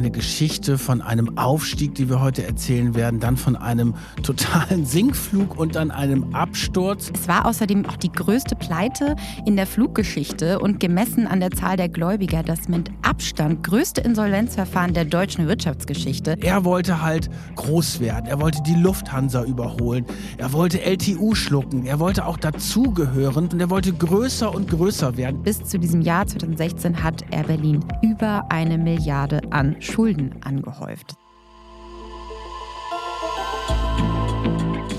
eine 0.00 0.10
Geschichte 0.10 0.78
von 0.78 1.02
einem 1.02 1.36
Aufstieg, 1.36 1.94
die 1.94 2.08
wir 2.08 2.22
heute 2.22 2.42
erzählen 2.46 2.94
werden, 2.94 3.20
dann 3.20 3.36
von 3.36 3.54
einem 3.54 3.94
totalen 4.22 4.86
Sinkflug 4.86 5.58
und 5.58 5.74
dann 5.74 5.90
einem 5.90 6.34
Absturz. 6.34 7.12
Es 7.14 7.28
war 7.28 7.44
außerdem 7.44 7.84
auch 7.84 7.98
die 7.98 8.10
größte 8.10 8.56
Pleite 8.56 9.14
in 9.44 9.56
der 9.56 9.66
Fluggeschichte 9.66 10.58
und 10.58 10.80
gemessen 10.80 11.26
an 11.26 11.40
der 11.40 11.50
Zahl 11.50 11.76
der 11.76 11.90
Gläubiger 11.90 12.42
das 12.42 12.66
mit 12.66 12.90
Abstand 13.02 13.62
größte 13.62 14.00
Insolvenzverfahren 14.00 14.94
der 14.94 15.04
deutschen 15.04 15.46
Wirtschaftsgeschichte. 15.46 16.38
Er 16.40 16.64
wollte 16.64 17.02
halt 17.02 17.28
groß 17.56 18.00
werden, 18.00 18.24
er 18.24 18.40
wollte 18.40 18.62
die 18.62 18.76
Lufthansa 18.76 19.44
überholen, 19.44 20.06
er 20.38 20.54
wollte 20.54 20.80
LTU 20.80 21.34
schlucken, 21.34 21.84
er 21.84 22.00
wollte 22.00 22.24
auch 22.24 22.38
dazugehören 22.38 23.48
und 23.52 23.60
er 23.60 23.68
wollte 23.68 23.92
größer 23.92 24.54
und 24.54 24.70
größer 24.70 25.18
werden. 25.18 25.42
Bis 25.42 25.62
zu 25.62 25.78
diesem 25.78 26.00
Jahr 26.00 26.26
2016 26.26 27.02
hat 27.02 27.22
Air 27.30 27.44
Berlin 27.44 27.84
über 28.00 28.46
eine 28.48 28.78
Milliarde 28.78 29.42
an 29.50 29.76
Schulden 29.90 30.36
angehäuft. 30.42 31.16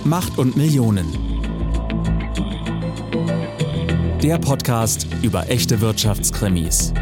Macht 0.04 0.38
und 0.38 0.58
Millionen. 0.58 1.08
Der 4.22 4.38
Podcast 4.38 5.08
über 5.22 5.50
echte 5.50 5.80
Wirtschaftskrimis. 5.80 6.94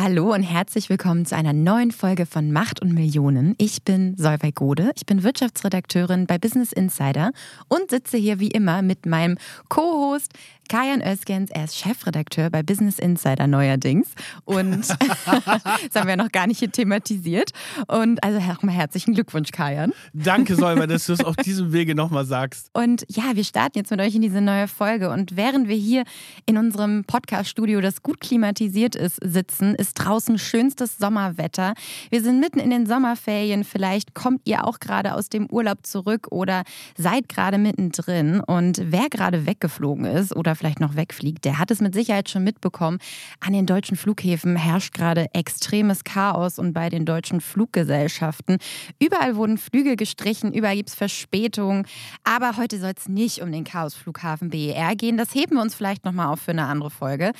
Hallo 0.00 0.32
und 0.32 0.44
herzlich 0.44 0.88
willkommen 0.90 1.26
zu 1.26 1.34
einer 1.34 1.52
neuen 1.52 1.90
Folge 1.90 2.24
von 2.24 2.52
Macht 2.52 2.80
und 2.80 2.94
Millionen. 2.94 3.56
Ich 3.58 3.82
bin 3.82 4.16
Solveig 4.16 4.54
Gode, 4.54 4.92
ich 4.94 5.04
bin 5.06 5.24
Wirtschaftsredakteurin 5.24 6.26
bei 6.26 6.38
Business 6.38 6.72
Insider 6.72 7.32
und 7.66 7.90
sitze 7.90 8.16
hier 8.16 8.38
wie 8.38 8.52
immer 8.52 8.80
mit 8.82 9.06
meinem 9.06 9.38
Co-Host 9.68 10.34
Kajan 10.68 11.00
Özgens, 11.00 11.50
er 11.50 11.64
ist 11.64 11.78
Chefredakteur 11.78 12.50
bei 12.50 12.62
Business 12.62 12.98
Insider 12.98 13.46
neuerdings. 13.46 14.08
Und 14.44 14.80
das 14.88 15.94
haben 15.94 16.08
wir 16.08 16.16
noch 16.16 16.30
gar 16.30 16.46
nicht 16.46 16.58
hier 16.58 16.70
thematisiert. 16.70 17.52
Und 17.86 18.22
also 18.22 18.38
nochmal 18.38 18.74
herzlichen 18.74 19.14
Glückwunsch, 19.14 19.50
Kajan. 19.50 19.94
Danke, 20.12 20.56
Solver, 20.56 20.86
dass 20.86 21.06
du 21.06 21.14
es 21.14 21.24
auf 21.24 21.36
diesem 21.44 21.72
Wege 21.72 21.94
nochmal 21.94 22.26
sagst. 22.26 22.68
Und 22.74 23.06
ja, 23.08 23.34
wir 23.34 23.44
starten 23.44 23.78
jetzt 23.78 23.90
mit 23.90 24.00
euch 24.00 24.14
in 24.14 24.20
diese 24.20 24.42
neue 24.42 24.68
Folge. 24.68 25.10
Und 25.10 25.36
während 25.36 25.68
wir 25.68 25.76
hier 25.76 26.04
in 26.44 26.58
unserem 26.58 27.04
Podcast-Studio, 27.04 27.80
das 27.80 28.02
gut 28.02 28.20
klimatisiert 28.20 28.94
ist, 28.94 29.18
sitzen, 29.24 29.74
ist 29.74 29.94
draußen 29.94 30.38
schönstes 30.38 30.98
Sommerwetter. 30.98 31.72
Wir 32.10 32.22
sind 32.22 32.40
mitten 32.40 32.58
in 32.58 32.68
den 32.68 32.84
Sommerferien. 32.84 33.64
Vielleicht 33.64 34.14
kommt 34.14 34.42
ihr 34.44 34.66
auch 34.66 34.80
gerade 34.80 35.14
aus 35.14 35.30
dem 35.30 35.46
Urlaub 35.50 35.86
zurück 35.86 36.26
oder 36.30 36.64
seid 36.96 37.30
gerade 37.30 37.56
mittendrin. 37.56 38.40
Und 38.40 38.82
wer 38.84 39.08
gerade 39.08 39.46
weggeflogen 39.46 40.04
ist 40.04 40.36
oder 40.36 40.57
vielleicht 40.58 40.80
noch 40.80 40.96
wegfliegt, 40.96 41.44
der 41.44 41.58
hat 41.58 41.70
es 41.70 41.80
mit 41.80 41.94
Sicherheit 41.94 42.28
schon 42.28 42.44
mitbekommen. 42.44 42.98
An 43.40 43.52
den 43.52 43.66
deutschen 43.66 43.96
Flughäfen 43.96 44.56
herrscht 44.56 44.92
gerade 44.92 45.26
extremes 45.32 46.04
Chaos 46.04 46.58
und 46.58 46.72
bei 46.72 46.88
den 46.88 47.06
deutschen 47.06 47.40
Fluggesellschaften. 47.40 48.58
Überall 48.98 49.36
wurden 49.36 49.56
Flüge 49.58 49.96
gestrichen, 49.96 50.52
überall 50.52 50.76
gibt 50.76 50.90
es 50.90 50.94
Verspätungen. 50.94 51.86
Aber 52.24 52.56
heute 52.56 52.78
soll 52.78 52.92
es 52.96 53.08
nicht 53.08 53.40
um 53.40 53.52
den 53.52 53.64
Chaosflughafen 53.64 54.50
BER 54.50 54.96
gehen. 54.96 55.16
Das 55.16 55.34
heben 55.34 55.54
wir 55.56 55.62
uns 55.62 55.74
vielleicht 55.74 56.04
nochmal 56.04 56.26
auf 56.26 56.40
für 56.40 56.50
eine 56.50 56.66
andere 56.66 56.90
Folge. 56.90 57.32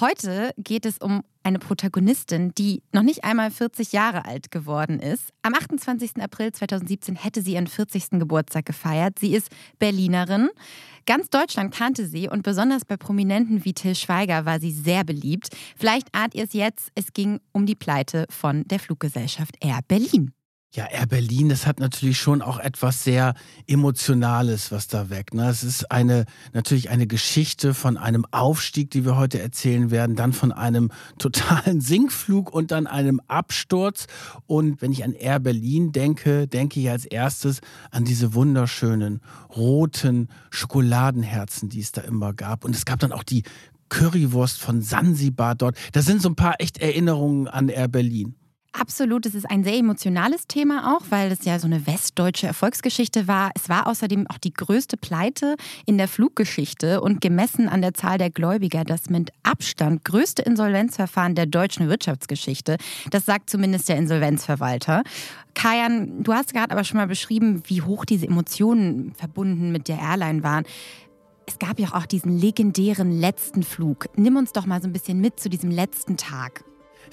Heute 0.00 0.52
geht 0.58 0.86
es 0.86 0.98
um 0.98 1.22
eine 1.44 1.58
Protagonistin, 1.58 2.52
die 2.56 2.82
noch 2.92 3.02
nicht 3.02 3.24
einmal 3.24 3.50
40 3.50 3.92
Jahre 3.92 4.24
alt 4.24 4.50
geworden 4.50 4.98
ist. 4.98 5.30
Am 5.42 5.54
28. 5.54 6.16
April 6.20 6.52
2017 6.52 7.16
hätte 7.16 7.42
sie 7.42 7.52
ihren 7.52 7.66
40. 7.66 8.10
Geburtstag 8.12 8.66
gefeiert. 8.66 9.18
Sie 9.18 9.34
ist 9.34 9.48
Berlinerin. 9.78 10.48
Ganz 11.06 11.28
Deutschland 11.30 11.74
kannte 11.74 12.06
sie 12.06 12.28
und 12.28 12.42
besonders 12.42 12.84
bei 12.84 12.96
Prominenten 12.96 13.64
wie 13.64 13.74
Till 13.74 13.94
Schweiger 13.94 14.46
war 14.46 14.58
sie 14.58 14.72
sehr 14.72 15.04
beliebt. 15.04 15.48
Vielleicht 15.76 16.14
ahnt 16.14 16.34
ihr 16.34 16.44
es 16.44 16.54
jetzt, 16.54 16.90
es 16.94 17.12
ging 17.12 17.40
um 17.52 17.66
die 17.66 17.74
Pleite 17.74 18.26
von 18.30 18.64
der 18.64 18.78
Fluggesellschaft 18.78 19.56
Air 19.60 19.80
Berlin. 19.86 20.33
Ja, 20.74 20.86
Air 20.86 21.06
Berlin, 21.06 21.50
das 21.50 21.68
hat 21.68 21.78
natürlich 21.78 22.18
schon 22.18 22.42
auch 22.42 22.58
etwas 22.58 23.04
sehr 23.04 23.34
Emotionales, 23.68 24.72
was 24.72 24.88
da 24.88 25.08
weg. 25.08 25.32
Ne? 25.32 25.48
Es 25.48 25.62
ist 25.62 25.92
eine, 25.92 26.24
natürlich 26.52 26.90
eine 26.90 27.06
Geschichte 27.06 27.74
von 27.74 27.96
einem 27.96 28.26
Aufstieg, 28.32 28.90
die 28.90 29.04
wir 29.04 29.16
heute 29.16 29.38
erzählen 29.38 29.92
werden, 29.92 30.16
dann 30.16 30.32
von 30.32 30.50
einem 30.50 30.90
totalen 31.18 31.80
Sinkflug 31.80 32.52
und 32.52 32.72
dann 32.72 32.88
einem 32.88 33.20
Absturz. 33.28 34.08
Und 34.48 34.82
wenn 34.82 34.90
ich 34.90 35.04
an 35.04 35.12
Air 35.12 35.38
Berlin 35.38 35.92
denke, 35.92 36.48
denke 36.48 36.80
ich 36.80 36.90
als 36.90 37.04
erstes 37.04 37.60
an 37.92 38.04
diese 38.04 38.34
wunderschönen 38.34 39.20
roten 39.54 40.26
Schokoladenherzen, 40.50 41.68
die 41.68 41.82
es 41.82 41.92
da 41.92 42.00
immer 42.00 42.32
gab. 42.32 42.64
Und 42.64 42.74
es 42.74 42.84
gab 42.84 42.98
dann 42.98 43.12
auch 43.12 43.22
die 43.22 43.44
Currywurst 43.90 44.58
von 44.58 44.82
Sansibar 44.82 45.54
dort. 45.54 45.76
Da 45.92 46.02
sind 46.02 46.20
so 46.20 46.30
ein 46.30 46.34
paar 46.34 46.56
echt 46.58 46.78
Erinnerungen 46.78 47.46
an 47.46 47.68
Air 47.68 47.86
Berlin. 47.86 48.34
Absolut, 48.76 49.24
es 49.24 49.36
ist 49.36 49.48
ein 49.48 49.62
sehr 49.62 49.76
emotionales 49.76 50.48
Thema 50.48 50.96
auch, 50.96 51.02
weil 51.10 51.30
es 51.30 51.44
ja 51.44 51.60
so 51.60 51.66
eine 51.68 51.86
westdeutsche 51.86 52.48
Erfolgsgeschichte 52.48 53.28
war. 53.28 53.52
Es 53.54 53.68
war 53.68 53.86
außerdem 53.86 54.26
auch 54.28 54.38
die 54.38 54.52
größte 54.52 54.96
Pleite 54.96 55.54
in 55.86 55.96
der 55.96 56.08
Fluggeschichte 56.08 57.00
und 57.00 57.20
gemessen 57.20 57.68
an 57.68 57.82
der 57.82 57.94
Zahl 57.94 58.18
der 58.18 58.30
Gläubiger 58.30 58.82
das 58.82 59.08
mit 59.08 59.30
Abstand 59.44 60.04
größte 60.04 60.42
Insolvenzverfahren 60.42 61.36
der 61.36 61.46
deutschen 61.46 61.88
Wirtschaftsgeschichte. 61.88 62.76
Das 63.12 63.24
sagt 63.24 63.48
zumindest 63.48 63.88
der 63.88 63.96
Insolvenzverwalter. 63.96 65.04
Kajan, 65.54 66.24
du 66.24 66.32
hast 66.32 66.52
gerade 66.52 66.72
aber 66.72 66.82
schon 66.82 66.96
mal 66.96 67.06
beschrieben, 67.06 67.62
wie 67.66 67.80
hoch 67.80 68.04
diese 68.04 68.26
Emotionen 68.26 69.14
verbunden 69.14 69.70
mit 69.70 69.86
der 69.86 70.00
Airline 70.00 70.42
waren. 70.42 70.64
Es 71.46 71.60
gab 71.60 71.78
ja 71.78 71.90
auch 71.92 72.06
diesen 72.06 72.36
legendären 72.36 73.12
letzten 73.12 73.62
Flug. 73.62 74.06
Nimm 74.16 74.36
uns 74.36 74.50
doch 74.50 74.66
mal 74.66 74.82
so 74.82 74.88
ein 74.88 74.92
bisschen 74.92 75.20
mit 75.20 75.38
zu 75.38 75.48
diesem 75.48 75.70
letzten 75.70 76.16
Tag. 76.16 76.64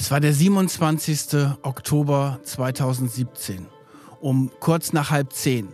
Es 0.02 0.10
war 0.10 0.20
der 0.20 0.34
27. 0.34 1.60
Oktober 1.62 2.40
2017. 2.42 3.68
Um 4.20 4.50
kurz 4.60 4.94
nach 4.94 5.12
halb 5.12 5.32
zehn 5.32 5.68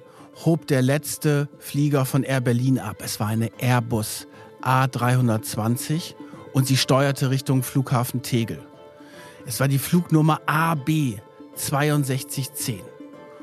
hob 0.44 0.68
der 0.68 0.82
letzte 0.82 1.48
Flieger 1.60 2.04
von 2.04 2.24
Air 2.24 2.42
Berlin 2.42 2.78
ab. 2.78 2.98
Es 3.02 3.22
war 3.22 3.28
eine 3.28 3.52
Airbus 3.58 4.28
A320 4.62 6.16
und 6.52 6.68
sie 6.68 6.76
steuerte 6.76 7.30
Richtung 7.30 7.64
Flughafen 7.64 8.22
Tegel. 8.22 8.60
Es 9.46 9.62
war 9.62 9.70
die 9.70 9.80
Flugnummer 9.80 10.42
AB 10.46 11.22
6210. 11.56 12.82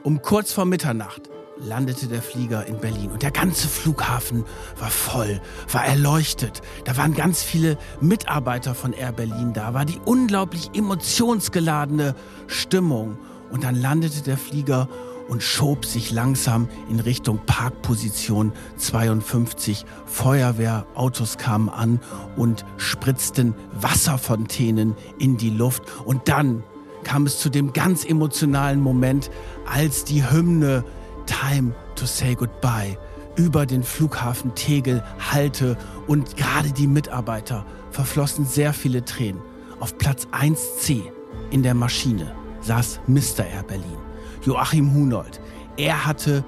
Um 0.03 0.21
kurz 0.21 0.53
vor 0.53 0.67
Mitternacht 0.67 1.31
landete 1.65 2.07
der 2.07 2.23
Flieger 2.23 2.67
in 2.67 2.79
Berlin 2.79 3.11
und 3.11 3.23
der 3.23 3.31
ganze 3.31 3.69
Flughafen 3.69 4.45
war 4.79 4.91
voll, 4.91 5.41
war 5.73 5.85
erleuchtet. 5.85 6.63
Da 6.85 6.97
waren 6.97 7.15
ganz 7.15 7.43
viele 7.43 7.79
Mitarbeiter 8.01 8.75
von 8.75 8.93
Air 8.93 9.13
Berlin 9.13 9.53
da, 9.53 9.75
war 9.75 9.85
die 9.85 10.01
unglaublich 10.05 10.71
emotionsgeladene 10.75 12.15
Stimmung. 12.47 13.19
Und 13.51 13.65
dann 13.65 13.77
landete 13.77 14.23
der 14.23 14.37
Flieger 14.37 14.89
und 15.29 15.43
schob 15.43 15.85
sich 15.85 16.11
langsam 16.11 16.69
in 16.91 17.01
Richtung 17.01 17.41
Parkposition 17.47 18.53
52. 18.77 19.87
Feuerwehrautos 20.07 21.39
kamen 21.39 21.69
an 21.69 22.01
und 22.37 22.65
spritzten 22.77 23.55
Wasserfontänen 23.81 24.97
in 25.19 25.37
die 25.37 25.51
Luft. 25.51 25.83
Und 26.05 26.29
dann 26.29 26.63
kam 27.05 27.27
es 27.27 27.39
zu 27.39 27.49
dem 27.49 27.73
ganz 27.73 28.05
emotionalen 28.05 28.81
Moment, 28.81 29.31
als 29.67 30.05
die 30.05 30.29
Hymne 30.29 30.85
Time 31.27 31.75
to 31.97 32.07
Say 32.07 32.35
Goodbye 32.35 32.99
über 33.37 33.67
den 33.67 33.83
Flughafen 33.83 34.55
Tegel 34.55 35.03
halte 35.19 35.77
und 36.07 36.37
gerade 36.37 36.71
die 36.73 36.87
Mitarbeiter 36.87 37.67
verflossen 37.91 38.45
sehr 38.47 38.73
viele 38.73 39.05
Tränen. 39.05 39.43
Auf 39.81 39.99
Platz 39.99 40.27
1c 40.33 41.03
in 41.51 41.63
der 41.63 41.75
Maschine 41.75 42.35
saß 42.61 43.01
Mr. 43.07 43.45
Air 43.45 43.65
Berlin, 43.67 43.99
Joachim 44.45 44.95
Hunold. 44.95 45.41
Er 45.77 46.07
hatte 46.07 46.45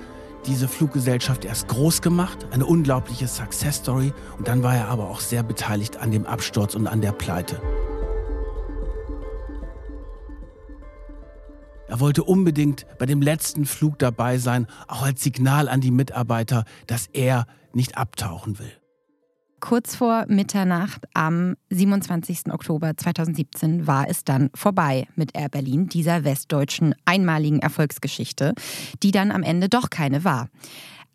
diese 0.46 0.68
Fluggesellschaft 0.68 1.44
erst 1.44 1.66
groß 1.68 2.02
gemacht, 2.02 2.46
eine 2.52 2.66
unglaubliche 2.66 3.26
Success 3.26 3.76
Story 3.76 4.12
und 4.38 4.46
dann 4.46 4.62
war 4.62 4.76
er 4.76 4.88
aber 4.88 5.08
auch 5.10 5.20
sehr 5.20 5.42
beteiligt 5.42 5.96
an 5.96 6.12
dem 6.12 6.24
Absturz 6.24 6.74
und 6.74 6.86
an 6.86 7.00
der 7.00 7.12
Pleite. 7.12 7.60
Er 11.88 12.00
wollte 12.00 12.24
unbedingt 12.24 12.86
bei 12.98 13.06
dem 13.06 13.22
letzten 13.22 13.64
Flug 13.64 13.98
dabei 13.98 14.38
sein, 14.38 14.66
auch 14.88 15.02
als 15.02 15.22
Signal 15.22 15.68
an 15.68 15.80
die 15.80 15.92
Mitarbeiter, 15.92 16.64
dass 16.86 17.06
er 17.12 17.46
nicht 17.72 17.96
abtauchen 17.96 18.58
will. 18.58 18.72
Kurz 19.60 19.96
vor 19.96 20.26
Mitternacht 20.28 21.06
am 21.14 21.56
27. 21.70 22.52
Oktober 22.52 22.96
2017 22.96 23.86
war 23.86 24.08
es 24.08 24.22
dann 24.22 24.50
vorbei 24.54 25.08
mit 25.14 25.36
Air 25.36 25.48
Berlin, 25.48 25.88
dieser 25.88 26.24
westdeutschen 26.24 26.94
einmaligen 27.04 27.60
Erfolgsgeschichte, 27.60 28.54
die 29.02 29.12
dann 29.12 29.30
am 29.30 29.42
Ende 29.42 29.68
doch 29.68 29.88
keine 29.88 30.24
war. 30.24 30.48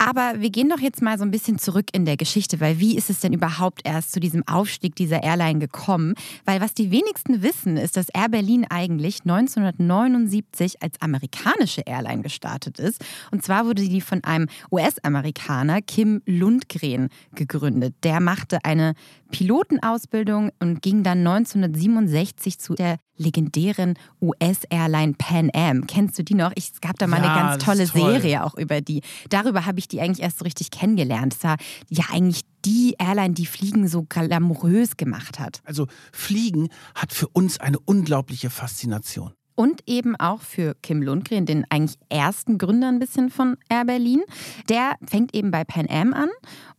Aber 0.03 0.42
wir 0.42 0.50
gehen 0.50 0.68
doch 0.68 0.80
jetzt 0.80 1.03
mal 1.03 1.19
so 1.19 1.24
ein 1.24 1.30
bisschen 1.30 1.59
zurück 1.59 1.86
in 1.92 2.06
der 2.06 2.18
Geschichte, 2.18 2.59
weil 2.59 2.80
wie 2.80 2.98
ist 2.98 3.12
es 3.12 3.19
denn 3.19 3.33
überhaupt 3.33 3.81
erst 3.83 4.12
zu 4.12 4.19
diesem 4.19 4.42
Aufstieg 4.48 4.95
dieser 4.95 5.21
Airline 5.21 5.59
gekommen? 5.59 6.15
Weil 6.44 6.59
was 6.59 6.74
die 6.74 6.89
wenigsten 6.89 7.44
wissen, 7.44 7.77
ist, 7.77 7.98
dass 7.98 8.09
Air 8.09 8.30
Berlin 8.30 8.65
eigentlich 8.68 9.19
1979 9.21 10.81
als 10.81 11.00
amerikanische 11.01 11.81
Airline 11.86 12.24
gestartet 12.24 12.80
ist. 12.80 13.00
Und 13.30 13.44
zwar 13.44 13.68
wurde 13.68 13.83
die 13.83 14.01
von 14.01 14.24
einem 14.24 14.48
US-Amerikaner, 14.71 15.83
Kim 15.83 16.24
Lundgren, 16.25 17.09
gegründet. 17.36 17.94
Der 18.03 18.21
machte 18.21 18.65
eine 18.65 18.95
Pilotenausbildung 19.30 20.50
und 20.59 20.81
ging 20.81 21.03
dann 21.03 21.19
1967 21.19 22.57
zu 22.57 22.74
der 22.74 22.98
legendären 23.18 23.95
US-Airline 24.21 25.13
Pan 25.18 25.50
Am. 25.53 25.86
Kennst 25.88 26.18
du 26.19 26.24
die 26.24 26.33
noch? 26.33 26.51
Ich, 26.56 26.71
es 26.74 26.81
gab 26.81 26.98
da 26.98 27.07
mal 27.07 27.21
ja, 27.21 27.33
eine 27.33 27.50
ganz 27.50 27.63
tolle 27.63 27.88
toll. 27.88 28.13
Serie 28.13 28.44
auch 28.44 28.56
über 28.56 28.81
die. 28.81 29.01
Darüber 29.30 29.65
habe 29.65 29.80
ich 29.80 29.88
die 29.91 30.01
eigentlich 30.01 30.23
erst 30.23 30.39
so 30.39 30.43
richtig 30.43 30.71
kennengelernt. 30.71 31.35
Es 31.35 31.43
war 31.43 31.57
ja 31.89 32.05
eigentlich 32.11 32.41
die 32.65 32.95
Airline, 32.99 33.33
die 33.33 33.45
Fliegen 33.45 33.88
so 33.88 34.03
glamourös 34.03 34.97
gemacht 34.97 35.39
hat. 35.39 35.61
Also 35.65 35.88
Fliegen 36.11 36.69
hat 36.95 37.13
für 37.13 37.27
uns 37.27 37.59
eine 37.59 37.79
unglaubliche 37.79 38.49
Faszination 38.49 39.33
und 39.56 39.81
eben 39.88 40.15
auch 40.15 40.42
für 40.42 40.75
Kim 40.81 41.01
Lundgren, 41.01 41.45
den 41.45 41.65
eigentlich 41.69 41.98
ersten 42.09 42.57
Gründer 42.57 42.88
ein 42.88 43.00
bisschen 43.00 43.30
von 43.30 43.57
Air 43.69 43.86
Berlin. 43.86 44.21
Der 44.69 44.95
fängt 45.06 45.36
eben 45.36 45.51
bei 45.51 45.63
Pan 45.63 45.88
Am 45.89 46.13
an 46.13 46.30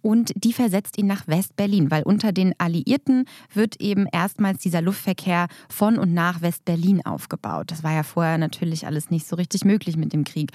und 0.00 0.32
die 0.34 0.52
versetzt 0.52 0.98
ihn 0.98 1.06
nach 1.06 1.26
West-Berlin, 1.28 1.90
weil 1.90 2.02
unter 2.02 2.32
den 2.32 2.54
Alliierten 2.58 3.26
wird 3.54 3.80
eben 3.80 4.06
erstmals 4.10 4.58
dieser 4.58 4.82
Luftverkehr 4.82 5.46
von 5.68 5.98
und 5.98 6.12
nach 6.12 6.42
West-Berlin 6.42 7.04
aufgebaut. 7.04 7.70
Das 7.70 7.82
war 7.82 7.92
ja 7.92 8.02
vorher 8.02 8.38
natürlich 8.38 8.86
alles 8.86 9.10
nicht 9.10 9.26
so 9.26 9.36
richtig 9.36 9.64
möglich 9.64 9.96
mit 9.96 10.12
dem 10.12 10.24
Krieg. 10.24 10.50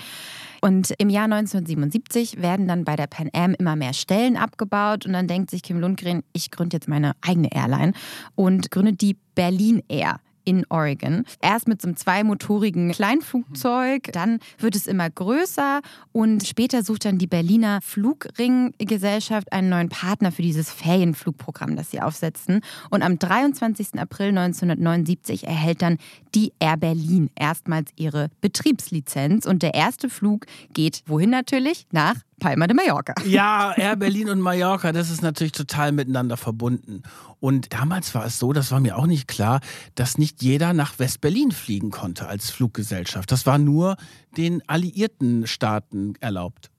Und 0.62 0.94
im 0.98 1.10
Jahr 1.10 1.25
1977 1.25 2.42
werden 2.42 2.68
dann 2.68 2.84
bei 2.84 2.96
der 2.96 3.08
Pan 3.08 3.30
Am 3.34 3.54
immer 3.54 3.75
mehr 3.75 3.94
Stellen 3.94 4.38
abgebaut 4.38 5.06
und 5.06 5.14
dann 5.14 5.28
denkt 5.28 5.52
sich 5.52 5.64
Kim 5.64 5.80
Lundgren, 5.80 6.24
ich 6.34 6.52
gründe 6.52 6.75
jetzt 6.75 6.88
meine 6.88 7.14
eigene 7.22 7.50
Airline 7.54 7.94
und 8.36 8.72
gründet 8.72 9.02
die 9.02 9.18
Berlin 9.36 9.84
Air 9.88 10.19
in 10.47 10.65
Oregon. 10.69 11.25
Erst 11.41 11.67
mit 11.67 11.81
so 11.81 11.89
einem 11.89 11.97
zweimotorigen 11.97 12.94
Kleinflugzeug, 12.94 14.13
dann 14.13 14.39
wird 14.57 14.77
es 14.77 14.88
immer 14.88 15.09
größer 15.09 15.81
und 16.13 16.47
später 16.47 16.83
sucht 16.83 17.03
dann 17.03 17.17
die 17.17 17.27
Berliner 17.27 17.81
Flugringgesellschaft 17.81 19.51
einen 19.51 19.67
neuen 19.67 19.89
Partner 19.89 20.31
für 20.31 20.44
dieses 20.44 20.71
Ferienflugprogramm, 20.71 21.75
das 21.75 21.91
sie 21.91 22.01
aufsetzen. 22.01 22.61
Und 22.89 23.03
am 23.03 23.19
23. 23.19 23.99
April 23.99 24.29
1979 24.29 25.45
erhält 25.45 25.81
dann 25.81 25.97
die 26.33 26.53
Air 26.59 26.77
Berlin 26.77 27.29
erstmals 27.35 27.91
ihre 27.97 28.29
Betriebslizenz 28.39 29.45
und 29.45 29.63
der 29.63 29.73
erste 29.73 30.09
Flug 30.09 30.45
geht 30.71 31.03
wohin 31.07 31.29
natürlich? 31.29 31.88
Nach 31.91 32.15
Palma 32.39 32.68
de 32.68 32.75
Mallorca. 32.75 33.13
Ja, 33.25 33.74
Air 33.75 33.95
Berlin 33.95 34.30
und 34.30 34.39
Mallorca, 34.42 34.92
das 34.92 35.10
ist 35.10 35.22
natürlich 35.22 35.51
total 35.54 35.92
miteinander 35.92 36.38
verbunden. 36.38 37.04
Und 37.39 37.74
damals 37.74 38.13
war 38.16 38.25
es 38.25 38.39
so, 38.39 38.54
das 38.54 38.72
war 38.72 38.80
mir 38.80 38.98
auch 38.98 39.06
nicht 39.06 39.28
klar, 39.28 39.60
dass 39.95 40.18
nicht 40.18 40.42
jeder 40.42 40.74
nach 40.74 41.00
West-Berlin 41.00 41.51
fliegen 41.51 41.92
konnte 41.92 42.28
als 42.28 42.50
Fluggesellschaft. 42.50 43.31
Das 43.31 43.45
war 43.45 43.57
nur 43.57 43.98
den 44.38 44.68
alliierten 44.68 45.48
Staaten 45.48 46.13
erlaubt. 46.19 46.69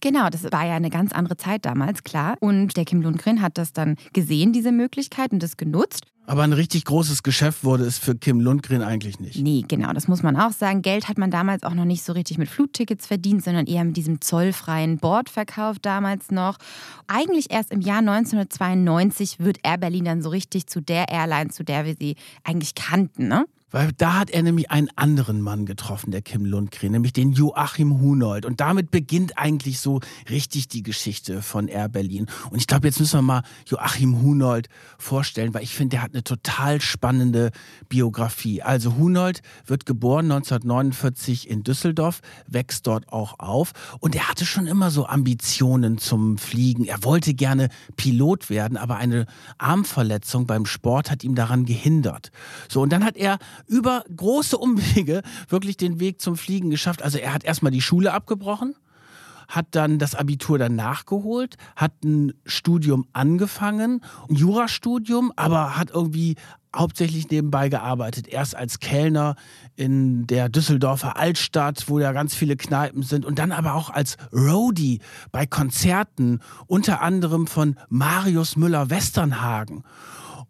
Genau, 0.00 0.28
das 0.28 0.44
war 0.44 0.66
ja 0.66 0.76
eine 0.76 0.90
ganz 0.90 1.12
andere 1.12 1.36
Zeit 1.36 1.64
damals, 1.64 2.04
klar. 2.04 2.36
Und 2.40 2.76
der 2.76 2.84
Kim 2.84 3.02
Lundgren 3.02 3.42
hat 3.42 3.58
das 3.58 3.72
dann 3.72 3.96
gesehen, 4.12 4.52
diese 4.52 4.72
Möglichkeit, 4.72 5.32
und 5.32 5.42
das 5.42 5.56
genutzt. 5.56 6.06
Aber 6.28 6.42
ein 6.42 6.52
richtig 6.52 6.84
großes 6.84 7.22
Geschäft 7.22 7.62
wurde 7.62 7.84
es 7.84 7.98
für 7.98 8.16
Kim 8.16 8.40
Lundgren 8.40 8.82
eigentlich 8.82 9.20
nicht. 9.20 9.38
Nee, 9.38 9.64
genau, 9.66 9.92
das 9.92 10.08
muss 10.08 10.24
man 10.24 10.36
auch 10.36 10.50
sagen. 10.50 10.82
Geld 10.82 11.08
hat 11.08 11.18
man 11.18 11.30
damals 11.30 11.62
auch 11.62 11.74
noch 11.74 11.84
nicht 11.84 12.02
so 12.02 12.12
richtig 12.12 12.36
mit 12.36 12.48
Flugtickets 12.48 13.06
verdient, 13.06 13.44
sondern 13.44 13.66
eher 13.66 13.84
mit 13.84 13.96
diesem 13.96 14.20
zollfreien 14.20 14.98
Bordverkauf 14.98 15.78
damals 15.78 16.32
noch. 16.32 16.56
Eigentlich 17.06 17.52
erst 17.52 17.70
im 17.70 17.80
Jahr 17.80 17.98
1992 17.98 19.38
wird 19.38 19.58
Air 19.62 19.78
Berlin 19.78 20.04
dann 20.04 20.22
so 20.22 20.30
richtig 20.30 20.66
zu 20.66 20.80
der 20.80 21.08
Airline, 21.08 21.50
zu 21.50 21.64
der 21.64 21.84
wir 21.84 21.94
sie 21.98 22.16
eigentlich 22.42 22.74
kannten. 22.74 23.28
Ne? 23.28 23.46
Weil 23.72 23.90
da 23.96 24.14
hat 24.14 24.30
er 24.30 24.44
nämlich 24.44 24.70
einen 24.70 24.90
anderen 24.94 25.40
Mann 25.40 25.66
getroffen, 25.66 26.12
der 26.12 26.22
Kim 26.22 26.44
Lundgren, 26.44 26.92
nämlich 26.92 27.12
den 27.12 27.32
Joachim 27.32 28.00
Hunold. 28.00 28.44
Und 28.44 28.60
damit 28.60 28.92
beginnt 28.92 29.36
eigentlich 29.36 29.80
so 29.80 30.00
richtig 30.30 30.68
die 30.68 30.84
Geschichte 30.84 31.42
von 31.42 31.66
Air 31.66 31.88
Berlin. 31.88 32.26
Und 32.50 32.60
ich 32.60 32.68
glaube, 32.68 32.86
jetzt 32.86 33.00
müssen 33.00 33.18
wir 33.18 33.22
mal 33.22 33.42
Joachim 33.66 34.22
Hunold 34.22 34.68
vorstellen, 34.98 35.52
weil 35.52 35.64
ich 35.64 35.74
finde, 35.74 35.96
der 35.96 36.02
hat 36.02 36.14
eine 36.14 36.22
total 36.22 36.80
spannende 36.80 37.50
Biografie. 37.88 38.62
Also 38.62 38.94
Hunold 38.96 39.42
wird 39.66 39.84
geboren 39.84 40.30
1949 40.30 41.50
in 41.50 41.64
Düsseldorf, 41.64 42.20
wächst 42.46 42.86
dort 42.86 43.12
auch 43.12 43.40
auf. 43.40 43.72
Und 43.98 44.14
er 44.14 44.28
hatte 44.28 44.46
schon 44.46 44.68
immer 44.68 44.92
so 44.92 45.06
Ambitionen 45.06 45.98
zum 45.98 46.38
Fliegen. 46.38 46.84
Er 46.84 47.02
wollte 47.02 47.34
gerne 47.34 47.70
Pilot 47.96 48.48
werden, 48.48 48.76
aber 48.76 48.96
eine 48.96 49.26
Armverletzung 49.58 50.46
beim 50.46 50.66
Sport 50.66 51.10
hat 51.10 51.24
ihm 51.24 51.34
daran 51.34 51.64
gehindert. 51.64 52.30
So, 52.68 52.80
und 52.80 52.92
dann 52.92 53.04
hat 53.04 53.16
er 53.16 53.38
über 53.66 54.04
große 54.14 54.58
Umwege 54.58 55.22
wirklich 55.48 55.76
den 55.76 56.00
Weg 56.00 56.20
zum 56.20 56.36
Fliegen 56.36 56.70
geschafft. 56.70 57.02
Also 57.02 57.18
er 57.18 57.32
hat 57.34 57.44
erstmal 57.44 57.72
die 57.72 57.82
Schule 57.82 58.12
abgebrochen, 58.12 58.74
hat 59.48 59.66
dann 59.72 59.98
das 59.98 60.14
Abitur 60.14 60.58
dann 60.58 60.76
nachgeholt, 60.76 61.56
hat 61.76 61.92
ein 62.04 62.32
Studium 62.44 63.06
angefangen, 63.12 64.02
ein 64.28 64.34
Jurastudium, 64.34 65.32
aber 65.36 65.76
hat 65.76 65.90
irgendwie 65.90 66.36
hauptsächlich 66.74 67.30
nebenbei 67.30 67.68
gearbeitet. 67.68 68.28
Erst 68.28 68.54
als 68.54 68.80
Kellner 68.80 69.36
in 69.76 70.26
der 70.26 70.48
Düsseldorfer 70.48 71.16
Altstadt, 71.16 71.88
wo 71.88 71.98
ja 71.98 72.12
ganz 72.12 72.34
viele 72.34 72.56
Kneipen 72.56 73.02
sind 73.02 73.24
und 73.24 73.38
dann 73.38 73.52
aber 73.52 73.74
auch 73.74 73.90
als 73.90 74.16
Roadie 74.32 75.00
bei 75.32 75.46
Konzerten, 75.46 76.40
unter 76.66 77.00
anderem 77.00 77.46
von 77.46 77.76
Marius 77.88 78.56
Müller-Westernhagen. 78.56 79.84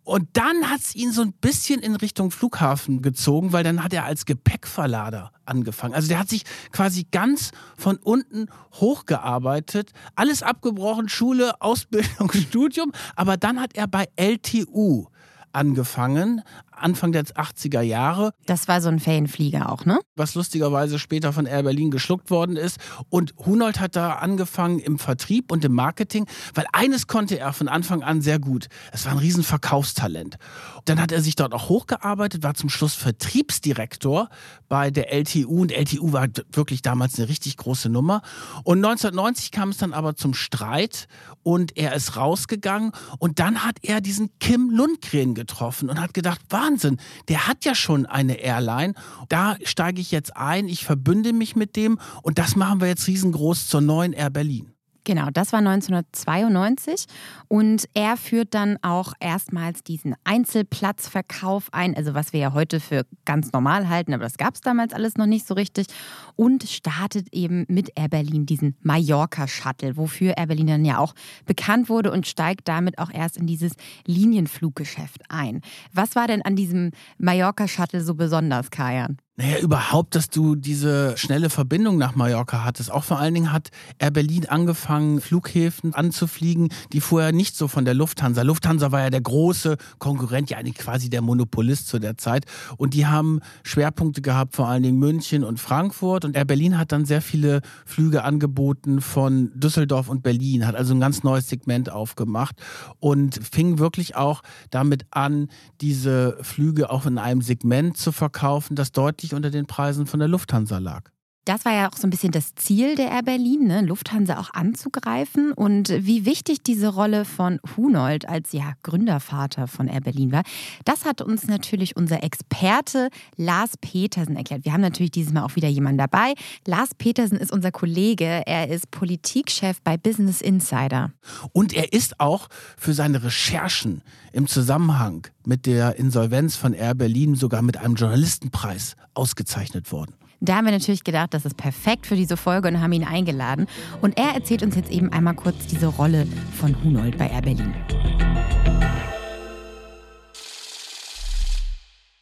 Und 0.06 0.28
dann 0.34 0.70
hat 0.70 0.82
es 0.82 0.94
ihn 0.94 1.10
so 1.10 1.20
ein 1.22 1.32
bisschen 1.32 1.80
in 1.80 1.96
Richtung 1.96 2.30
Flughafen 2.30 3.02
gezogen, 3.02 3.52
weil 3.52 3.64
dann 3.64 3.82
hat 3.82 3.92
er 3.92 4.04
als 4.04 4.24
Gepäckverlader 4.24 5.32
angefangen. 5.44 5.94
Also 5.94 6.06
der 6.06 6.20
hat 6.20 6.28
sich 6.28 6.44
quasi 6.70 7.08
ganz 7.10 7.50
von 7.76 7.96
unten 7.96 8.46
hochgearbeitet, 8.74 9.90
alles 10.14 10.44
abgebrochen, 10.44 11.08
Schule, 11.08 11.54
Ausbildung, 11.60 12.30
Studium, 12.30 12.92
aber 13.16 13.36
dann 13.36 13.60
hat 13.60 13.74
er 13.74 13.88
bei 13.88 14.06
LTU 14.14 15.08
angefangen, 15.50 16.42
Anfang 16.76 17.12
der 17.12 17.24
80er 17.24 17.80
Jahre. 17.80 18.32
Das 18.46 18.68
war 18.68 18.80
so 18.80 18.88
ein 18.88 19.00
Ferienflieger 19.00 19.70
auch, 19.70 19.84
ne? 19.84 20.00
Was 20.14 20.34
lustigerweise 20.34 20.98
später 20.98 21.32
von 21.32 21.46
Air 21.46 21.62
Berlin 21.62 21.90
geschluckt 21.90 22.30
worden 22.30 22.56
ist. 22.56 22.78
Und 23.08 23.34
Hunold 23.44 23.80
hat 23.80 23.96
da 23.96 24.14
angefangen 24.14 24.78
im 24.78 24.98
Vertrieb 24.98 25.50
und 25.50 25.64
im 25.64 25.72
Marketing, 25.72 26.26
weil 26.54 26.66
eines 26.72 27.06
konnte 27.06 27.38
er 27.38 27.52
von 27.52 27.68
Anfang 27.68 28.02
an 28.02 28.22
sehr 28.22 28.38
gut. 28.38 28.68
Es 28.92 29.04
war 29.04 29.12
ein 29.12 29.18
Riesenverkaufstalent. 29.18 30.36
Dann 30.84 31.00
hat 31.00 31.12
er 31.12 31.20
sich 31.20 31.34
dort 31.34 31.52
auch 31.52 31.68
hochgearbeitet, 31.68 32.42
war 32.42 32.54
zum 32.54 32.68
Schluss 32.68 32.94
Vertriebsdirektor 32.94 34.28
bei 34.68 34.90
der 34.90 35.12
LTU. 35.12 35.60
Und 35.62 35.72
LTU 35.72 36.12
war 36.12 36.28
wirklich 36.52 36.82
damals 36.82 37.18
eine 37.18 37.28
richtig 37.28 37.56
große 37.56 37.88
Nummer. 37.88 38.22
Und 38.64 38.78
1990 38.78 39.50
kam 39.50 39.70
es 39.70 39.78
dann 39.78 39.92
aber 39.92 40.16
zum 40.16 40.34
Streit 40.34 41.08
und 41.42 41.76
er 41.76 41.94
ist 41.94 42.16
rausgegangen. 42.16 42.92
Und 43.18 43.38
dann 43.38 43.64
hat 43.64 43.78
er 43.82 44.00
diesen 44.00 44.30
Kim 44.38 44.70
Lundgren 44.70 45.34
getroffen 45.34 45.88
und 45.88 46.00
hat 46.00 46.14
gedacht, 46.14 46.40
Wahnsinn, 46.66 46.98
der 47.28 47.46
hat 47.46 47.64
ja 47.64 47.74
schon 47.74 48.06
eine 48.06 48.40
Airline. 48.40 48.94
Da 49.28 49.56
steige 49.62 50.00
ich 50.00 50.10
jetzt 50.10 50.36
ein, 50.36 50.68
ich 50.68 50.84
verbünde 50.84 51.32
mich 51.32 51.54
mit 51.54 51.76
dem 51.76 51.98
und 52.22 52.38
das 52.38 52.56
machen 52.56 52.80
wir 52.80 52.88
jetzt 52.88 53.06
riesengroß 53.06 53.68
zur 53.68 53.80
neuen 53.80 54.12
Air 54.12 54.30
Berlin. 54.30 54.75
Genau, 55.06 55.28
das 55.32 55.52
war 55.52 55.60
1992 55.60 57.04
und 57.46 57.88
er 57.94 58.16
führt 58.16 58.54
dann 58.54 58.76
auch 58.82 59.12
erstmals 59.20 59.84
diesen 59.84 60.16
Einzelplatzverkauf 60.24 61.68
ein, 61.70 61.96
also 61.96 62.14
was 62.14 62.32
wir 62.32 62.40
ja 62.40 62.52
heute 62.54 62.80
für 62.80 63.06
ganz 63.24 63.52
normal 63.52 63.88
halten, 63.88 64.14
aber 64.14 64.24
das 64.24 64.36
gab 64.36 64.56
es 64.56 64.62
damals 64.62 64.92
alles 64.92 65.14
noch 65.14 65.26
nicht 65.26 65.46
so 65.46 65.54
richtig 65.54 65.86
und 66.34 66.64
startet 66.64 67.28
eben 67.32 67.66
mit 67.68 67.92
Air 67.94 68.08
Berlin 68.08 68.46
diesen 68.46 68.74
Mallorca-Shuttle, 68.82 69.96
wofür 69.96 70.36
Air 70.36 70.48
Berlin 70.48 70.66
dann 70.66 70.84
ja 70.84 70.98
auch 70.98 71.14
bekannt 71.44 71.88
wurde 71.88 72.10
und 72.10 72.26
steigt 72.26 72.66
damit 72.66 72.98
auch 72.98 73.12
erst 73.12 73.36
in 73.36 73.46
dieses 73.46 73.74
Linienfluggeschäft 74.08 75.22
ein. 75.28 75.60
Was 75.92 76.16
war 76.16 76.26
denn 76.26 76.42
an 76.42 76.56
diesem 76.56 76.90
Mallorca-Shuttle 77.18 78.00
so 78.00 78.16
besonders, 78.16 78.72
Kajan? 78.72 79.18
Naja, 79.38 79.58
überhaupt, 79.58 80.14
dass 80.14 80.30
du 80.30 80.54
diese 80.54 81.14
schnelle 81.18 81.50
Verbindung 81.50 81.98
nach 81.98 82.14
Mallorca 82.14 82.64
hattest. 82.64 82.90
Auch 82.90 83.04
vor 83.04 83.18
allen 83.18 83.34
Dingen 83.34 83.52
hat 83.52 83.68
Air 83.98 84.10
Berlin 84.10 84.46
angefangen, 84.46 85.20
Flughäfen 85.20 85.92
anzufliegen, 85.92 86.70
die 86.94 87.02
vorher 87.02 87.32
nicht 87.32 87.54
so 87.54 87.68
von 87.68 87.84
der 87.84 87.92
Lufthansa. 87.92 88.40
Lufthansa 88.40 88.92
war 88.92 89.02
ja 89.02 89.10
der 89.10 89.20
große 89.20 89.76
Konkurrent, 89.98 90.48
ja 90.48 90.56
eigentlich 90.56 90.78
quasi 90.78 91.10
der 91.10 91.20
Monopolist 91.20 91.86
zu 91.86 91.98
der 91.98 92.16
Zeit. 92.16 92.46
Und 92.78 92.94
die 92.94 93.06
haben 93.06 93.40
Schwerpunkte 93.62 94.22
gehabt, 94.22 94.56
vor 94.56 94.68
allen 94.68 94.82
Dingen 94.82 94.98
München 94.98 95.44
und 95.44 95.60
Frankfurt. 95.60 96.24
Und 96.24 96.34
Air 96.34 96.46
Berlin 96.46 96.78
hat 96.78 96.90
dann 96.90 97.04
sehr 97.04 97.20
viele 97.20 97.60
Flüge 97.84 98.24
angeboten 98.24 99.02
von 99.02 99.50
Düsseldorf 99.54 100.08
und 100.08 100.22
Berlin, 100.22 100.66
hat 100.66 100.76
also 100.76 100.94
ein 100.94 101.00
ganz 101.00 101.24
neues 101.24 101.46
Segment 101.46 101.92
aufgemacht 101.92 102.56
und 103.00 103.38
fing 103.52 103.78
wirklich 103.78 104.16
auch 104.16 104.40
damit 104.70 105.04
an, 105.10 105.48
diese 105.82 106.38
Flüge 106.40 106.88
auch 106.88 107.04
in 107.04 107.18
einem 107.18 107.42
Segment 107.42 107.98
zu 107.98 108.12
verkaufen, 108.12 108.76
das 108.76 108.92
deutlich 108.92 109.25
deutlich 109.26 109.34
unter 109.34 109.50
den 109.50 109.66
Preisen 109.66 110.06
von 110.06 110.20
der 110.20 110.28
Lufthansa 110.28 110.78
lag. 110.78 111.10
Das 111.46 111.64
war 111.64 111.72
ja 111.72 111.88
auch 111.88 111.96
so 111.96 112.08
ein 112.08 112.10
bisschen 112.10 112.32
das 112.32 112.56
Ziel 112.56 112.96
der 112.96 113.12
Air 113.12 113.22
Berlin, 113.22 113.68
ne? 113.68 113.80
Lufthansa 113.80 114.40
auch 114.40 114.52
anzugreifen. 114.52 115.52
Und 115.52 115.90
wie 115.90 116.24
wichtig 116.24 116.64
diese 116.64 116.88
Rolle 116.88 117.24
von 117.24 117.60
Hunold 117.76 118.28
als 118.28 118.50
ja, 118.50 118.72
Gründervater 118.82 119.68
von 119.68 119.86
Air 119.86 120.00
Berlin 120.00 120.32
war, 120.32 120.42
das 120.84 121.04
hat 121.04 121.22
uns 121.22 121.46
natürlich 121.46 121.94
unser 121.94 122.24
Experte 122.24 123.10
Lars 123.36 123.76
Petersen 123.76 124.34
erklärt. 124.34 124.64
Wir 124.64 124.72
haben 124.72 124.80
natürlich 124.80 125.12
dieses 125.12 125.32
Mal 125.32 125.44
auch 125.44 125.54
wieder 125.54 125.68
jemanden 125.68 125.98
dabei. 125.98 126.34
Lars 126.66 126.96
Petersen 126.98 127.38
ist 127.38 127.52
unser 127.52 127.70
Kollege. 127.70 128.42
Er 128.44 128.68
ist 128.68 128.90
Politikchef 128.90 129.80
bei 129.82 129.96
Business 129.96 130.40
Insider. 130.40 131.12
Und 131.52 131.74
er 131.74 131.92
ist 131.92 132.18
auch 132.18 132.48
für 132.76 132.92
seine 132.92 133.22
Recherchen 133.22 134.02
im 134.32 134.48
Zusammenhang 134.48 135.28
mit 135.44 135.66
der 135.66 135.94
Insolvenz 135.94 136.56
von 136.56 136.72
Air 136.72 136.96
Berlin 136.96 137.36
sogar 137.36 137.62
mit 137.62 137.76
einem 137.76 137.94
Journalistenpreis 137.94 138.96
ausgezeichnet 139.14 139.92
worden. 139.92 140.16
Da 140.46 140.54
haben 140.54 140.66
wir 140.66 140.72
natürlich 140.72 141.02
gedacht, 141.02 141.34
das 141.34 141.44
ist 141.44 141.56
perfekt 141.56 142.06
für 142.06 142.14
diese 142.14 142.36
Folge 142.36 142.68
und 142.68 142.80
haben 142.80 142.92
ihn 142.92 143.02
eingeladen. 143.02 143.66
Und 144.00 144.16
er 144.16 144.32
erzählt 144.32 144.62
uns 144.62 144.76
jetzt 144.76 144.92
eben 144.92 145.12
einmal 145.12 145.34
kurz 145.34 145.66
diese 145.66 145.88
Rolle 145.88 146.24
von 146.52 146.80
Hunold 146.84 147.18
bei 147.18 147.28
Air 147.28 147.42
Berlin. 147.42 147.74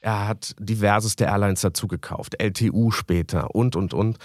Er 0.00 0.26
hat 0.26 0.54
diverseste 0.58 1.24
Airlines 1.24 1.60
dazu 1.60 1.86
gekauft, 1.86 2.40
LTU 2.40 2.90
später 2.92 3.54
und, 3.54 3.76
und, 3.76 3.92
und. 3.92 4.16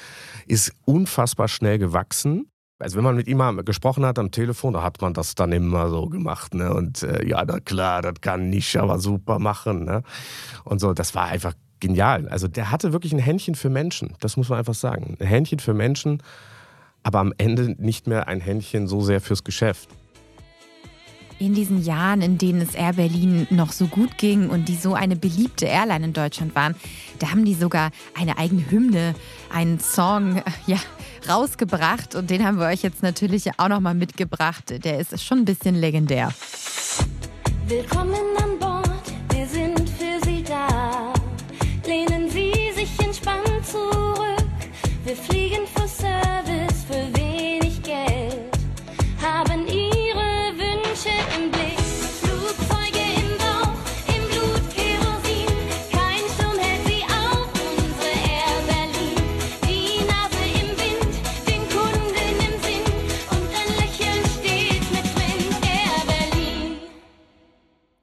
Ist 0.48 0.74
unfassbar 0.86 1.50
schnell 1.50 1.78
gewachsen. 1.78 2.50
Also 2.80 2.96
wenn 2.96 3.04
man 3.04 3.18
mit 3.18 3.28
ihm 3.28 3.38
mal 3.38 3.54
gesprochen 3.66 4.06
hat 4.06 4.18
am 4.18 4.32
Telefon, 4.32 4.72
da 4.72 4.82
hat 4.82 5.02
man 5.02 5.14
das 5.14 5.36
dann 5.36 5.52
immer 5.52 5.90
so 5.90 6.06
gemacht. 6.06 6.54
Ne? 6.54 6.74
Und 6.74 7.04
äh, 7.04 7.28
ja, 7.28 7.44
na 7.46 7.60
klar, 7.60 8.02
das 8.02 8.14
kann 8.22 8.54
ich 8.54 8.80
aber 8.80 9.00
super 9.00 9.40
machen. 9.40 9.84
Ne? 9.84 10.04
Und 10.64 10.80
so, 10.80 10.94
das 10.94 11.16
war 11.16 11.26
einfach 11.26 11.54
genial. 11.80 12.28
Also 12.30 12.48
der 12.48 12.72
hatte 12.72 12.94
wirklich 12.94 13.14
ein 13.14 13.20
Händchen 13.20 13.56
für 13.56 13.70
Menschen, 13.70 14.14
das 14.20 14.38
muss 14.38 14.50
man 14.50 14.60
einfach 14.60 14.74
sagen. 14.74 15.18
Ein 15.20 15.28
Händchen 15.28 15.60
für 15.60 15.74
Menschen, 15.74 16.22
aber 17.04 17.20
am 17.20 17.34
Ende 17.38 17.76
nicht 17.78 18.08
mehr 18.08 18.28
ein 18.28 18.42
Händchen 18.42 18.88
so 18.88 19.02
sehr 19.02 19.22
fürs 19.22 19.44
Geschäft. 19.44 19.90
In 21.40 21.54
diesen 21.54 21.82
Jahren, 21.82 22.22
in 22.22 22.38
denen 22.38 22.62
es 22.62 22.76
Air 22.76 22.94
Berlin 22.94 23.48
noch 23.50 23.72
so 23.72 23.88
gut 23.88 24.18
ging 24.18 24.50
und 24.50 24.68
die 24.68 24.76
so 24.76 24.94
eine 24.94 25.16
beliebte 25.16 25.68
Airline 25.68 26.08
in 26.08 26.14
Deutschland 26.14 26.54
waren, 26.54 26.76
da 27.20 27.32
haben 27.32 27.46
die 27.46 27.54
sogar 27.54 27.92
eine 28.14 28.38
eigene 28.38 28.70
Hymne, 28.70 29.16
einen 29.50 29.80
Song 29.80 30.44
ja, 30.68 30.78
rausgebracht 31.30 32.14
und 32.16 32.30
den 32.30 32.46
haben 32.46 32.60
wir 32.60 32.66
euch 32.66 32.82
jetzt 32.82 33.04
natürlich 33.04 33.58
auch 33.58 33.70
noch 33.70 33.80
mal 33.80 33.96
mitgebracht. 33.96 34.84
Der 34.84 35.00
ist 35.00 35.24
schon 35.24 35.40
ein 35.40 35.46
bisschen 35.46 35.76
legendär. 35.76 36.34
Willkommen 37.68 38.16
an 38.38 38.60
Bord, 38.60 38.79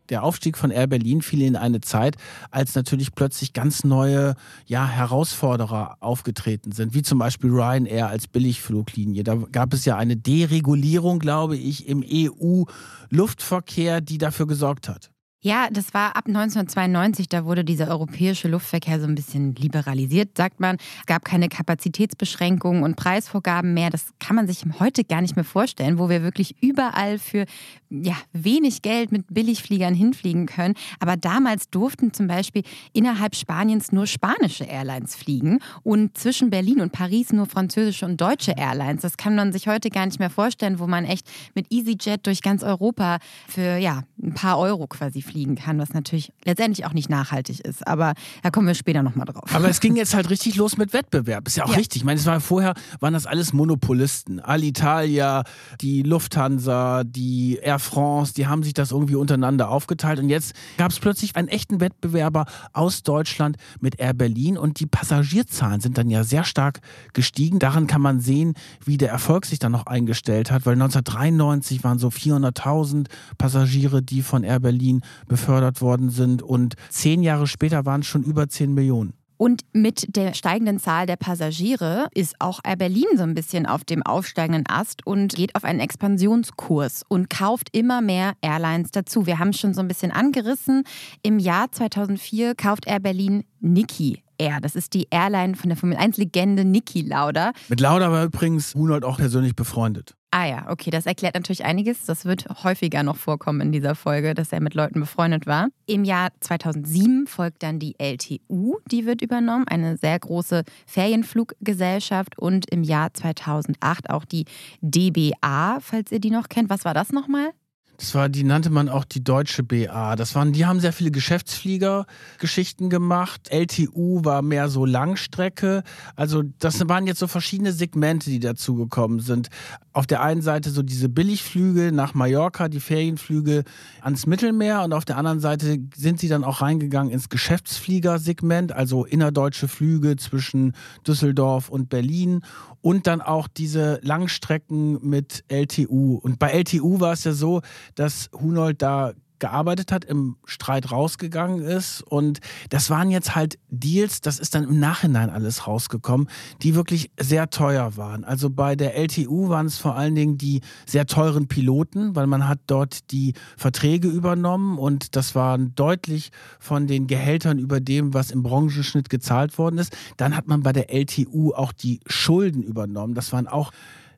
Der 0.08 0.22
Aufstieg 0.22 0.56
von 0.56 0.70
Air 0.70 0.86
Berlin 0.86 1.22
fiel 1.22 1.42
in 1.42 1.56
eine 1.56 1.80
Zeit, 1.80 2.16
als 2.50 2.74
natürlich 2.74 3.14
plötzlich 3.14 3.52
ganz 3.52 3.84
neue 3.84 4.34
ja, 4.66 4.86
Herausforderer 4.86 5.96
aufgetreten 6.00 6.72
sind, 6.72 6.94
wie 6.94 7.02
zum 7.02 7.18
Beispiel 7.18 7.50
Ryanair 7.50 8.08
als 8.08 8.28
Billigfluglinie. 8.28 9.24
Da 9.24 9.34
gab 9.34 9.72
es 9.72 9.84
ja 9.84 9.96
eine 9.96 10.16
Deregulierung, 10.16 11.18
glaube 11.18 11.56
ich, 11.56 11.88
im 11.88 12.04
EU-Luftverkehr, 12.06 14.00
die 14.00 14.18
dafür 14.18 14.46
gesorgt 14.46 14.88
hat. 14.88 15.10
Ja, 15.42 15.68
das 15.70 15.92
war 15.92 16.16
ab 16.16 16.24
1992, 16.26 17.28
da 17.28 17.44
wurde 17.44 17.62
dieser 17.62 17.88
europäische 17.88 18.48
Luftverkehr 18.48 18.98
so 18.98 19.06
ein 19.06 19.14
bisschen 19.14 19.54
liberalisiert, 19.54 20.36
sagt 20.36 20.60
man. 20.60 20.76
Es 21.00 21.06
gab 21.06 21.24
keine 21.24 21.48
Kapazitätsbeschränkungen 21.48 22.82
und 22.82 22.96
Preisvorgaben 22.96 23.74
mehr. 23.74 23.90
Das 23.90 24.06
kann 24.18 24.34
man 24.34 24.46
sich 24.46 24.64
heute 24.80 25.04
gar 25.04 25.20
nicht 25.20 25.36
mehr 25.36 25.44
vorstellen, 25.44 25.98
wo 25.98 26.08
wir 26.08 26.22
wirklich 26.22 26.56
überall 26.62 27.18
für 27.18 27.44
ja, 27.90 28.16
wenig 28.32 28.82
Geld 28.82 29.12
mit 29.12 29.26
Billigfliegern 29.28 29.94
hinfliegen 29.94 30.46
können. 30.46 30.74
Aber 31.00 31.16
damals 31.16 31.68
durften 31.68 32.12
zum 32.12 32.26
Beispiel 32.26 32.62
innerhalb 32.92 33.36
Spaniens 33.36 33.92
nur 33.92 34.06
spanische 34.06 34.64
Airlines 34.64 35.14
fliegen 35.14 35.60
und 35.82 36.16
zwischen 36.18 36.50
Berlin 36.50 36.80
und 36.80 36.92
Paris 36.92 37.32
nur 37.32 37.46
französische 37.46 38.06
und 38.06 38.20
deutsche 38.20 38.52
Airlines. 38.56 39.02
Das 39.02 39.16
kann 39.16 39.36
man 39.36 39.52
sich 39.52 39.68
heute 39.68 39.90
gar 39.90 40.06
nicht 40.06 40.18
mehr 40.18 40.30
vorstellen, 40.30 40.78
wo 40.78 40.86
man 40.86 41.04
echt 41.04 41.28
mit 41.54 41.70
EasyJet 41.70 42.26
durch 42.26 42.42
ganz 42.42 42.62
Europa 42.62 43.18
für 43.46 43.76
ja, 43.76 44.02
ein 44.20 44.34
paar 44.34 44.58
Euro 44.58 44.86
quasi 44.86 45.22
fliegen 45.26 45.56
kann, 45.56 45.78
was 45.78 45.92
natürlich 45.92 46.32
letztendlich 46.44 46.86
auch 46.86 46.92
nicht 46.92 47.10
nachhaltig 47.10 47.60
ist. 47.60 47.86
Aber 47.86 48.14
da 48.42 48.50
kommen 48.50 48.66
wir 48.66 48.74
später 48.74 49.02
nochmal 49.02 49.26
drauf. 49.26 49.54
Aber 49.54 49.68
es 49.68 49.80
ging 49.80 49.96
jetzt 49.96 50.14
halt 50.14 50.30
richtig 50.30 50.56
los 50.56 50.76
mit 50.76 50.92
Wettbewerb. 50.92 51.46
Ist 51.46 51.56
ja 51.56 51.64
auch 51.64 51.70
Ja. 51.70 51.76
richtig. 51.76 51.96
Ich 52.02 52.04
meine, 52.04 52.18
es 52.18 52.26
war 52.26 52.40
vorher, 52.40 52.74
waren 53.00 53.12
das 53.12 53.26
alles 53.26 53.52
Monopolisten. 53.52 54.40
Alitalia, 54.40 55.44
die 55.80 56.02
Lufthansa, 56.02 57.04
die 57.04 57.58
Air 57.62 57.78
France, 57.78 58.34
die 58.34 58.46
haben 58.46 58.62
sich 58.62 58.74
das 58.74 58.90
irgendwie 58.92 59.16
untereinander 59.16 59.68
aufgeteilt. 59.70 60.18
Und 60.20 60.28
jetzt 60.28 60.54
gab 60.78 60.90
es 60.90 61.00
plötzlich 61.00 61.36
einen 61.36 61.48
echten 61.48 61.80
Wettbewerber 61.80 62.46
aus 62.72 63.02
Deutschland 63.02 63.56
mit 63.80 63.98
Air 63.98 64.14
Berlin. 64.14 64.56
Und 64.58 64.80
die 64.80 64.86
Passagierzahlen 64.86 65.80
sind 65.80 65.98
dann 65.98 66.08
ja 66.10 66.24
sehr 66.24 66.44
stark 66.44 66.80
gestiegen. 67.12 67.58
Daran 67.58 67.86
kann 67.86 68.00
man 68.00 68.20
sehen, 68.20 68.54
wie 68.84 68.96
der 68.98 69.10
Erfolg 69.10 69.46
sich 69.46 69.58
dann 69.58 69.72
noch 69.72 69.86
eingestellt 69.86 70.50
hat. 70.50 70.66
Weil 70.66 70.74
1993 70.74 71.82
waren 71.84 71.98
so 71.98 72.08
400.000 72.08 73.06
Passagiere, 73.38 74.02
die 74.02 74.22
von 74.22 74.44
Air 74.44 74.60
Berlin 74.60 75.02
befördert 75.28 75.80
worden 75.80 76.10
sind. 76.10 76.42
Und 76.42 76.74
zehn 76.90 77.22
Jahre 77.22 77.46
später 77.46 77.84
waren 77.84 78.00
es 78.00 78.06
schon 78.06 78.22
über 78.22 78.48
10 78.48 78.74
Millionen. 78.74 79.14
Und 79.38 79.62
mit 79.72 80.16
der 80.16 80.32
steigenden 80.32 80.78
Zahl 80.78 81.06
der 81.06 81.16
Passagiere 81.16 82.08
ist 82.14 82.36
auch 82.38 82.60
Air 82.64 82.76
Berlin 82.76 83.04
so 83.16 83.22
ein 83.22 83.34
bisschen 83.34 83.66
auf 83.66 83.84
dem 83.84 84.02
aufsteigenden 84.02 84.64
Ast 84.66 85.06
und 85.06 85.34
geht 85.34 85.54
auf 85.54 85.64
einen 85.64 85.80
Expansionskurs 85.80 87.02
und 87.06 87.28
kauft 87.28 87.68
immer 87.76 88.00
mehr 88.00 88.32
Airlines 88.40 88.92
dazu. 88.92 89.26
Wir 89.26 89.38
haben 89.38 89.50
es 89.50 89.60
schon 89.60 89.74
so 89.74 89.82
ein 89.82 89.88
bisschen 89.88 90.10
angerissen. 90.10 90.84
Im 91.22 91.38
Jahr 91.38 91.70
2004 91.70 92.54
kauft 92.54 92.86
Air 92.86 93.00
Berlin 93.00 93.44
Niki 93.60 94.22
Air. 94.38 94.60
Das 94.60 94.76
ist 94.76 94.94
die 94.94 95.08
Airline 95.10 95.56
von 95.56 95.68
der 95.68 95.76
Formel 95.76 95.96
1-Legende 95.96 96.64
Niki 96.64 97.02
Lauda. 97.02 97.52
Mit 97.68 97.80
Lauda 97.80 98.10
war 98.10 98.24
übrigens 98.24 98.74
Hunold 98.74 99.04
auch 99.04 99.18
persönlich 99.18 99.56
befreundet. 99.56 100.14
Ah 100.30 100.44
ja, 100.44 100.66
okay, 100.68 100.90
das 100.90 101.06
erklärt 101.06 101.34
natürlich 101.34 101.64
einiges. 101.64 102.04
Das 102.04 102.26
wird 102.26 102.46
häufiger 102.62 103.02
noch 103.02 103.16
vorkommen 103.16 103.60
in 103.62 103.72
dieser 103.72 103.94
Folge, 103.94 104.34
dass 104.34 104.52
er 104.52 104.60
mit 104.60 104.74
Leuten 104.74 105.00
befreundet 105.00 105.46
war. 105.46 105.68
Im 105.86 106.04
Jahr 106.04 106.28
2007 106.40 107.26
folgt 107.26 107.62
dann 107.62 107.78
die 107.78 107.94
LTU, 107.98 108.76
die 108.90 109.06
wird 109.06 109.22
übernommen, 109.22 109.66
eine 109.66 109.96
sehr 109.96 110.18
große 110.18 110.64
Ferienfluggesellschaft. 110.86 112.38
Und 112.38 112.68
im 112.70 112.82
Jahr 112.82 113.14
2008 113.14 114.10
auch 114.10 114.26
die 114.26 114.44
DBA, 114.82 115.78
falls 115.80 116.12
ihr 116.12 116.20
die 116.20 116.30
noch 116.30 116.48
kennt. 116.48 116.68
Was 116.68 116.84
war 116.84 116.92
das 116.92 117.12
nochmal? 117.12 117.52
Das 117.98 118.14
war, 118.14 118.28
die 118.28 118.44
nannte 118.44 118.70
man 118.70 118.88
auch 118.88 119.04
die 119.04 119.24
deutsche 119.24 119.62
BA. 119.62 120.16
Das 120.16 120.34
waren, 120.34 120.52
die 120.52 120.66
haben 120.66 120.80
sehr 120.80 120.92
viele 120.92 121.10
Geschäftsflieger-Geschichten 121.10 122.90
gemacht. 122.90 123.48
LTU 123.50 124.24
war 124.24 124.42
mehr 124.42 124.68
so 124.68 124.84
Langstrecke. 124.84 125.82
Also 126.14 126.42
das 126.58 126.86
waren 126.88 127.06
jetzt 127.06 127.20
so 127.20 127.26
verschiedene 127.26 127.72
Segmente, 127.72 128.28
die 128.28 128.40
dazugekommen 128.40 129.20
sind. 129.20 129.48
Auf 129.92 130.06
der 130.06 130.22
einen 130.22 130.42
Seite 130.42 130.70
so 130.70 130.82
diese 130.82 131.08
Billigflüge 131.08 131.90
nach 131.90 132.12
Mallorca, 132.12 132.68
die 132.68 132.80
Ferienflüge 132.80 133.64
ans 134.02 134.26
Mittelmeer 134.26 134.82
und 134.82 134.92
auf 134.92 135.06
der 135.06 135.16
anderen 135.16 135.40
Seite 135.40 135.78
sind 135.94 136.20
sie 136.20 136.28
dann 136.28 136.44
auch 136.44 136.60
reingegangen 136.60 137.10
ins 137.10 137.30
Geschäftsfliegersegment, 137.30 138.72
also 138.72 139.06
innerdeutsche 139.06 139.68
Flüge 139.68 140.16
zwischen 140.16 140.74
Düsseldorf 141.06 141.70
und 141.70 141.88
Berlin 141.88 142.42
und 142.86 143.08
dann 143.08 143.20
auch 143.20 143.48
diese 143.48 143.98
Langstrecken 144.02 145.04
mit 145.04 145.42
LTU. 145.48 146.20
Und 146.22 146.38
bei 146.38 146.52
LTU 146.52 147.00
war 147.00 147.14
es 147.14 147.24
ja 147.24 147.32
so, 147.32 147.62
dass 147.96 148.30
Hunold 148.32 148.80
da 148.80 149.12
gearbeitet 149.38 149.92
hat, 149.92 150.04
im 150.04 150.36
Streit 150.44 150.90
rausgegangen 150.90 151.62
ist. 151.62 152.02
Und 152.02 152.40
das 152.70 152.90
waren 152.90 153.10
jetzt 153.10 153.34
halt 153.34 153.58
Deals, 153.68 154.20
das 154.20 154.38
ist 154.38 154.54
dann 154.54 154.64
im 154.64 154.78
Nachhinein 154.78 155.30
alles 155.30 155.66
rausgekommen, 155.66 156.28
die 156.62 156.74
wirklich 156.74 157.10
sehr 157.18 157.50
teuer 157.50 157.96
waren. 157.96 158.24
Also 158.24 158.50
bei 158.50 158.76
der 158.76 158.96
LTU 158.96 159.48
waren 159.48 159.66
es 159.66 159.78
vor 159.78 159.96
allen 159.96 160.14
Dingen 160.14 160.38
die 160.38 160.60
sehr 160.86 161.06
teuren 161.06 161.48
Piloten, 161.48 162.16
weil 162.16 162.26
man 162.26 162.48
hat 162.48 162.60
dort 162.66 163.10
die 163.12 163.34
Verträge 163.56 164.08
übernommen 164.08 164.78
und 164.78 165.16
das 165.16 165.34
waren 165.34 165.74
deutlich 165.74 166.30
von 166.58 166.86
den 166.86 167.06
Gehältern 167.06 167.58
über 167.58 167.80
dem, 167.80 168.14
was 168.14 168.30
im 168.30 168.42
Branchenschnitt 168.42 169.10
gezahlt 169.10 169.58
worden 169.58 169.78
ist. 169.78 169.96
Dann 170.16 170.36
hat 170.36 170.46
man 170.46 170.62
bei 170.62 170.72
der 170.72 170.92
LTU 170.92 171.52
auch 171.52 171.72
die 171.72 172.00
Schulden 172.06 172.62
übernommen. 172.62 173.14
Das 173.14 173.32
waren 173.32 173.46
auch 173.46 173.72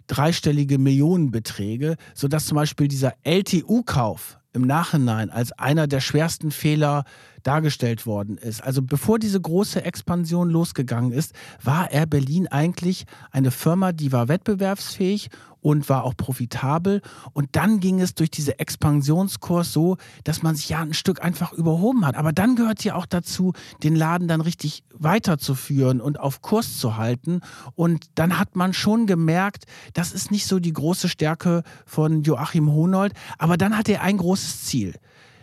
dreistellige 0.08 0.78
Millionenbeträge, 0.78 1.96
sodass 2.14 2.46
zum 2.46 2.56
Beispiel 2.56 2.88
dieser 2.88 3.14
LTU-Kauf 3.22 4.37
im 4.52 4.62
Nachhinein 4.62 5.30
als 5.30 5.52
einer 5.52 5.86
der 5.86 6.00
schwersten 6.00 6.50
Fehler 6.50 7.04
dargestellt 7.48 8.04
worden 8.04 8.36
ist. 8.36 8.62
Also 8.62 8.82
bevor 8.82 9.18
diese 9.18 9.40
große 9.40 9.82
Expansion 9.82 10.50
losgegangen 10.50 11.12
ist, 11.12 11.32
war 11.62 11.90
Air 11.90 12.04
Berlin 12.04 12.46
eigentlich 12.46 13.06
eine 13.30 13.50
Firma, 13.50 13.92
die 13.92 14.12
war 14.12 14.28
wettbewerbsfähig 14.28 15.30
und 15.62 15.88
war 15.88 16.04
auch 16.04 16.14
profitabel. 16.14 17.00
Und 17.32 17.56
dann 17.56 17.80
ging 17.80 18.02
es 18.02 18.14
durch 18.14 18.30
diese 18.30 18.58
Expansionskurs 18.58 19.72
so, 19.72 19.96
dass 20.24 20.42
man 20.42 20.56
sich 20.56 20.68
ja 20.68 20.80
ein 20.80 20.92
Stück 20.92 21.24
einfach 21.24 21.54
überhoben 21.54 22.06
hat. 22.06 22.16
Aber 22.16 22.34
dann 22.34 22.54
gehört 22.54 22.84
ja 22.84 22.94
auch 22.96 23.06
dazu, 23.06 23.54
den 23.82 23.96
Laden 23.96 24.28
dann 24.28 24.42
richtig 24.42 24.84
weiterzuführen 24.92 26.02
und 26.02 26.20
auf 26.20 26.42
Kurs 26.42 26.76
zu 26.76 26.98
halten. 26.98 27.40
Und 27.74 28.10
dann 28.16 28.38
hat 28.38 28.56
man 28.56 28.74
schon 28.74 29.06
gemerkt, 29.06 29.64
das 29.94 30.12
ist 30.12 30.30
nicht 30.30 30.46
so 30.46 30.58
die 30.58 30.74
große 30.74 31.08
Stärke 31.08 31.62
von 31.86 32.24
Joachim 32.24 32.70
Honold. 32.70 33.14
Aber 33.38 33.56
dann 33.56 33.74
hat 33.74 33.88
er 33.88 34.02
ein 34.02 34.18
großes 34.18 34.66
Ziel. 34.66 34.96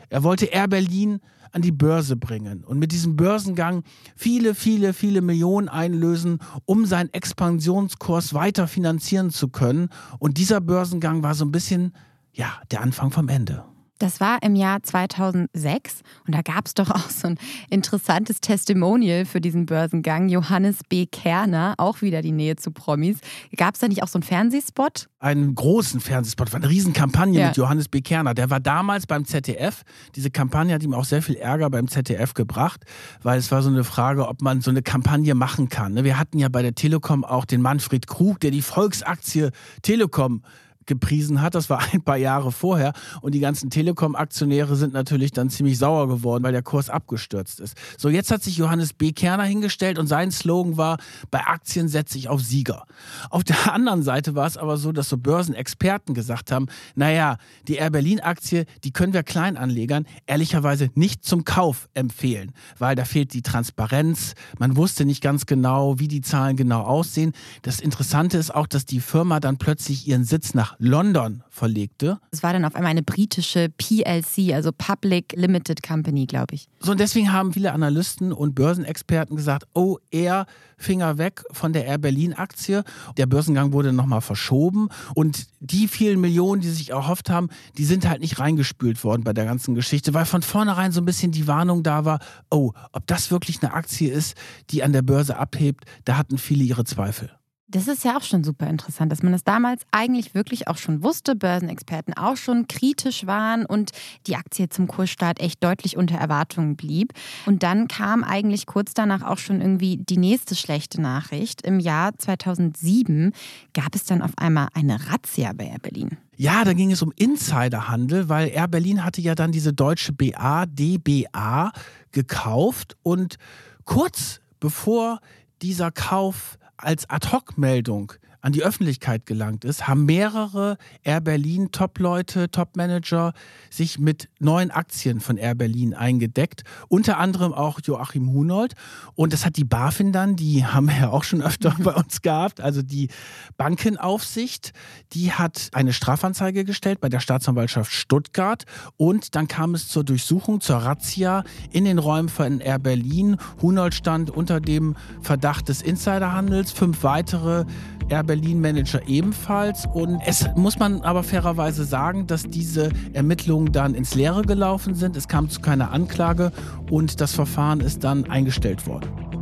Er 0.10 0.22
wollte 0.22 0.46
Air 0.46 0.68
Berlin 0.68 1.20
an 1.56 1.62
die 1.62 1.72
Börse 1.72 2.18
bringen 2.18 2.64
und 2.66 2.80
mit 2.80 2.92
diesem 2.92 3.16
Börsengang 3.16 3.84
viele, 4.16 4.54
viele, 4.56 4.94
viele 4.94 5.22
Millionen 5.22 5.70
einlösen, 5.70 6.40
um 6.66 6.86
seinen 6.86 7.14
Expansionskurs 7.14 8.34
weiter 8.34 8.68
finanzieren 8.68 9.30
zu 9.30 9.48
können. 9.48 9.90
Und 10.20 10.38
dieser 10.38 10.60
Börsengang 10.60 11.24
war 11.24 11.34
so 11.34 11.46
ein 11.46 11.52
bisschen, 11.52 11.94
ja, 12.34 12.62
der 12.72 12.82
Anfang 12.82 13.10
vom 13.10 13.30
Ende. 13.30 13.64
Das 14.00 14.20
war 14.20 14.44
im 14.44 14.56
Jahr 14.56 14.84
2006 14.84 16.02
und 16.28 16.36
da 16.36 16.42
gab 16.42 16.66
es 16.68 16.74
doch 16.74 16.90
auch 16.92 17.10
so 17.10 17.28
ein 17.30 17.38
interessantes 17.70 18.42
Testimonial 18.42 19.24
für 19.26 19.40
diesen 19.40 19.66
Börsengang. 19.66 20.28
Johannes 20.28 20.80
B. 20.90 21.06
Kerner, 21.06 21.76
auch 21.78 22.02
wieder 22.02 22.22
die 22.22 22.34
Nähe 22.34 22.58
zu 22.58 22.72
Promis. 22.72 23.20
Gab 23.56 23.76
es 23.76 23.80
da 23.80 23.88
nicht 23.88 24.04
auch 24.04 24.10
so 24.10 24.18
einen 24.18 24.24
Fernsehspot? 24.24 25.08
Einen 25.20 25.56
großen 25.56 26.02
Fernsehspot, 26.02 26.52
war 26.52 26.60
eine 26.60 26.70
Riesenkampagne 26.70 27.40
Ja. 27.40 27.48
mit 27.48 27.58
Johannes 27.58 27.88
B. 27.88 28.02
Kerner. 28.02 28.34
Der 28.34 28.50
war 28.50 28.60
damals 28.60 29.08
beim 29.08 29.24
ZDF. 29.26 29.84
Diese 30.16 30.30
Kampagne 30.30 30.74
hat 30.74 30.84
ihm 30.84 30.94
auch 30.94 31.06
sehr 31.06 31.22
viel 31.22 31.36
Ärger 31.36 31.70
beim 31.70 31.88
ZDF 31.88 32.34
gebracht, 32.34 32.84
weil 33.24 33.40
es 33.40 33.50
war 33.52 33.62
so 33.62 33.70
eine 33.70 33.86
Frage, 33.86 34.28
ob 34.28 34.42
man 34.42 34.60
so 34.60 34.72
eine 34.72 34.82
Kampagne 34.82 35.36
machen 35.36 35.70
kann. 35.70 35.94
ne? 35.94 36.04
Wir 36.04 36.20
hatten 36.20 36.38
ja 36.38 36.50
bei 36.50 36.62
der 36.62 36.76
Telekom 36.76 37.24
auch 37.24 37.46
den 37.46 37.62
Manfred 37.62 38.08
Krug, 38.08 38.42
der 38.42 38.52
die 38.52 38.62
Volksaktie 38.62 39.52
Telekom 39.84 40.44
gepriesen 40.86 41.42
hat. 41.42 41.56
Das 41.56 41.70
war 41.70 41.82
ein 41.94 42.02
paar 42.02 42.18
Jahre 42.18 42.52
vorher. 42.52 42.94
Und 43.22 43.34
die 43.34 43.40
ganzen 43.40 43.70
Telekom-Aktionäre 43.70 44.76
sind 44.76 44.94
natürlich 44.94 45.32
dann 45.32 45.50
ziemlich 45.50 45.78
sauer 45.78 46.08
geworden, 46.08 46.44
weil 46.44 46.52
der 46.52 46.64
Kurs 46.64 46.90
abgestürzt 46.90 47.60
ist. 47.60 47.76
So, 47.98 48.10
jetzt 48.10 48.32
hat 48.32 48.44
sich 48.44 48.58
Johannes 48.58 48.94
B. 48.94 49.12
Kerner 49.12 49.44
hingestellt 49.44 50.00
und 50.00 50.08
sein 50.08 50.32
Slogan 50.32 50.78
war, 50.78 50.98
bei 51.32 51.46
Aktien 51.46 51.88
setze 51.88 52.18
ich 52.18 52.30
auf 52.30 52.42
Sieger. 52.42 52.86
Auf 53.30 53.44
der 53.44 53.72
anderen 53.74 54.04
Seite 54.04 54.36
war 54.36 54.48
es 54.48 54.58
aber 54.58 54.78
so, 54.78 54.92
dass 54.92 55.10
so 55.10 55.18
Börsenexperten 55.18 56.14
gesagt 56.14 56.52
haben, 56.52 56.68
naja, 56.96 57.38
die 57.68 57.76
Air 57.76 57.92
Berlin-Aktie, 57.92 58.66
die 58.84 58.92
können 58.92 59.14
wir 59.14 59.24
Kleinanlegern 59.24 60.06
ehrlicherweise 60.26 60.90
nicht 60.96 61.26
zum 61.26 61.46
Kauf 61.46 61.90
empfehlen, 61.94 62.52
weil 62.78 62.96
da 62.96 63.06
fehlt 63.06 63.34
die 63.34 63.42
Transparenz. 63.42 64.34
Man 64.60 64.76
wusste 64.76 65.06
nicht 65.06 65.22
ganz 65.22 65.46
genau, 65.46 66.00
wie 66.00 66.08
die 66.08 66.22
Zahlen 66.22 66.58
genau 66.58 66.82
aussehen. 66.82 67.34
Das 67.62 67.80
Interessante 67.80 68.38
ist 68.38 68.54
auch, 68.54 68.68
dass 68.68 68.86
die 68.86 69.00
Firma 69.00 69.40
dann 69.40 69.58
plötzlich 69.58 70.08
ihren 70.08 70.24
Sitz 70.24 70.54
nach 70.54 70.75
London 70.78 71.44
verlegte. 71.50 72.20
Es 72.32 72.44
war 72.44 72.54
dann 72.54 72.66
auf 72.66 72.76
einmal 72.76 72.92
eine 72.92 73.04
britische 73.04 73.70
PLC, 73.70 74.54
also 74.54 74.72
Public 74.72 75.34
Limited 75.36 75.84
Company, 75.84 76.26
glaube 76.26 76.56
ich. 76.56 76.68
So, 76.80 76.92
und 76.92 77.00
deswegen 77.00 77.32
haben 77.32 77.54
viele 77.54 77.72
Analysten 77.72 78.32
und 78.34 78.56
Börsenexperten 78.56 79.36
gesagt, 79.36 79.66
oh, 79.74 79.98
eher 80.12 80.46
Finger 80.78 81.18
weg 81.18 81.44
von 81.52 81.74
der 81.74 81.86
Air 81.86 81.98
Berlin 81.98 82.34
Aktie. 82.34 82.84
Der 83.18 83.26
Börsengang 83.26 83.72
wurde 83.72 83.94
nochmal 83.94 84.22
verschoben 84.22 84.90
und 85.14 85.48
die 85.60 85.88
vielen 85.88 86.20
Millionen, 86.20 86.62
die 86.62 86.70
sich 86.70 86.92
erhofft 86.92 87.30
haben, 87.30 87.50
die 87.78 87.86
sind 87.86 88.08
halt 88.08 88.22
nicht 88.22 88.40
reingespült 88.40 89.04
worden 89.04 89.24
bei 89.24 89.34
der 89.34 89.46
ganzen 89.46 89.76
Geschichte, 89.76 90.14
weil 90.14 90.26
von 90.26 90.42
vornherein 90.42 90.92
so 90.92 91.02
ein 91.02 91.06
bisschen 91.06 91.32
die 91.32 91.48
Warnung 91.48 91.84
da 91.84 92.06
war, 92.06 92.20
oh, 92.50 92.74
ob 92.92 93.08
das 93.08 93.32
wirklich 93.32 93.62
eine 93.64 93.74
Aktie 93.74 94.12
ist, 94.12 94.36
die 94.70 94.84
an 94.84 94.94
der 94.94 95.02
Börse 95.02 95.38
abhebt, 95.38 95.86
da 96.04 96.18
hatten 96.18 96.38
viele 96.38 96.64
ihre 96.64 96.84
Zweifel. 96.84 97.32
Das 97.68 97.88
ist 97.88 98.04
ja 98.04 98.16
auch 98.16 98.22
schon 98.22 98.44
super 98.44 98.68
interessant, 98.68 99.12
dass 99.12 99.24
man 99.24 99.32
das 99.32 99.44
damals 99.44 99.82
eigentlich 99.90 100.36
wirklich 100.36 100.68
auch 100.68 100.78
schon 100.78 101.02
wusste, 101.02 101.36
Börsenexperten 101.36 102.14
auch 102.14 102.38
schon 102.38 102.68
kritisch 102.68 103.26
waren 103.26 103.66
und 103.66 103.90
die 104.28 104.36
Aktie 104.36 104.70
zum 104.70 104.88
Kursstart 104.88 105.40
echt 105.40 105.64
deutlich 105.64 105.98
unter 105.98 106.16
Erwartungen 106.16 106.76
blieb. 106.76 107.14
Und 107.48 107.64
dann 107.64 107.88
kam 107.88 108.24
eigentlich 108.24 108.68
kurz 108.68 108.94
danach 108.94 109.24
auch 109.24 109.40
schon 109.40 109.62
irgendwie 109.62 109.98
die 109.98 110.18
nächste 110.18 110.54
schlechte 110.54 111.02
Nachricht. 111.02 111.64
Im 111.64 111.80
Jahr 111.80 112.16
2007 112.16 113.34
gab 113.74 113.96
es 113.96 114.04
dann 114.04 114.22
auf 114.22 114.38
einmal 114.38 114.68
eine 114.76 115.00
Razzia 115.10 115.52
bei 115.54 115.66
Air 115.66 115.80
Berlin. 115.80 116.18
Ja, 116.38 116.66
da 116.66 116.74
ging 116.74 116.92
es 116.92 117.02
um 117.02 117.12
Insiderhandel, 117.16 118.30
weil 118.30 118.50
Air 118.50 118.68
Berlin 118.68 119.04
hatte 119.04 119.22
ja 119.22 119.34
dann 119.34 119.52
diese 119.52 119.74
deutsche 119.74 120.14
BA, 120.14 120.68
DBA, 120.68 121.72
gekauft 122.12 122.96
und 123.02 123.38
kurz 123.86 124.40
bevor 124.60 125.20
dieser 125.62 125.92
Kauf 125.92 126.60
als 126.78 127.10
Ad-Hoc-Meldung 127.10 128.14
an 128.46 128.52
die 128.52 128.62
Öffentlichkeit 128.62 129.26
gelangt 129.26 129.66
ist, 129.66 129.88
haben 129.88 130.06
mehrere 130.06 130.78
Air 131.02 131.20
Berlin 131.20 131.72
Top-Leute, 131.72 132.52
Top-Manager 132.52 133.34
sich 133.72 133.98
mit 133.98 134.30
neuen 134.40 134.70
Aktien 134.70 135.20
von 135.20 135.38
Air 135.38 135.56
Berlin 135.56 135.96
eingedeckt. 135.96 136.62
Unter 136.88 137.18
anderem 137.18 137.54
auch 137.54 137.80
Joachim 137.84 138.32
Hunold. 138.32 138.76
Und 139.16 139.34
das 139.34 139.48
hat 139.48 139.58
die 139.58 139.64
BaFin 139.64 140.12
dann, 140.12 140.36
die 140.36 140.64
haben 140.64 140.90
wir 140.90 140.96
ja 140.96 141.10
auch 141.10 141.24
schon 141.24 141.42
öfter 141.42 141.76
bei 141.84 141.96
uns 141.96 142.22
gehabt, 142.22 142.62
also 142.62 142.84
die 142.84 143.10
Bankenaufsicht, 143.58 144.74
die 145.14 145.32
hat 145.32 145.70
eine 145.74 145.92
Strafanzeige 145.92 146.66
gestellt 146.66 147.00
bei 147.00 147.10
der 147.10 147.22
Staatsanwaltschaft 147.22 147.92
Stuttgart. 147.92 148.66
Und 148.96 149.34
dann 149.34 149.48
kam 149.48 149.74
es 149.74 149.88
zur 149.88 150.04
Durchsuchung, 150.04 150.62
zur 150.62 150.78
Razzia 150.78 151.46
in 151.72 151.86
den 151.86 151.98
Räumen 151.98 152.30
von 152.30 152.60
Air 152.60 152.78
Berlin. 152.78 153.38
Hunold 153.64 153.96
stand 153.96 154.30
unter 154.30 154.62
dem 154.62 154.96
Verdacht 155.24 155.68
des 155.68 155.82
Insiderhandels, 155.82 156.72
fünf 156.72 157.02
weitere 157.02 157.66
Air 158.08 158.22
Berlin 158.22 158.35
Manager 158.56 159.08
ebenfalls. 159.08 159.88
Und 159.94 160.20
es 160.26 160.48
muss 160.56 160.80
man 160.80 161.02
aber 161.02 161.24
fairerweise 161.24 161.84
sagen, 161.84 162.28
dass 162.28 162.44
diese 162.44 162.90
Ermittlungen 163.14 163.72
dann 163.72 163.96
ins 163.96 164.16
Leere 164.16 164.44
gelaufen 164.44 164.96
sind. 164.96 165.16
Es 165.16 165.28
kam 165.28 165.50
zu 165.50 165.62
keiner 165.62 165.92
Anklage 165.92 166.52
und 166.90 167.22
das 167.22 167.34
Verfahren 167.34 167.80
ist 167.80 168.04
dann 168.04 168.30
eingestellt 168.30 168.88
worden. 168.88 169.35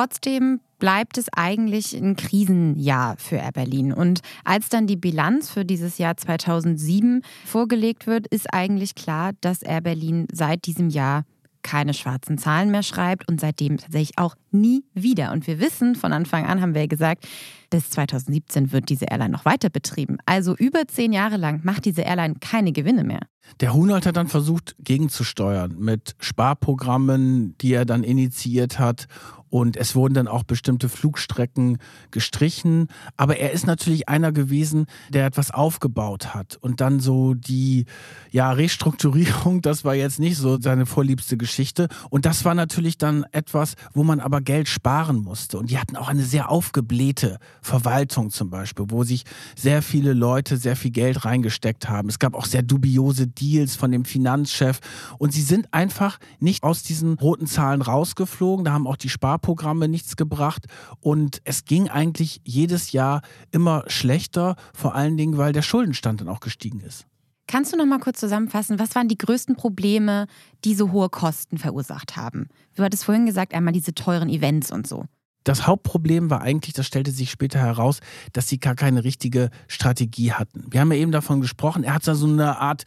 Trotzdem 0.00 0.60
bleibt 0.78 1.18
es 1.18 1.26
eigentlich 1.30 1.92
ein 1.92 2.16
Krisenjahr 2.16 3.18
für 3.18 3.36
Air 3.36 3.52
Berlin. 3.52 3.92
Und 3.92 4.20
als 4.46 4.70
dann 4.70 4.86
die 4.86 4.96
Bilanz 4.96 5.50
für 5.50 5.66
dieses 5.66 5.98
Jahr 5.98 6.16
2007 6.16 7.20
vorgelegt 7.44 8.06
wird, 8.06 8.26
ist 8.26 8.50
eigentlich 8.50 8.94
klar, 8.94 9.32
dass 9.42 9.60
Air 9.60 9.82
Berlin 9.82 10.26
seit 10.32 10.64
diesem 10.64 10.88
Jahr 10.88 11.26
keine 11.62 11.92
schwarzen 11.92 12.38
Zahlen 12.38 12.70
mehr 12.70 12.82
schreibt 12.82 13.28
und 13.28 13.42
seitdem 13.42 13.76
tatsächlich 13.76 14.16
auch 14.16 14.36
nie 14.50 14.84
wieder. 14.94 15.32
Und 15.32 15.46
wir 15.46 15.60
wissen, 15.60 15.94
von 15.94 16.14
Anfang 16.14 16.46
an 16.46 16.62
haben 16.62 16.72
wir 16.72 16.80
ja 16.80 16.86
gesagt, 16.86 17.28
bis 17.68 17.90
2017 17.90 18.72
wird 18.72 18.88
diese 18.88 19.04
Airline 19.04 19.32
noch 19.32 19.44
weiter 19.44 19.68
betrieben. 19.68 20.16
Also 20.24 20.56
über 20.56 20.88
zehn 20.88 21.12
Jahre 21.12 21.36
lang 21.36 21.60
macht 21.62 21.84
diese 21.84 22.00
Airline 22.00 22.36
keine 22.40 22.72
Gewinne 22.72 23.04
mehr. 23.04 23.20
Der 23.58 23.74
Hunold 23.74 24.06
hat 24.06 24.16
dann 24.16 24.28
versucht, 24.28 24.76
gegenzusteuern 24.78 25.76
mit 25.78 26.14
Sparprogrammen, 26.18 27.56
die 27.58 27.74
er 27.74 27.84
dann 27.84 28.04
initiiert 28.04 28.78
hat. 28.78 29.08
Und 29.50 29.76
es 29.76 29.96
wurden 29.96 30.14
dann 30.14 30.28
auch 30.28 30.44
bestimmte 30.44 30.88
Flugstrecken 30.88 31.78
gestrichen. 32.12 32.86
Aber 33.16 33.36
er 33.36 33.50
ist 33.50 33.66
natürlich 33.66 34.08
einer 34.08 34.30
gewesen, 34.30 34.86
der 35.10 35.26
etwas 35.26 35.50
aufgebaut 35.50 36.34
hat. 36.34 36.56
Und 36.60 36.80
dann 36.80 37.00
so 37.00 37.34
die 37.34 37.86
ja, 38.30 38.52
Restrukturierung, 38.52 39.60
das 39.62 39.84
war 39.84 39.96
jetzt 39.96 40.20
nicht 40.20 40.36
so 40.36 40.60
seine 40.60 40.86
vorliebste 40.86 41.36
Geschichte. 41.36 41.88
Und 42.10 42.26
das 42.26 42.44
war 42.44 42.54
natürlich 42.54 42.96
dann 42.96 43.26
etwas, 43.32 43.74
wo 43.92 44.04
man 44.04 44.20
aber 44.20 44.40
Geld 44.40 44.68
sparen 44.68 45.18
musste. 45.18 45.58
Und 45.58 45.70
die 45.70 45.78
hatten 45.78 45.96
auch 45.96 46.08
eine 46.08 46.22
sehr 46.22 46.48
aufgeblähte 46.48 47.38
Verwaltung 47.60 48.30
zum 48.30 48.50
Beispiel, 48.50 48.86
wo 48.88 49.02
sich 49.02 49.24
sehr 49.56 49.82
viele 49.82 50.12
Leute 50.12 50.56
sehr 50.56 50.76
viel 50.76 50.92
Geld 50.92 51.24
reingesteckt 51.24 51.88
haben. 51.88 52.08
Es 52.08 52.20
gab 52.20 52.34
auch 52.34 52.46
sehr 52.46 52.62
dubiose 52.62 53.26
Deals 53.40 53.76
von 53.76 53.90
dem 53.90 54.04
Finanzchef. 54.04 54.80
Und 55.18 55.32
sie 55.32 55.42
sind 55.42 55.72
einfach 55.72 56.18
nicht 56.38 56.62
aus 56.62 56.82
diesen 56.82 57.14
roten 57.14 57.46
Zahlen 57.46 57.82
rausgeflogen. 57.82 58.64
Da 58.64 58.72
haben 58.72 58.86
auch 58.86 58.96
die 58.96 59.08
Sparprogramme 59.08 59.88
nichts 59.88 60.16
gebracht. 60.16 60.66
Und 61.00 61.40
es 61.44 61.64
ging 61.64 61.88
eigentlich 61.88 62.40
jedes 62.44 62.92
Jahr 62.92 63.22
immer 63.50 63.84
schlechter, 63.86 64.56
vor 64.74 64.94
allen 64.94 65.16
Dingen, 65.16 65.38
weil 65.38 65.52
der 65.52 65.62
Schuldenstand 65.62 66.20
dann 66.20 66.28
auch 66.28 66.40
gestiegen 66.40 66.80
ist. 66.80 67.06
Kannst 67.50 67.72
du 67.72 67.76
noch 67.76 67.86
mal 67.86 67.98
kurz 67.98 68.20
zusammenfassen, 68.20 68.78
was 68.78 68.94
waren 68.94 69.08
die 69.08 69.18
größten 69.18 69.56
Probleme, 69.56 70.28
die 70.64 70.76
so 70.76 70.92
hohe 70.92 71.08
Kosten 71.08 71.58
verursacht 71.58 72.16
haben? 72.16 72.46
Du 72.76 72.84
hattest 72.84 73.04
vorhin 73.04 73.26
gesagt, 73.26 73.54
einmal 73.54 73.72
diese 73.72 73.92
teuren 73.92 74.28
Events 74.28 74.70
und 74.70 74.86
so. 74.86 75.06
Das 75.44 75.66
Hauptproblem 75.66 76.28
war 76.28 76.42
eigentlich, 76.42 76.74
das 76.74 76.86
stellte 76.86 77.10
sich 77.10 77.30
später 77.30 77.58
heraus, 77.58 78.00
dass 78.32 78.48
sie 78.48 78.58
gar 78.58 78.74
keine 78.74 79.04
richtige 79.04 79.50
Strategie 79.68 80.32
hatten. 80.32 80.66
Wir 80.70 80.80
haben 80.80 80.92
ja 80.92 80.98
eben 80.98 81.12
davon 81.12 81.40
gesprochen, 81.40 81.82
er 81.82 81.94
hat 81.94 82.06
da 82.06 82.14
so 82.14 82.26
eine 82.26 82.58
Art 82.58 82.84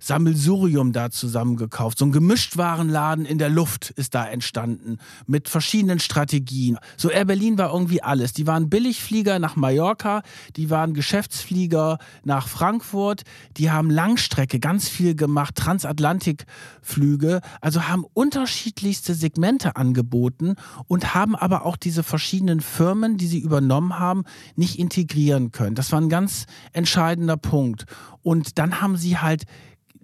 Sammelsurium 0.00 0.92
da 0.92 1.10
zusammengekauft. 1.10 1.98
So 1.98 2.04
ein 2.04 2.12
Gemischtwarenladen 2.12 3.24
in 3.26 3.38
der 3.38 3.48
Luft 3.48 3.90
ist 3.90 4.14
da 4.14 4.26
entstanden 4.26 4.98
mit 5.26 5.48
verschiedenen 5.48 5.98
Strategien. 5.98 6.78
So 6.96 7.10
Air 7.10 7.24
Berlin 7.24 7.58
war 7.58 7.72
irgendwie 7.72 8.02
alles. 8.02 8.32
Die 8.32 8.46
waren 8.46 8.70
Billigflieger 8.70 9.38
nach 9.38 9.56
Mallorca, 9.56 10.22
die 10.56 10.70
waren 10.70 10.94
Geschäftsflieger 10.94 11.98
nach 12.24 12.46
Frankfurt, 12.48 13.22
die 13.56 13.70
haben 13.70 13.90
Langstrecke 13.90 14.60
ganz 14.60 14.88
viel 14.88 15.14
gemacht, 15.16 15.56
Transatlantikflüge, 15.56 17.40
also 17.60 17.88
haben 17.88 18.04
unterschiedlichste 18.14 19.14
Segmente 19.14 19.76
angeboten 19.76 20.54
und 20.86 21.14
haben 21.14 21.34
aber 21.34 21.66
auch 21.66 21.76
diese 21.76 21.95
verschiedenen 22.02 22.60
Firmen, 22.60 23.16
die 23.16 23.26
sie 23.26 23.38
übernommen 23.38 23.98
haben, 23.98 24.24
nicht 24.54 24.78
integrieren 24.78 25.52
können. 25.52 25.74
Das 25.74 25.92
war 25.92 26.00
ein 26.00 26.08
ganz 26.08 26.46
entscheidender 26.72 27.36
Punkt. 27.36 27.86
Und 28.22 28.58
dann 28.58 28.80
haben 28.80 28.96
sie 28.96 29.18
halt 29.18 29.44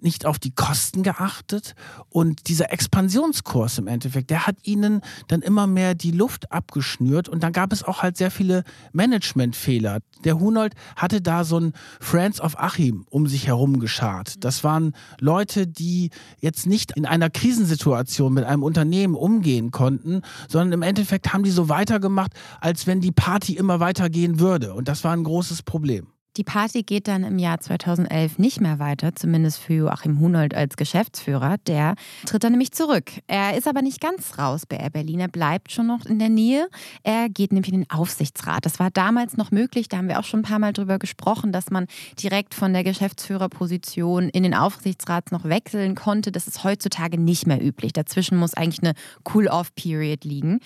nicht 0.03 0.25
auf 0.25 0.39
die 0.39 0.51
Kosten 0.51 1.03
geachtet 1.03 1.75
und 2.09 2.47
dieser 2.47 2.71
Expansionskurs 2.71 3.77
im 3.77 3.87
Endeffekt, 3.87 4.29
der 4.29 4.45
hat 4.47 4.57
ihnen 4.63 5.01
dann 5.27 5.41
immer 5.41 5.67
mehr 5.67 5.95
die 5.95 6.11
Luft 6.11 6.51
abgeschnürt 6.51 7.29
und 7.29 7.43
dann 7.43 7.53
gab 7.53 7.73
es 7.73 7.83
auch 7.83 8.03
halt 8.03 8.17
sehr 8.17 8.31
viele 8.31 8.63
Managementfehler. 8.91 9.99
Der 10.23 10.39
Hunold 10.39 10.73
hatte 10.95 11.21
da 11.21 11.43
so 11.43 11.59
ein 11.59 11.73
Friends 11.99 12.39
of 12.39 12.57
Achim 12.57 13.05
um 13.09 13.27
sich 13.27 13.47
herum 13.47 13.79
geschart. 13.79 14.43
Das 14.43 14.63
waren 14.63 14.93
Leute, 15.19 15.67
die 15.67 16.11
jetzt 16.39 16.65
nicht 16.65 16.95
in 16.95 17.05
einer 17.05 17.29
Krisensituation 17.29 18.33
mit 18.33 18.45
einem 18.45 18.63
Unternehmen 18.63 19.15
umgehen 19.15 19.71
konnten, 19.71 20.21
sondern 20.47 20.71
im 20.73 20.81
Endeffekt 20.81 21.33
haben 21.33 21.43
die 21.43 21.51
so 21.51 21.69
weitergemacht, 21.69 22.31
als 22.61 22.87
wenn 22.87 23.01
die 23.01 23.11
Party 23.11 23.53
immer 23.53 23.79
weitergehen 23.79 24.39
würde 24.39 24.73
und 24.73 24.87
das 24.87 25.03
war 25.03 25.13
ein 25.13 25.23
großes 25.23 25.63
Problem. 25.63 26.12
Die 26.35 26.43
Party 26.43 26.81
geht 26.81 27.07
dann 27.07 27.23
im 27.23 27.37
Jahr 27.37 27.59
2011 27.59 28.39
nicht 28.39 28.59
mehr 28.59 28.79
weiter, 28.79 29.13
zumindest 29.13 29.59
für 29.59 29.73
Joachim 29.73 30.19
Hunold 30.19 30.55
als 30.55 30.77
Geschäftsführer. 30.77 31.57
Der 31.67 31.93
tritt 32.25 32.43
dann 32.43 32.53
nämlich 32.53 32.71
zurück. 32.71 33.11
Er 33.27 33.55
ist 33.55 33.67
aber 33.67 33.83
nicht 33.83 34.01
ganz 34.01 34.39
raus 34.39 34.65
bei 34.65 34.77
Air 34.77 34.89
Berlin. 34.89 35.19
Er 35.19 35.27
bleibt 35.27 35.71
schon 35.71 35.85
noch 35.85 36.07
in 36.07 36.17
der 36.17 36.29
Nähe. 36.29 36.69
Er 37.03 37.29
geht 37.29 37.51
nämlich 37.51 37.71
in 37.71 37.81
den 37.81 37.89
Aufsichtsrat. 37.91 38.65
Das 38.65 38.79
war 38.79 38.89
damals 38.89 39.37
noch 39.37 39.51
möglich. 39.51 39.89
Da 39.89 39.97
haben 39.97 40.07
wir 40.07 40.19
auch 40.19 40.23
schon 40.23 40.39
ein 40.39 40.43
paar 40.43 40.57
Mal 40.57 40.73
drüber 40.73 40.97
gesprochen, 40.97 41.51
dass 41.51 41.69
man 41.69 41.85
direkt 42.19 42.55
von 42.55 42.73
der 42.73 42.83
Geschäftsführerposition 42.83 44.29
in 44.29 44.41
den 44.41 44.55
Aufsichtsrat 44.55 45.31
noch 45.31 45.43
wechseln 45.43 45.93
konnte. 45.93 46.31
Das 46.31 46.47
ist 46.47 46.63
heutzutage 46.63 47.19
nicht 47.19 47.45
mehr 47.45 47.63
üblich. 47.63 47.93
Dazwischen 47.93 48.39
muss 48.39 48.55
eigentlich 48.55 48.81
eine 48.81 48.93
Cool-Off-Period 49.31 50.25
liegen. 50.25 50.61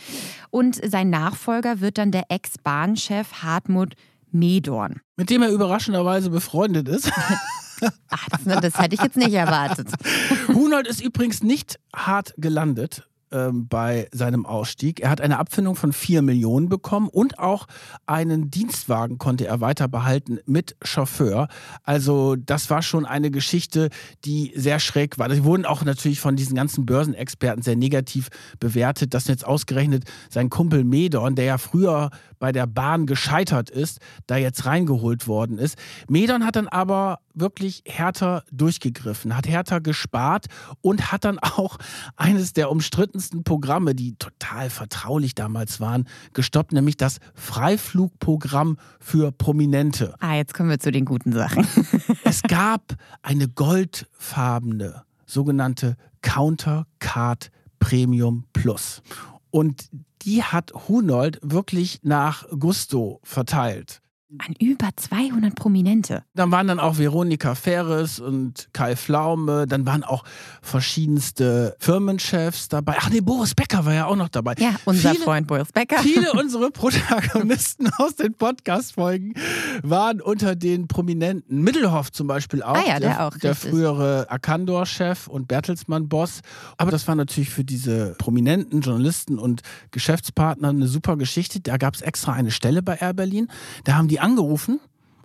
Und 0.50 0.80
sein 0.90 1.10
Nachfolger 1.10 1.82
wird 1.82 1.98
dann 1.98 2.12
der 2.12 2.32
Ex-Bahnchef 2.32 3.44
Hartmut 3.44 3.96
Medorn. 4.38 5.02
Mit 5.16 5.30
dem 5.30 5.42
er 5.42 5.50
überraschenderweise 5.50 6.30
befreundet 6.30 6.88
ist. 6.88 7.12
Ach, 8.10 8.28
das, 8.30 8.62
das 8.62 8.80
hätte 8.80 8.96
ich 8.96 9.02
jetzt 9.02 9.18
nicht 9.18 9.34
erwartet. 9.34 9.90
Hunold 10.48 10.88
ist 10.88 11.02
übrigens 11.02 11.44
nicht 11.44 11.80
hart 11.94 12.34
gelandet 12.38 13.08
ähm, 13.32 13.68
bei 13.68 14.08
seinem 14.14 14.46
Ausstieg. 14.46 15.02
Er 15.02 15.10
hat 15.10 15.20
eine 15.20 15.38
Abfindung 15.38 15.76
von 15.76 15.92
4 15.92 16.22
Millionen 16.22 16.70
bekommen 16.70 17.10
und 17.10 17.40
auch 17.40 17.68
einen 18.06 18.50
Dienstwagen 18.50 19.18
konnte 19.18 19.46
er 19.46 19.60
weiter 19.60 19.88
behalten 19.88 20.40
mit 20.46 20.78
Chauffeur. 20.82 21.50
Also 21.84 22.36
das 22.38 22.70
war 22.70 22.82
schon 22.82 23.06
eine 23.06 23.30
Geschichte, 23.30 23.90
die 24.24 24.54
sehr 24.56 24.80
schräg 24.80 25.20
war. 25.20 25.28
Die 25.28 25.44
wurden 25.44 25.66
auch 25.66 25.84
natürlich 25.84 26.22
von 26.22 26.38
diesen 26.38 26.56
ganzen 26.56 26.86
Börsenexperten 26.86 27.64
sehr 27.64 27.76
negativ 27.76 28.30
bewertet, 28.60 29.14
dass 29.14 29.28
jetzt 29.28 29.46
ausgerechnet 29.46 30.06
sein 30.30 30.50
Kumpel 30.50 30.86
Medorn, 30.86 31.36
der 31.36 31.46
ja 31.46 31.58
früher 31.58 32.12
bei 32.40 32.52
der 32.52 32.68
Bahn 32.68 33.06
gescheitert 33.06 33.70
ist, 33.70 34.00
da 34.28 34.38
jetzt 34.38 34.66
reingeholt 34.66 35.28
worden 35.28 35.58
ist. 35.58 35.78
Medon 36.10 36.46
hat 36.46 36.56
dann 36.56 36.68
aber 36.68 37.20
wirklich 37.34 37.84
härter 37.86 38.44
durchgegriffen, 38.52 39.36
hat 39.36 39.48
härter 39.48 39.82
gespart 39.82 40.48
und 40.82 41.12
hat 41.12 41.24
dann 41.24 41.40
auch 41.40 41.78
eines 42.16 42.54
der 42.54 42.72
umstrittensten 42.72 43.44
Programme, 43.44 43.96
die 43.96 44.16
total 44.16 44.70
vertraulich 44.70 45.36
damals 45.36 45.80
waren, 45.80 46.08
gestoppt, 46.34 46.74
nämlich 46.74 46.98
das 46.98 47.20
Freiflugprogramm 47.36 48.78
für 49.00 49.32
Prominente. 49.32 50.16
Ah, 50.20 50.36
jetzt 50.36 50.54
kommen 50.54 50.70
wir 50.70 50.80
zu 50.80 50.92
den 50.92 51.06
guten 51.06 51.34
Sachen. 51.34 51.68
es 52.24 52.42
gab 52.44 52.96
eine 53.22 53.48
goldfarbene 53.48 55.04
sogenannte 55.26 55.98
Countercard 56.22 57.52
Premium 57.80 58.46
Plus. 58.54 59.02
Und 59.52 59.90
die 60.24 60.44
hat 60.44 60.74
Hunold 60.88 61.40
wirklich 61.42 62.00
nach 62.04 62.46
Gusto 62.60 63.20
verteilt. 63.24 64.02
An 64.40 64.56
über 64.60 64.90
200 64.94 65.56
Prominente. 65.56 66.22
Dann 66.36 66.52
waren 66.52 66.68
dann 66.68 66.82
auch 66.82 66.98
Veronika 66.98 67.56
Ferres 67.56 68.20
und 68.20 68.68
Kai 68.74 68.98
Flaume. 68.98 69.68
Dann 69.68 69.86
waren 69.86 70.04
auch 70.04 70.26
verschiedenste 70.62 71.78
Firmenchefs 71.80 72.68
dabei. 72.68 72.98
Ach 73.00 73.10
nee, 73.10 73.22
Boris 73.22 73.56
Becker 73.56 73.86
war 73.86 73.94
ja 73.94 74.06
auch 74.06 74.18
noch 74.18 74.28
dabei. 74.28 74.56
Ja, 74.60 74.76
unser 74.84 75.12
viele, 75.12 75.24
Freund 75.24 75.48
Boris 75.48 75.72
Becker. 75.72 76.00
Viele 76.00 76.34
unserer 76.38 76.72
Protagonisten 76.72 77.90
aus 78.00 78.18
den 78.18 78.34
Podcast-Folgen 78.34 79.34
waren 79.82 80.20
unter 80.20 80.58
den 80.58 80.90
Prominenten. 80.90 81.62
Mittelhoff 81.62 82.12
zum 82.12 82.28
Beispiel 82.28 82.62
auch. 82.62 82.76
Ah 82.76 82.84
ja, 82.86 83.00
der, 83.00 83.10
der 83.12 83.28
auch. 83.28 83.38
Der 83.38 83.56
frühere 83.56 84.30
Akandor-Chef 84.30 85.28
und 85.28 85.48
Bertelsmann-Boss. 85.48 86.42
Aber 86.76 86.92
das 86.92 87.08
war 87.08 87.16
natürlich 87.16 87.50
für 87.50 87.64
diese 87.64 88.14
prominenten 88.18 88.82
Journalisten 88.82 89.40
und 89.40 89.62
Geschäftspartner 89.92 90.68
eine 90.68 90.88
super 90.88 91.16
Geschichte. 91.16 91.62
Da 91.62 91.78
gab 91.78 91.96
es 91.96 92.02
extra 92.02 92.34
eine 92.34 92.52
Stelle 92.52 92.84
bei 92.84 92.96
Air 92.96 93.14
Berlin. 93.14 93.48
Da 93.86 93.94
haben 93.94 94.10
die 94.10 94.17
angerufen 94.22 94.80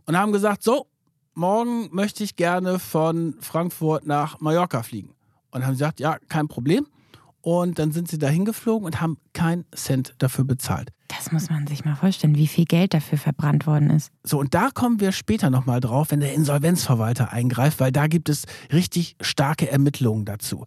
und 0.07 0.17
haben 0.17 0.33
gesagt, 0.33 0.63
so, 0.63 0.87
morgen 1.35 1.89
möchte 1.93 2.25
ich 2.25 2.37
gerne 2.37 2.79
von 2.79 3.35
Frankfurt 3.41 4.07
nach 4.07 4.41
Mallorca 4.41 4.83
fliegen. 4.83 5.15
Und 5.51 5.65
haben 5.65 5.73
gesagt, 5.73 6.01
ja, 6.01 6.19
kein 6.29 6.49
Problem. 6.49 6.87
Und 7.43 7.79
dann 7.79 7.91
sind 7.91 8.09
sie 8.09 8.19
da 8.19 8.29
hingeflogen 8.29 8.87
und 8.87 9.01
haben 9.01 9.19
keinen 9.33 9.65
Cent 9.75 10.15
dafür 10.19 10.45
bezahlt. 10.45 10.91
Das 11.09 11.33
muss 11.33 11.51
man 11.51 11.67
sich 11.67 11.85
mal 11.85 11.97
vorstellen, 11.97 12.37
wie 12.37 12.47
viel 12.47 12.65
Geld 12.65 12.95
dafür 12.95 13.19
verbrannt 13.19 13.67
worden 13.67 13.91
ist. 13.91 14.11
So, 14.23 14.39
und 14.39 14.55
da 14.55 14.71
kommen 14.73 15.01
wir 15.01 15.13
später 15.13 15.51
nochmal 15.51 15.81
drauf, 15.81 16.13
wenn 16.13 16.21
der 16.21 16.35
Insolvenzverwalter 16.35 17.33
eingreift, 17.33 17.81
weil 17.81 17.93
da 17.93 18.07
gibt 18.07 18.29
es 18.29 18.45
richtig 18.73 19.17
starke 19.21 19.71
Ermittlungen 19.71 20.25
dazu. 20.25 20.67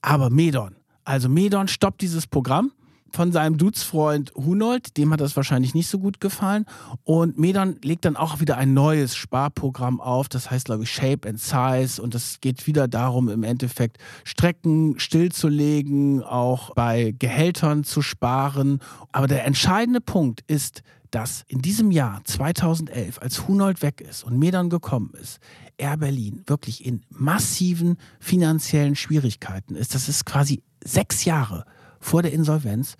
Aber 0.00 0.30
Medon, 0.30 0.76
also 1.04 1.28
Medon 1.28 1.68
stoppt 1.68 2.00
dieses 2.00 2.26
Programm 2.26 2.72
von 3.14 3.30
seinem 3.30 3.58
Dudesfreund 3.58 4.32
Hunold, 4.34 4.96
dem 4.96 5.12
hat 5.12 5.20
das 5.20 5.36
wahrscheinlich 5.36 5.72
nicht 5.72 5.88
so 5.88 5.98
gut 6.00 6.20
gefallen. 6.20 6.66
Und 7.04 7.38
Medon 7.38 7.76
legt 7.82 8.04
dann 8.04 8.16
auch 8.16 8.40
wieder 8.40 8.56
ein 8.56 8.74
neues 8.74 9.14
Sparprogramm 9.14 10.00
auf, 10.00 10.28
das 10.28 10.50
heißt, 10.50 10.66
glaube 10.66 10.82
ich, 10.82 10.90
Shape 10.90 11.28
and 11.28 11.40
Size. 11.40 12.02
Und 12.02 12.14
es 12.14 12.40
geht 12.40 12.66
wieder 12.66 12.88
darum, 12.88 13.28
im 13.28 13.44
Endeffekt 13.44 13.98
Strecken 14.24 14.98
stillzulegen, 14.98 16.24
auch 16.24 16.74
bei 16.74 17.14
Gehältern 17.16 17.84
zu 17.84 18.02
sparen. 18.02 18.80
Aber 19.12 19.28
der 19.28 19.44
entscheidende 19.44 20.00
Punkt 20.00 20.42
ist, 20.48 20.82
dass 21.12 21.44
in 21.46 21.62
diesem 21.62 21.92
Jahr 21.92 22.22
2011, 22.24 23.22
als 23.22 23.46
Hunold 23.46 23.82
weg 23.82 24.00
ist 24.00 24.24
und 24.24 24.36
Medon 24.36 24.68
gekommen 24.68 25.12
ist, 25.20 25.38
Air 25.76 25.98
Berlin 25.98 26.42
wirklich 26.46 26.84
in 26.84 27.02
massiven 27.10 27.96
finanziellen 28.18 28.96
Schwierigkeiten 28.96 29.76
ist. 29.76 29.94
Das 29.94 30.08
ist 30.08 30.26
quasi 30.26 30.64
sechs 30.84 31.24
Jahre 31.24 31.64
vor 32.04 32.22
der 32.22 32.32
Insolvenz. 32.32 32.96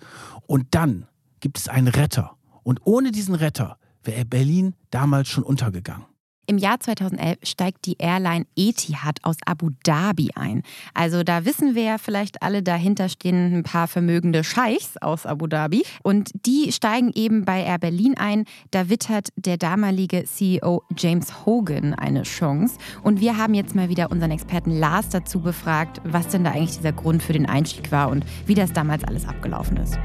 Und 0.47 0.73
dann 0.73 1.07
gibt 1.39 1.59
es 1.59 1.67
einen 1.67 1.87
Retter. 1.87 2.35
Und 2.63 2.81
ohne 2.85 3.11
diesen 3.11 3.35
Retter 3.35 3.77
wäre 4.03 4.25
Berlin 4.25 4.73
damals 4.89 5.29
schon 5.29 5.43
untergegangen. 5.43 6.05
Im 6.47 6.57
Jahr 6.57 6.79
2011 6.79 7.39
steigt 7.43 7.85
die 7.85 7.95
Airline 7.97 8.45
Etihad 8.55 9.19
aus 9.23 9.37
Abu 9.45 9.71
Dhabi 9.83 10.29
ein. 10.35 10.61
Also 10.93 11.23
da 11.23 11.45
wissen 11.45 11.75
wir 11.75 11.83
ja 11.83 11.97
vielleicht 11.97 12.43
alle, 12.43 12.61
dahinter 12.61 13.09
stehen 13.09 13.55
ein 13.55 13.63
paar 13.63 13.87
vermögende 13.87 14.43
Scheichs 14.43 14.97
aus 14.97 15.25
Abu 15.25 15.47
Dhabi. 15.47 15.83
Und 16.03 16.31
die 16.45 16.71
steigen 16.71 17.11
eben 17.13 17.45
bei 17.45 17.63
Air 17.63 17.79
Berlin 17.79 18.15
ein. 18.17 18.45
Da 18.71 18.89
wittert 18.89 19.29
der 19.35 19.57
damalige 19.57 20.25
CEO 20.25 20.83
James 20.95 21.45
Hogan 21.45 21.93
eine 21.93 22.23
Chance. 22.23 22.77
Und 23.01 23.19
wir 23.19 23.37
haben 23.37 23.53
jetzt 23.53 23.75
mal 23.75 23.89
wieder 23.89 24.11
unseren 24.11 24.31
Experten 24.31 24.71
Lars 24.71 25.09
dazu 25.09 25.39
befragt, 25.39 26.01
was 26.03 26.27
denn 26.27 26.43
da 26.43 26.51
eigentlich 26.51 26.77
dieser 26.77 26.93
Grund 26.93 27.23
für 27.23 27.33
den 27.33 27.47
Einstieg 27.47 27.91
war 27.91 28.09
und 28.09 28.25
wie 28.45 28.55
das 28.55 28.73
damals 28.73 29.03
alles 29.03 29.27
abgelaufen 29.27 29.77
ist 29.77 29.97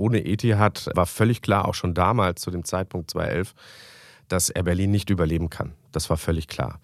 ohne 0.00 0.24
Etihad 0.24 0.88
war 0.94 1.06
völlig 1.06 1.42
klar, 1.42 1.68
auch 1.68 1.74
schon 1.74 1.94
damals 1.94 2.40
zu 2.40 2.50
dem 2.50 2.64
Zeitpunkt 2.64 3.10
2011, 3.10 3.54
dass 4.28 4.50
er 4.50 4.62
Berlin 4.62 4.90
nicht 4.90 5.10
überleben 5.10 5.50
kann. 5.50 5.72
Das 5.92 6.10
war 6.10 6.16
völlig 6.16 6.48
klar. 6.48 6.80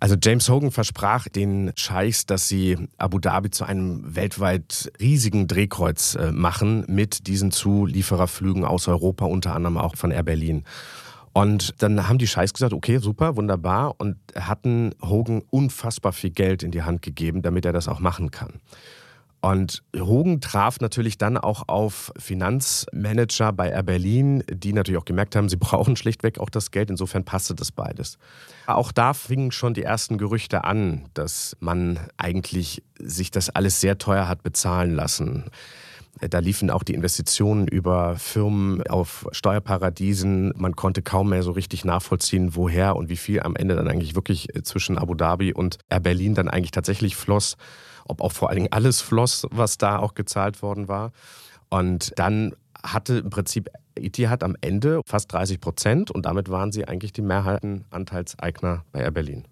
Also 0.00 0.16
James 0.22 0.48
Hogan 0.50 0.70
versprach 0.70 1.28
den 1.28 1.72
Scheichs, 1.76 2.26
dass 2.26 2.46
sie 2.46 2.76
Abu 2.98 3.18
Dhabi 3.18 3.50
zu 3.50 3.64
einem 3.64 4.14
weltweit 4.14 4.92
riesigen 5.00 5.48
Drehkreuz 5.48 6.16
äh, 6.16 6.30
machen 6.30 6.84
mit 6.88 7.26
diesen 7.26 7.52
Zuliefererflügen 7.52 8.64
aus 8.64 8.86
Europa, 8.86 9.24
unter 9.24 9.54
anderem 9.54 9.78
auch 9.78 9.96
von 9.96 10.10
Air 10.10 10.24
Berlin. 10.24 10.64
Und 11.32 11.82
dann 11.82 12.06
haben 12.06 12.18
die 12.18 12.26
Scheichs 12.26 12.52
gesagt, 12.52 12.72
okay, 12.72 12.98
super, 12.98 13.36
wunderbar 13.36 13.94
und 13.98 14.16
hatten 14.38 14.94
Hogan 15.02 15.42
unfassbar 15.50 16.12
viel 16.12 16.30
Geld 16.30 16.62
in 16.62 16.70
die 16.70 16.82
Hand 16.82 17.02
gegeben, 17.02 17.42
damit 17.42 17.64
er 17.64 17.72
das 17.72 17.88
auch 17.88 17.98
machen 17.98 18.30
kann. 18.30 18.60
Und 19.44 19.82
Hogan 19.94 20.40
traf 20.40 20.80
natürlich 20.80 21.18
dann 21.18 21.36
auch 21.36 21.68
auf 21.68 22.14
Finanzmanager 22.16 23.52
bei 23.52 23.68
Air 23.68 23.82
Berlin, 23.82 24.42
die 24.50 24.72
natürlich 24.72 24.98
auch 24.98 25.04
gemerkt 25.04 25.36
haben, 25.36 25.50
sie 25.50 25.56
brauchen 25.60 25.96
schlichtweg 25.96 26.38
auch 26.38 26.48
das 26.48 26.70
Geld. 26.70 26.88
Insofern 26.88 27.26
passte 27.26 27.54
das 27.54 27.70
beides. 27.70 28.16
Auch 28.66 28.90
da 28.90 29.12
fingen 29.12 29.52
schon 29.52 29.74
die 29.74 29.82
ersten 29.82 30.16
Gerüchte 30.16 30.64
an, 30.64 31.10
dass 31.12 31.58
man 31.60 32.00
eigentlich 32.16 32.82
sich 32.98 33.30
das 33.30 33.50
alles 33.50 33.82
sehr 33.82 33.98
teuer 33.98 34.28
hat 34.28 34.42
bezahlen 34.42 34.94
lassen. 34.94 35.50
Da 36.20 36.38
liefen 36.38 36.70
auch 36.70 36.82
die 36.82 36.94
Investitionen 36.94 37.68
über 37.68 38.16
Firmen 38.16 38.86
auf 38.86 39.26
Steuerparadiesen. 39.32 40.54
Man 40.56 40.74
konnte 40.74 41.02
kaum 41.02 41.28
mehr 41.28 41.42
so 41.42 41.50
richtig 41.50 41.84
nachvollziehen, 41.84 42.56
woher 42.56 42.96
und 42.96 43.10
wie 43.10 43.18
viel 43.18 43.42
am 43.42 43.56
Ende 43.56 43.76
dann 43.76 43.88
eigentlich 43.88 44.14
wirklich 44.14 44.48
zwischen 44.62 44.96
Abu 44.96 45.14
Dhabi 45.14 45.52
und 45.52 45.76
Air 45.90 46.00
Berlin 46.00 46.34
dann 46.34 46.48
eigentlich 46.48 46.70
tatsächlich 46.70 47.14
floss. 47.14 47.58
Ob 48.06 48.20
auch 48.20 48.32
vor 48.32 48.48
allen 48.48 48.56
Dingen 48.56 48.72
alles 48.72 49.00
floss, 49.00 49.46
was 49.50 49.78
da 49.78 49.98
auch 49.98 50.14
gezahlt 50.14 50.62
worden 50.62 50.88
war. 50.88 51.12
Und 51.70 52.12
dann 52.16 52.54
hatte 52.82 53.18
im 53.18 53.30
Prinzip 53.30 53.70
Etihad 53.96 54.42
am 54.42 54.56
Ende 54.60 55.00
fast 55.06 55.32
30 55.32 55.60
Prozent 55.60 56.10
und 56.10 56.26
damit 56.26 56.48
waren 56.48 56.72
sie 56.72 56.86
eigentlich 56.86 57.12
die 57.12 57.22
Mehrheitenanteilseigner 57.22 58.84
bei 58.92 59.00
Air 59.00 59.10
Berlin. 59.10 59.44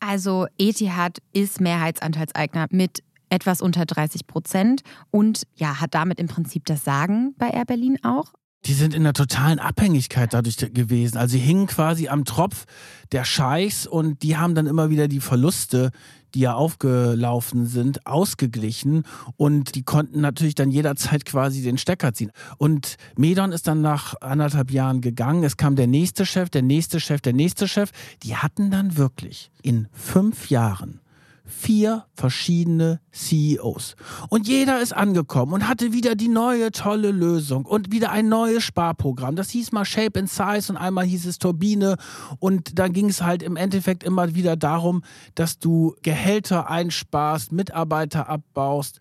Also 0.00 0.46
Etihad 0.58 1.18
ist 1.32 1.60
Mehrheitsanteilseigner 1.60 2.66
mit 2.70 3.02
etwas 3.30 3.62
unter 3.62 3.86
30 3.86 4.26
Prozent 4.26 4.82
und 5.10 5.44
ja, 5.54 5.80
hat 5.80 5.94
damit 5.94 6.18
im 6.18 6.28
Prinzip 6.28 6.66
das 6.66 6.84
Sagen 6.84 7.34
bei 7.38 7.48
Air 7.48 7.64
Berlin 7.64 7.98
auch. 8.02 8.32
Die 8.66 8.74
sind 8.74 8.94
in 8.94 9.02
einer 9.02 9.12
totalen 9.12 9.58
Abhängigkeit 9.58 10.32
dadurch 10.32 10.56
gewesen. 10.56 11.18
Also 11.18 11.32
sie 11.32 11.38
hingen 11.38 11.66
quasi 11.66 12.08
am 12.08 12.24
Tropf 12.24 12.64
der 13.12 13.24
Scheichs 13.24 13.86
und 13.86 14.22
die 14.22 14.36
haben 14.36 14.54
dann 14.54 14.66
immer 14.66 14.88
wieder 14.88 15.06
die 15.06 15.20
Verluste, 15.20 15.90
die 16.34 16.40
ja 16.40 16.54
aufgelaufen 16.54 17.66
sind, 17.66 18.06
ausgeglichen 18.06 19.04
und 19.36 19.74
die 19.74 19.82
konnten 19.82 20.20
natürlich 20.20 20.54
dann 20.54 20.70
jederzeit 20.70 21.24
quasi 21.24 21.62
den 21.62 21.78
Stecker 21.78 22.12
ziehen. 22.12 22.32
Und 22.58 22.96
Medon 23.16 23.52
ist 23.52 23.66
dann 23.66 23.80
nach 23.80 24.14
anderthalb 24.20 24.70
Jahren 24.70 25.00
gegangen. 25.00 25.44
Es 25.44 25.56
kam 25.56 25.76
der 25.76 25.86
nächste 25.86 26.26
Chef, 26.26 26.50
der 26.50 26.62
nächste 26.62 27.00
Chef, 27.00 27.20
der 27.20 27.32
nächste 27.32 27.68
Chef. 27.68 27.90
Die 28.22 28.36
hatten 28.36 28.70
dann 28.70 28.96
wirklich 28.96 29.50
in 29.62 29.88
fünf 29.92 30.50
Jahren 30.50 31.00
vier 31.44 32.06
verschiedene 32.14 33.00
CEOs. 33.12 33.96
Und 34.30 34.48
jeder 34.48 34.80
ist 34.80 34.94
angekommen 34.94 35.52
und 35.52 35.68
hatte 35.68 35.92
wieder 35.92 36.14
die 36.14 36.28
neue 36.28 36.72
tolle 36.72 37.10
Lösung 37.10 37.66
und 37.66 37.92
wieder 37.92 38.10
ein 38.10 38.28
neues 38.28 38.62
Sparprogramm. 38.62 39.36
Das 39.36 39.50
hieß 39.50 39.72
mal 39.72 39.84
Shape 39.84 40.20
and 40.20 40.30
Size 40.30 40.72
und 40.72 40.78
einmal 40.78 41.04
hieß 41.04 41.26
es 41.26 41.38
Turbine. 41.38 41.96
Und 42.38 42.78
dann 42.78 42.92
ging 42.92 43.08
es 43.08 43.22
halt 43.22 43.42
im 43.42 43.56
Endeffekt 43.56 44.04
immer 44.04 44.34
wieder 44.34 44.56
darum, 44.56 45.02
dass 45.34 45.58
du 45.58 45.94
Gehälter 46.02 46.70
einsparst, 46.70 47.52
Mitarbeiter 47.52 48.28
abbaust. 48.28 49.00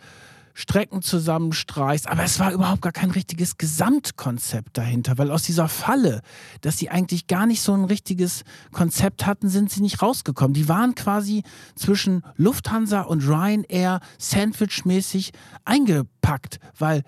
Strecken 0.53 1.01
zusammenstreichst. 1.01 2.07
Aber 2.07 2.23
es 2.23 2.39
war 2.39 2.51
überhaupt 2.51 2.81
gar 2.81 2.91
kein 2.91 3.11
richtiges 3.11 3.57
Gesamtkonzept 3.57 4.77
dahinter, 4.77 5.17
weil 5.17 5.31
aus 5.31 5.43
dieser 5.43 5.67
Falle, 5.67 6.21
dass 6.61 6.77
sie 6.77 6.89
eigentlich 6.89 7.27
gar 7.27 7.45
nicht 7.45 7.61
so 7.61 7.73
ein 7.73 7.85
richtiges 7.85 8.43
Konzept 8.71 9.25
hatten, 9.25 9.49
sind 9.49 9.71
sie 9.71 9.81
nicht 9.81 10.01
rausgekommen. 10.01 10.53
Die 10.53 10.69
waren 10.69 10.95
quasi 10.95 11.43
zwischen 11.75 12.23
Lufthansa 12.35 13.01
und 13.01 13.27
Ryanair 13.27 13.99
sandwichmäßig 14.17 15.31
eingepackt, 15.65 16.59
weil 16.77 17.03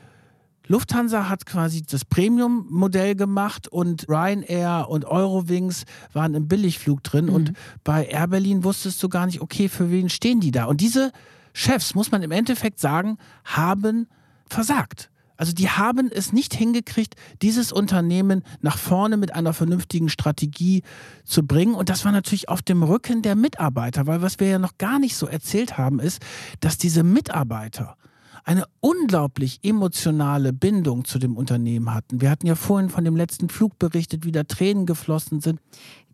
Lufthansa 0.67 1.29
hat 1.29 1.45
quasi 1.45 1.84
das 1.84 2.05
Premium-Modell 2.05 3.15
gemacht 3.15 3.67
und 3.67 4.08
Ryanair 4.10 4.88
und 4.89 5.05
Eurowings 5.05 5.86
waren 6.13 6.34
im 6.34 6.47
Billigflug 6.47 7.03
drin. 7.03 7.25
Mhm. 7.25 7.34
Und 7.34 7.53
bei 7.84 8.05
Air 8.05 8.27
Berlin 8.27 8.63
wusstest 8.63 9.01
du 9.03 9.10
gar 9.10 9.25
nicht, 9.25 9.41
okay, 9.41 9.69
für 9.69 9.91
wen 9.91 10.10
stehen 10.10 10.39
die 10.39 10.51
da? 10.51 10.65
Und 10.65 10.81
diese 10.81 11.12
Chefs, 11.55 11.95
muss 11.95 12.11
man 12.11 12.21
im 12.21 12.31
Endeffekt 12.31 12.79
sagen, 12.79 13.17
haben 13.45 14.07
versagt. 14.49 15.09
Also 15.37 15.53
die 15.53 15.69
haben 15.69 16.11
es 16.11 16.33
nicht 16.33 16.53
hingekriegt, 16.53 17.15
dieses 17.41 17.71
Unternehmen 17.71 18.43
nach 18.59 18.77
vorne 18.77 19.15
mit 19.15 19.33
einer 19.33 19.53
vernünftigen 19.53 20.09
Strategie 20.09 20.83
zu 21.23 21.47
bringen. 21.47 21.73
Und 21.73 21.89
das 21.89 22.03
war 22.03 22.11
natürlich 22.11 22.49
auf 22.49 22.61
dem 22.61 22.83
Rücken 22.83 23.21
der 23.21 23.35
Mitarbeiter, 23.35 24.05
weil 24.05 24.21
was 24.21 24.39
wir 24.39 24.47
ja 24.47 24.59
noch 24.59 24.77
gar 24.77 24.99
nicht 24.99 25.15
so 25.15 25.27
erzählt 25.27 25.77
haben, 25.77 25.99
ist, 25.99 26.21
dass 26.59 26.77
diese 26.77 27.03
Mitarbeiter 27.03 27.95
eine 28.43 28.65
unglaublich 28.79 29.59
emotionale 29.63 30.51
Bindung 30.53 31.05
zu 31.05 31.19
dem 31.19 31.35
Unternehmen 31.35 31.93
hatten. 31.93 32.21
Wir 32.21 32.29
hatten 32.29 32.47
ja 32.47 32.55
vorhin 32.55 32.89
von 32.89 33.03
dem 33.03 33.15
letzten 33.15 33.49
Flug 33.49 33.79
berichtet, 33.79 34.25
wie 34.25 34.31
da 34.31 34.43
Tränen 34.43 34.85
geflossen 34.85 35.39
sind. 35.39 35.59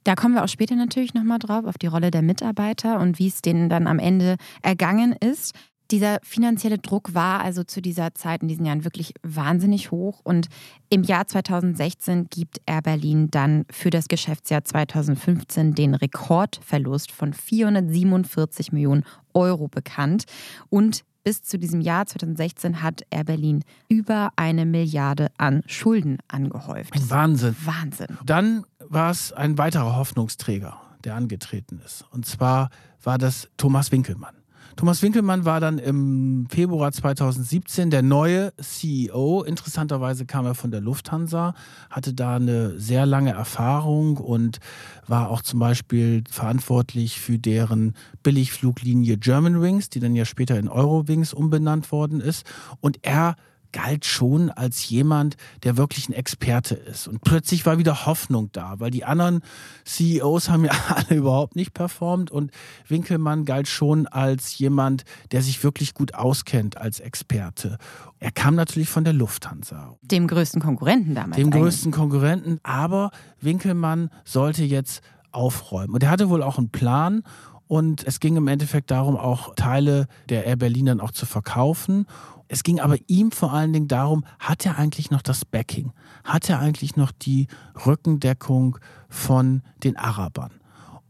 Da 0.03 0.15
kommen 0.15 0.33
wir 0.35 0.43
auch 0.43 0.49
später 0.49 0.75
natürlich 0.75 1.13
nochmal 1.13 1.39
drauf, 1.39 1.65
auf 1.65 1.77
die 1.77 1.87
Rolle 1.87 2.11
der 2.11 2.21
Mitarbeiter 2.21 2.99
und 2.99 3.19
wie 3.19 3.27
es 3.27 3.41
denen 3.41 3.69
dann 3.69 3.87
am 3.87 3.99
Ende 3.99 4.37
ergangen 4.61 5.13
ist. 5.13 5.53
Dieser 5.91 6.19
finanzielle 6.23 6.77
Druck 6.77 7.13
war 7.13 7.41
also 7.41 7.65
zu 7.65 7.81
dieser 7.81 8.15
Zeit 8.15 8.41
in 8.41 8.47
diesen 8.47 8.65
Jahren 8.65 8.85
wirklich 8.85 9.13
wahnsinnig 9.23 9.91
hoch. 9.91 10.21
Und 10.23 10.47
im 10.89 11.03
Jahr 11.03 11.27
2016 11.27 12.27
gibt 12.29 12.61
Air 12.65 12.81
Berlin 12.81 13.29
dann 13.29 13.65
für 13.69 13.89
das 13.89 14.07
Geschäftsjahr 14.07 14.63
2015 14.63 15.75
den 15.75 15.93
Rekordverlust 15.93 17.11
von 17.11 17.33
447 17.33 18.71
Millionen 18.71 19.03
Euro 19.33 19.67
bekannt. 19.67 20.23
Und 20.69 21.03
bis 21.25 21.43
zu 21.43 21.59
diesem 21.59 21.81
Jahr 21.81 22.05
2016 22.05 22.81
hat 22.81 23.01
Air 23.09 23.25
Berlin 23.25 23.63
über 23.89 24.31
eine 24.37 24.65
Milliarde 24.65 25.27
an 25.37 25.61
Schulden 25.67 26.19
angehäuft. 26.29 26.93
Wahnsinn. 27.09 27.55
Wahnsinn. 27.63 28.17
Dann 28.25 28.63
war 28.91 29.09
es 29.09 29.31
ein 29.31 29.57
weiterer 29.57 29.95
Hoffnungsträger, 29.95 30.75
der 31.03 31.15
angetreten 31.15 31.81
ist. 31.85 32.05
Und 32.11 32.25
zwar 32.25 32.69
war 33.01 33.17
das 33.17 33.49
Thomas 33.57 33.91
Winkelmann. 33.91 34.35
Thomas 34.75 35.01
Winkelmann 35.01 35.45
war 35.45 35.59
dann 35.59 35.79
im 35.79 36.47
Februar 36.49 36.91
2017 36.91 37.89
der 37.89 38.01
neue 38.01 38.53
CEO. 38.57 39.43
Interessanterweise 39.43 40.25
kam 40.25 40.45
er 40.45 40.55
von 40.55 40.71
der 40.71 40.81
Lufthansa, 40.81 41.53
hatte 41.89 42.13
da 42.13 42.37
eine 42.37 42.79
sehr 42.79 43.05
lange 43.05 43.31
Erfahrung 43.31 44.17
und 44.17 44.59
war 45.07 45.29
auch 45.29 45.41
zum 45.41 45.59
Beispiel 45.59 46.23
verantwortlich 46.29 47.19
für 47.19 47.37
deren 47.37 47.95
Billigfluglinie 48.23 49.17
Germanwings, 49.17 49.89
die 49.89 49.99
dann 49.99 50.15
ja 50.15 50.25
später 50.25 50.57
in 50.57 50.69
Eurowings 50.69 51.33
umbenannt 51.33 51.91
worden 51.91 52.21
ist. 52.21 52.45
Und 52.79 52.99
er 53.03 53.35
galt 53.71 54.05
schon 54.05 54.49
als 54.49 54.87
jemand, 54.89 55.35
der 55.63 55.77
wirklich 55.77 56.09
ein 56.09 56.13
Experte 56.13 56.75
ist. 56.75 57.07
Und 57.07 57.21
plötzlich 57.21 57.65
war 57.65 57.77
wieder 57.77 58.05
Hoffnung 58.05 58.49
da, 58.51 58.79
weil 58.79 58.91
die 58.91 59.05
anderen 59.05 59.41
CEOs 59.85 60.49
haben 60.49 60.65
ja 60.65 60.71
alle 60.87 61.17
überhaupt 61.17 61.55
nicht 61.55 61.73
performt 61.73 62.31
und 62.31 62.51
Winkelmann 62.87 63.45
galt 63.45 63.67
schon 63.67 64.07
als 64.07 64.57
jemand, 64.57 65.03
der 65.31 65.41
sich 65.41 65.63
wirklich 65.63 65.93
gut 65.93 66.13
auskennt 66.13 66.77
als 66.77 66.99
Experte. 66.99 67.77
Er 68.19 68.31
kam 68.31 68.55
natürlich 68.55 68.89
von 68.89 69.03
der 69.03 69.13
Lufthansa. 69.13 69.95
Dem 70.01 70.27
größten 70.27 70.61
Konkurrenten 70.61 71.15
damals. 71.15 71.37
Dem 71.37 71.47
eigentlich. 71.47 71.61
größten 71.61 71.91
Konkurrenten, 71.91 72.59
aber 72.63 73.11
Winkelmann 73.39 74.09
sollte 74.25 74.63
jetzt 74.63 75.01
aufräumen. 75.31 75.93
Und 75.93 76.03
er 76.03 76.09
hatte 76.09 76.29
wohl 76.29 76.43
auch 76.43 76.57
einen 76.57 76.69
Plan 76.69 77.23
und 77.71 78.05
es 78.05 78.19
ging 78.19 78.35
im 78.35 78.49
Endeffekt 78.49 78.91
darum, 78.91 79.15
auch 79.15 79.55
Teile 79.55 80.07
der 80.27 80.45
Air 80.45 80.57
Berlin 80.57 80.87
dann 80.87 80.99
auch 80.99 81.11
zu 81.11 81.25
verkaufen. 81.25 82.05
Es 82.53 82.63
ging 82.63 82.81
aber 82.81 82.97
ihm 83.07 83.31
vor 83.31 83.53
allen 83.53 83.71
Dingen 83.71 83.87
darum, 83.87 84.25
hat 84.37 84.65
er 84.65 84.77
eigentlich 84.77 85.09
noch 85.09 85.21
das 85.21 85.45
Backing? 85.45 85.93
Hat 86.25 86.49
er 86.49 86.59
eigentlich 86.59 86.97
noch 86.97 87.13
die 87.13 87.47
Rückendeckung 87.85 88.77
von 89.07 89.61
den 89.85 89.95
Arabern? 89.95 90.51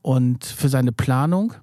Und 0.04 0.46
für 0.46 0.70
seine 0.70 0.92
Planung 0.92 1.54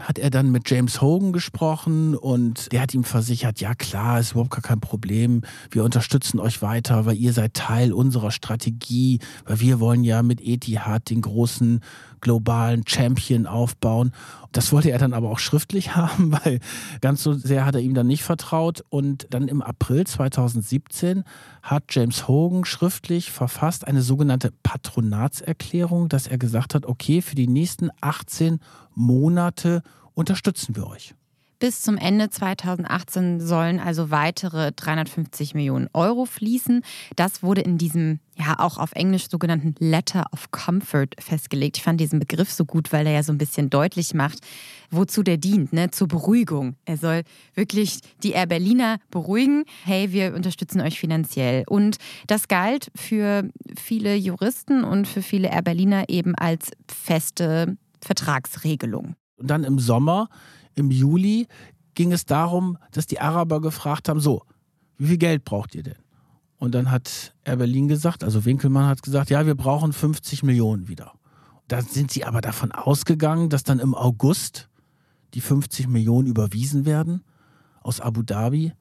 hat 0.00 0.18
er 0.18 0.30
dann 0.30 0.50
mit 0.50 0.70
James 0.70 1.00
Hogan 1.00 1.32
gesprochen 1.32 2.16
und 2.16 2.72
der 2.72 2.80
hat 2.80 2.94
ihm 2.94 3.04
versichert, 3.04 3.60
ja 3.60 3.74
klar, 3.74 4.20
ist 4.20 4.32
überhaupt 4.32 4.50
gar 4.50 4.62
kein 4.62 4.80
Problem. 4.80 5.42
Wir 5.70 5.84
unterstützen 5.84 6.40
euch 6.40 6.62
weiter, 6.62 7.04
weil 7.06 7.16
ihr 7.16 7.32
seid 7.32 7.54
Teil 7.54 7.92
unserer 7.92 8.30
Strategie, 8.30 9.20
weil 9.44 9.60
wir 9.60 9.80
wollen 9.80 10.04
ja 10.04 10.22
mit 10.22 10.40
Etihad 10.40 11.10
den 11.10 11.20
großen 11.20 11.80
globalen 12.20 12.84
Champion 12.86 13.46
aufbauen. 13.46 14.12
Das 14.52 14.72
wollte 14.72 14.90
er 14.90 14.98
dann 14.98 15.12
aber 15.12 15.30
auch 15.30 15.38
schriftlich 15.38 15.94
haben, 15.96 16.32
weil 16.32 16.60
ganz 17.00 17.22
so 17.22 17.34
sehr 17.34 17.66
hat 17.66 17.74
er 17.74 17.80
ihm 17.82 17.94
dann 17.94 18.06
nicht 18.06 18.22
vertraut. 18.22 18.82
Und 18.88 19.26
dann 19.30 19.48
im 19.48 19.60
April 19.60 20.06
2017 20.06 21.24
hat 21.62 21.84
James 21.90 22.28
Hogan 22.28 22.64
schriftlich 22.64 23.30
verfasst 23.30 23.86
eine 23.86 24.02
sogenannte 24.02 24.52
Patronatserklärung, 24.62 26.08
dass 26.08 26.26
er 26.26 26.38
gesagt 26.38 26.74
hat, 26.74 26.86
okay, 26.86 27.20
für 27.20 27.34
die 27.34 27.48
nächsten 27.48 27.90
18 28.00 28.60
Monate 28.94 29.82
unterstützen 30.14 30.76
wir 30.76 30.86
euch. 30.86 31.14
Bis 31.62 31.80
zum 31.80 31.96
Ende 31.96 32.28
2018 32.28 33.40
sollen 33.40 33.78
also 33.78 34.10
weitere 34.10 34.72
350 34.72 35.54
Millionen 35.54 35.88
Euro 35.92 36.24
fließen. 36.24 36.82
Das 37.14 37.44
wurde 37.44 37.60
in 37.60 37.78
diesem, 37.78 38.18
ja 38.36 38.58
auch 38.58 38.78
auf 38.78 38.90
Englisch 38.94 39.30
sogenannten 39.30 39.76
Letter 39.78 40.24
of 40.32 40.50
Comfort 40.50 41.10
festgelegt. 41.20 41.76
Ich 41.76 41.84
fand 41.84 42.00
diesen 42.00 42.18
Begriff 42.18 42.50
so 42.50 42.64
gut, 42.64 42.92
weil 42.92 43.06
er 43.06 43.12
ja 43.12 43.22
so 43.22 43.30
ein 43.30 43.38
bisschen 43.38 43.70
deutlich 43.70 44.12
macht, 44.12 44.40
wozu 44.90 45.22
der 45.22 45.36
dient, 45.36 45.72
ne? 45.72 45.92
zur 45.92 46.08
Beruhigung. 46.08 46.74
Er 46.84 46.96
soll 46.96 47.22
wirklich 47.54 48.00
die 48.24 48.32
Air 48.32 48.46
Berliner 48.46 48.98
beruhigen. 49.12 49.62
Hey, 49.84 50.10
wir 50.10 50.34
unterstützen 50.34 50.80
euch 50.80 50.98
finanziell. 50.98 51.62
Und 51.68 51.98
das 52.26 52.48
galt 52.48 52.90
für 52.96 53.48
viele 53.80 54.16
Juristen 54.16 54.82
und 54.82 55.06
für 55.06 55.22
viele 55.22 55.46
Air 55.52 55.62
Berliner 55.62 56.08
eben 56.08 56.34
als 56.34 56.72
feste 56.88 57.76
Vertragsregelung. 58.02 59.14
Und 59.36 59.48
dann 59.48 59.64
im 59.64 59.78
Sommer 59.78 60.28
im 60.74 60.90
Juli 60.90 61.46
ging 61.94 62.12
es 62.12 62.24
darum, 62.24 62.78
dass 62.92 63.06
die 63.06 63.20
Araber 63.20 63.60
gefragt 63.60 64.08
haben, 64.08 64.20
so, 64.20 64.42
wie 64.98 65.06
viel 65.06 65.18
Geld 65.18 65.44
braucht 65.44 65.74
ihr 65.74 65.82
denn? 65.82 65.96
Und 66.58 66.74
dann 66.74 66.90
hat 66.90 67.34
Air 67.44 67.56
Berlin 67.56 67.88
gesagt, 67.88 68.22
also 68.22 68.44
Winkelmann 68.44 68.86
hat 68.86 69.02
gesagt, 69.02 69.30
ja, 69.30 69.44
wir 69.46 69.56
brauchen 69.56 69.92
50 69.92 70.44
Millionen 70.44 70.86
wieder. 70.86 71.12
Da 71.66 71.82
sind 71.82 72.10
sie 72.10 72.24
aber 72.24 72.40
davon 72.40 72.70
ausgegangen, 72.70 73.48
dass 73.48 73.64
dann 73.64 73.80
im 73.80 73.94
August 73.94 74.68
die 75.34 75.40
50 75.40 75.88
Millionen 75.88 76.28
überwiesen 76.28 76.84
werden 76.84 77.24
aus 77.80 78.00
Abu 78.00 78.22
Dhabi. 78.22 78.72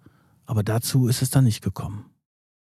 Aber 0.45 0.63
dazu 0.63 1.07
ist 1.07 1.21
es 1.21 1.29
dann 1.29 1.45
nicht 1.45 1.63
gekommen. 1.63 2.05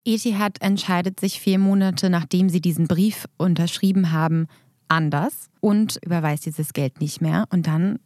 Etihad 0.05 0.61
entscheidet 0.61 1.19
sich 1.19 1.39
vier 1.39 1.59
Monate, 1.59 2.09
nachdem 2.09 2.49
sie 2.49 2.61
diesen 2.61 2.87
Brief 2.87 3.27
unterschrieben 3.37 4.11
haben, 4.11 4.47
anders 4.87 5.49
und 5.59 5.99
überweist 6.03 6.45
dieses 6.45 6.73
Geld 6.73 7.01
nicht 7.01 7.21
mehr. 7.21 7.45
Und 7.49 7.67
dann 7.67 7.99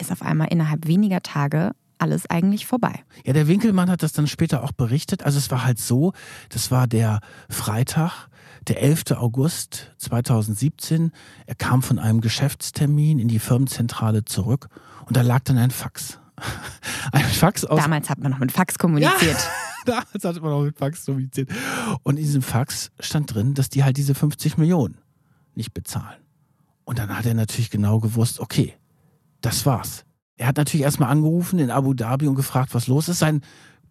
ist 0.00 0.12
auf 0.12 0.22
einmal 0.22 0.48
innerhalb 0.48 0.86
weniger 0.86 1.22
Tage 1.22 1.72
alles 1.98 2.28
eigentlich 2.28 2.66
vorbei. 2.66 3.04
Ja, 3.24 3.32
der 3.32 3.48
Winkelmann 3.48 3.90
hat 3.90 4.02
das 4.02 4.12
dann 4.12 4.26
später 4.26 4.62
auch 4.62 4.72
berichtet. 4.72 5.24
Also 5.24 5.38
es 5.38 5.50
war 5.50 5.64
halt 5.64 5.78
so, 5.78 6.12
das 6.48 6.70
war 6.70 6.86
der 6.86 7.20
Freitag, 7.48 8.28
der 8.68 8.82
11. 8.82 9.12
August 9.12 9.92
2017. 9.98 11.12
Er 11.46 11.54
kam 11.54 11.82
von 11.82 11.98
einem 11.98 12.20
Geschäftstermin 12.20 13.18
in 13.18 13.28
die 13.28 13.38
Firmenzentrale 13.38 14.24
zurück 14.24 14.68
und 15.06 15.16
da 15.16 15.22
lag 15.22 15.40
dann 15.44 15.58
ein 15.58 15.70
Fax. 15.70 16.18
Ein 17.12 17.22
Fax 17.22 17.64
aus. 17.64 17.80
Damals 17.80 18.10
hat 18.10 18.18
man 18.18 18.32
noch 18.32 18.40
mit 18.40 18.50
Fax 18.50 18.76
kommuniziert. 18.76 19.38
Ja, 19.86 20.02
damals 20.02 20.24
hat 20.24 20.42
man 20.42 20.50
noch 20.50 20.62
mit 20.62 20.76
Fax 20.76 21.06
kommuniziert. 21.06 21.48
Und 22.02 22.16
in 22.16 22.24
diesem 22.24 22.42
Fax 22.42 22.90
stand 22.98 23.32
drin, 23.32 23.54
dass 23.54 23.68
die 23.68 23.84
halt 23.84 23.96
diese 23.96 24.16
50 24.16 24.58
Millionen 24.58 24.98
nicht 25.54 25.72
bezahlen. 25.74 26.23
Und 26.84 26.98
dann 26.98 27.16
hat 27.16 27.26
er 27.26 27.34
natürlich 27.34 27.70
genau 27.70 27.98
gewusst, 27.98 28.40
okay, 28.40 28.74
das 29.40 29.66
war's. 29.66 30.04
Er 30.36 30.48
hat 30.48 30.56
natürlich 30.56 30.84
erstmal 30.84 31.10
angerufen 31.10 31.58
in 31.58 31.70
Abu 31.70 31.94
Dhabi 31.94 32.26
und 32.26 32.34
gefragt, 32.34 32.74
was 32.74 32.88
los 32.88 33.08
ist. 33.08 33.20
Sein 33.20 33.40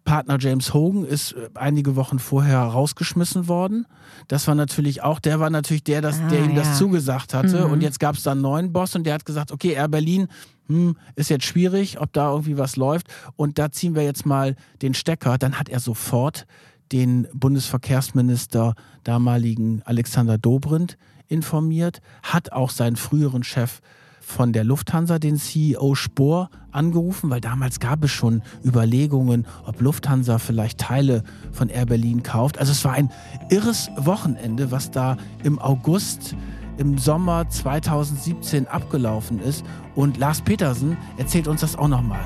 Partner 0.04 0.36
James 0.38 0.74
Hogan 0.74 1.04
ist 1.04 1.32
äh, 1.32 1.48
einige 1.54 1.96
Wochen 1.96 2.18
vorher 2.18 2.58
rausgeschmissen 2.58 3.48
worden. 3.48 3.86
Das 4.28 4.46
war 4.46 4.54
natürlich 4.54 5.02
auch, 5.02 5.18
der 5.18 5.40
war 5.40 5.50
natürlich 5.50 5.82
der, 5.84 6.02
das, 6.02 6.18
der 6.28 6.42
Ah, 6.42 6.44
ihm 6.44 6.54
das 6.54 6.68
ja. 6.68 6.74
zugesagt 6.74 7.34
hatte. 7.34 7.66
Mhm. 7.66 7.72
Und 7.72 7.82
jetzt 7.82 8.00
gab 8.00 8.16
es 8.16 8.22
da 8.22 8.32
einen 8.32 8.42
neuen 8.42 8.72
Boss 8.72 8.94
und 8.94 9.04
der 9.04 9.14
hat 9.14 9.24
gesagt, 9.24 9.50
okay, 9.50 9.72
Air 9.72 9.88
Berlin, 9.88 10.28
hm, 10.66 10.96
ist 11.14 11.30
jetzt 11.30 11.44
schwierig, 11.44 12.00
ob 12.00 12.12
da 12.12 12.30
irgendwie 12.30 12.58
was 12.58 12.76
läuft. 12.76 13.08
Und 13.36 13.58
da 13.58 13.72
ziehen 13.72 13.94
wir 13.94 14.02
jetzt 14.02 14.26
mal 14.26 14.56
den 14.82 14.94
Stecker. 14.94 15.38
Dann 15.38 15.58
hat 15.58 15.68
er 15.68 15.80
sofort 15.80 16.46
den 16.92 17.26
Bundesverkehrsminister 17.32 18.74
damaligen 19.04 19.82
Alexander 19.84 20.38
Dobrindt 20.38 20.98
informiert, 21.28 22.00
hat 22.22 22.52
auch 22.52 22.70
seinen 22.70 22.96
früheren 22.96 23.44
Chef 23.44 23.80
von 24.24 24.52
der 24.52 24.64
Lufthansa, 24.64 25.18
den 25.18 25.36
CEO 25.36 25.94
Spohr, 25.94 26.48
angerufen, 26.72 27.30
weil 27.30 27.40
damals 27.40 27.78
gab 27.78 28.02
es 28.04 28.10
schon 28.10 28.42
Überlegungen, 28.64 29.46
ob 29.64 29.80
Lufthansa 29.80 30.38
vielleicht 30.38 30.80
Teile 30.80 31.22
von 31.52 31.68
Air 31.68 31.86
Berlin 31.86 32.22
kauft. 32.22 32.58
Also 32.58 32.72
es 32.72 32.84
war 32.84 32.92
ein 32.92 33.10
irres 33.50 33.90
Wochenende, 33.96 34.70
was 34.70 34.90
da 34.90 35.16
im 35.44 35.58
August, 35.58 36.34
im 36.78 36.98
Sommer 36.98 37.48
2017 37.48 38.66
abgelaufen 38.66 39.40
ist. 39.40 39.64
Und 39.94 40.16
Lars 40.16 40.40
Petersen 40.40 40.96
erzählt 41.18 41.46
uns 41.46 41.60
das 41.60 41.76
auch 41.76 41.88
nochmal. 41.88 42.24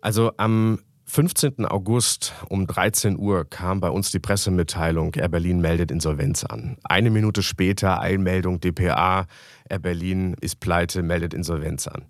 Also 0.00 0.32
am 0.36 0.78
15. 1.08 1.64
August 1.66 2.34
um 2.48 2.66
13 2.66 3.16
Uhr 3.16 3.48
kam 3.48 3.78
bei 3.78 3.88
uns 3.88 4.10
die 4.10 4.18
Pressemitteilung, 4.18 5.14
Air 5.14 5.28
Berlin 5.28 5.60
meldet 5.60 5.92
Insolvenz 5.92 6.44
an. 6.44 6.78
Eine 6.82 7.10
Minute 7.10 7.44
später 7.44 8.00
Eilmeldung 8.00 8.60
DPA, 8.60 9.26
Air 9.68 9.78
Berlin 9.78 10.34
ist 10.40 10.58
pleite, 10.58 11.02
meldet 11.02 11.32
Insolvenz 11.32 11.86
an. 11.86 12.06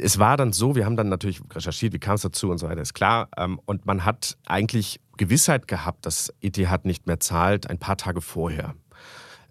Es 0.00 0.18
war 0.18 0.38
dann 0.38 0.52
so, 0.52 0.74
wir 0.74 0.86
haben 0.86 0.96
dann 0.96 1.10
natürlich 1.10 1.42
recherchiert, 1.52 1.92
wie 1.92 1.98
kam 1.98 2.14
es 2.14 2.22
dazu 2.22 2.50
und 2.50 2.58
so 2.58 2.68
weiter, 2.68 2.80
ist 2.80 2.94
klar. 2.94 3.28
Ähm, 3.36 3.60
Und 3.66 3.84
man 3.84 4.04
hat 4.06 4.38
eigentlich 4.46 5.00
Gewissheit 5.18 5.68
gehabt, 5.68 6.06
dass 6.06 6.32
Etihad 6.40 6.86
nicht 6.86 7.06
mehr 7.06 7.20
zahlt, 7.20 7.68
ein 7.68 7.78
paar 7.78 7.98
Tage 7.98 8.22
vorher. 8.22 8.74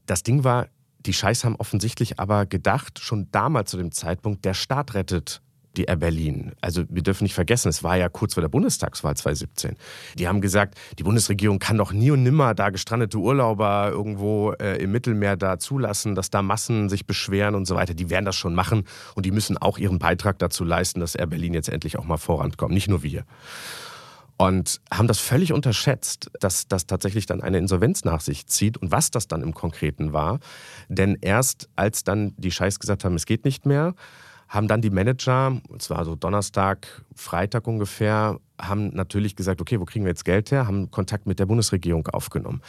Das 0.07 0.23
Ding 0.23 0.43
war, 0.43 0.67
die 1.05 1.13
Scheiß 1.13 1.43
haben 1.43 1.57
offensichtlich 1.57 2.19
aber 2.19 2.45
gedacht, 2.47 2.99
schon 2.99 3.29
damals 3.31 3.69
zu 3.69 3.77
dem 3.77 3.91
Zeitpunkt, 3.91 4.45
der 4.45 4.55
Staat 4.55 4.95
rettet 4.95 5.41
die 5.77 5.85
Air 5.85 5.97
Berlin. 5.97 6.53
Also 6.61 6.83
wir 6.89 7.03
dürfen 7.03 7.23
nicht 7.23 7.33
vergessen, 7.33 7.69
es 7.69 7.83
war 7.83 7.97
ja 7.97 8.09
kurz 8.09 8.33
vor 8.33 8.41
der 8.41 8.49
Bundestagswahl 8.49 9.15
2017. 9.15 9.75
Die 10.17 10.27
haben 10.27 10.41
gesagt, 10.41 10.75
die 10.97 11.03
Bundesregierung 11.03 11.59
kann 11.59 11.77
doch 11.77 11.93
nie 11.93 12.11
und 12.11 12.23
nimmer 12.23 12.53
da 12.53 12.69
gestrandete 12.69 13.17
Urlauber 13.17 13.89
irgendwo 13.91 14.51
äh, 14.53 14.81
im 14.81 14.91
Mittelmeer 14.91 15.37
da 15.37 15.59
zulassen, 15.59 16.15
dass 16.15 16.29
da 16.29 16.41
Massen 16.41 16.89
sich 16.89 17.05
beschweren 17.05 17.55
und 17.55 17.65
so 17.65 17.75
weiter. 17.75 17.93
Die 17.93 18.09
werden 18.09 18.25
das 18.25 18.35
schon 18.35 18.55
machen 18.55 18.83
und 19.15 19.25
die 19.25 19.31
müssen 19.31 19.57
auch 19.57 19.77
ihren 19.77 19.99
Beitrag 19.99 20.39
dazu 20.39 20.63
leisten, 20.63 20.99
dass 20.99 21.15
Air 21.15 21.27
Berlin 21.27 21.53
jetzt 21.53 21.69
endlich 21.69 21.97
auch 21.97 22.05
mal 22.05 22.17
vorankommt, 22.17 22.73
nicht 22.73 22.89
nur 22.89 23.03
wir 23.03 23.23
und 24.37 24.79
haben 24.91 25.07
das 25.07 25.19
völlig 25.19 25.51
unterschätzt, 25.51 26.29
dass 26.39 26.67
das 26.67 26.85
tatsächlich 26.85 27.25
dann 27.25 27.41
eine 27.41 27.57
Insolvenz 27.57 28.05
nach 28.05 28.21
sich 28.21 28.45
zieht 28.47 28.77
und 28.77 28.91
was 28.91 29.11
das 29.11 29.27
dann 29.27 29.41
im 29.41 29.53
Konkreten 29.53 30.13
war. 30.13 30.39
Denn 30.87 31.17
erst 31.21 31.69
als 31.75 32.03
dann 32.03 32.33
die 32.37 32.51
Scheiß 32.51 32.79
gesagt 32.79 33.03
haben, 33.03 33.15
es 33.15 33.25
geht 33.25 33.45
nicht 33.45 33.65
mehr, 33.65 33.95
haben 34.47 34.67
dann 34.67 34.81
die 34.81 34.89
Manager, 34.89 35.59
und 35.67 35.81
zwar 35.81 36.05
so 36.05 36.15
Donnerstag, 36.15 37.03
Freitag 37.15 37.67
ungefähr, 37.67 38.39
haben 38.59 38.89
natürlich 38.89 39.35
gesagt, 39.35 39.61
okay, 39.61 39.79
wo 39.79 39.85
kriegen 39.85 40.05
wir 40.05 40.09
jetzt 40.09 40.25
Geld 40.25 40.51
her? 40.51 40.67
Haben 40.67 40.89
Kontakt 40.89 41.27
mit 41.27 41.39
der 41.39 41.45
Bundesregierung 41.45 42.07
aufgenommen. 42.07 42.61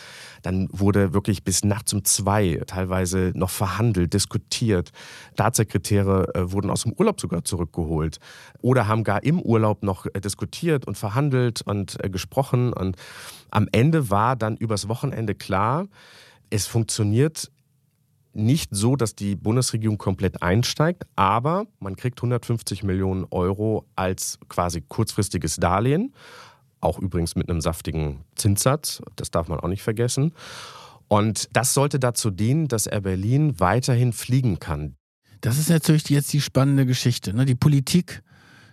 Dann 0.42 0.68
wurde 0.70 1.14
wirklich 1.14 1.44
bis 1.44 1.64
nachts 1.64 1.92
um 1.94 2.04
zwei 2.04 2.60
teilweise 2.66 3.32
noch 3.34 3.50
verhandelt, 3.50 4.12
diskutiert. 4.12 4.90
Staatssekretäre 5.34 6.34
äh, 6.34 6.52
wurden 6.52 6.70
aus 6.70 6.82
dem 6.82 6.92
Urlaub 6.92 7.20
sogar 7.20 7.44
zurückgeholt 7.44 8.18
oder 8.60 8.86
haben 8.86 9.04
gar 9.04 9.22
im 9.22 9.40
Urlaub 9.40 9.82
noch 9.82 10.06
äh, 10.06 10.20
diskutiert 10.20 10.86
und 10.86 10.98
verhandelt 10.98 11.62
und 11.62 12.02
äh, 12.04 12.10
gesprochen. 12.10 12.72
Und 12.72 12.96
am 13.50 13.68
Ende 13.72 14.10
war 14.10 14.36
dann 14.36 14.56
übers 14.56 14.88
Wochenende 14.88 15.34
klar, 15.34 15.86
es 16.50 16.66
funktioniert 16.66 17.50
nicht 18.38 18.70
so, 18.72 18.96
dass 18.96 19.14
die 19.14 19.36
Bundesregierung 19.36 19.98
komplett 19.98 20.42
einsteigt, 20.42 21.04
aber 21.16 21.66
man 21.80 21.96
kriegt 21.96 22.18
150 22.18 22.82
Millionen 22.82 23.26
Euro 23.30 23.86
als 23.96 24.38
quasi 24.48 24.80
kurzfristiges 24.80 25.56
Darlehen, 25.56 26.14
auch 26.80 26.98
übrigens 26.98 27.36
mit 27.36 27.50
einem 27.50 27.60
saftigen 27.60 28.24
Zinssatz, 28.36 29.02
das 29.16 29.30
darf 29.30 29.48
man 29.48 29.60
auch 29.60 29.68
nicht 29.68 29.82
vergessen. 29.82 30.32
Und 31.08 31.48
das 31.52 31.74
sollte 31.74 31.98
dazu 31.98 32.30
dienen, 32.30 32.68
dass 32.68 32.86
Air 32.86 33.00
Berlin 33.00 33.58
weiterhin 33.58 34.12
fliegen 34.12 34.58
kann. 34.58 34.94
Das 35.40 35.58
ist 35.58 35.70
natürlich 35.70 36.08
jetzt 36.10 36.32
die 36.32 36.40
spannende 36.40 36.86
Geschichte. 36.86 37.32
Ne? 37.32 37.44
Die 37.44 37.54
Politik 37.54 38.22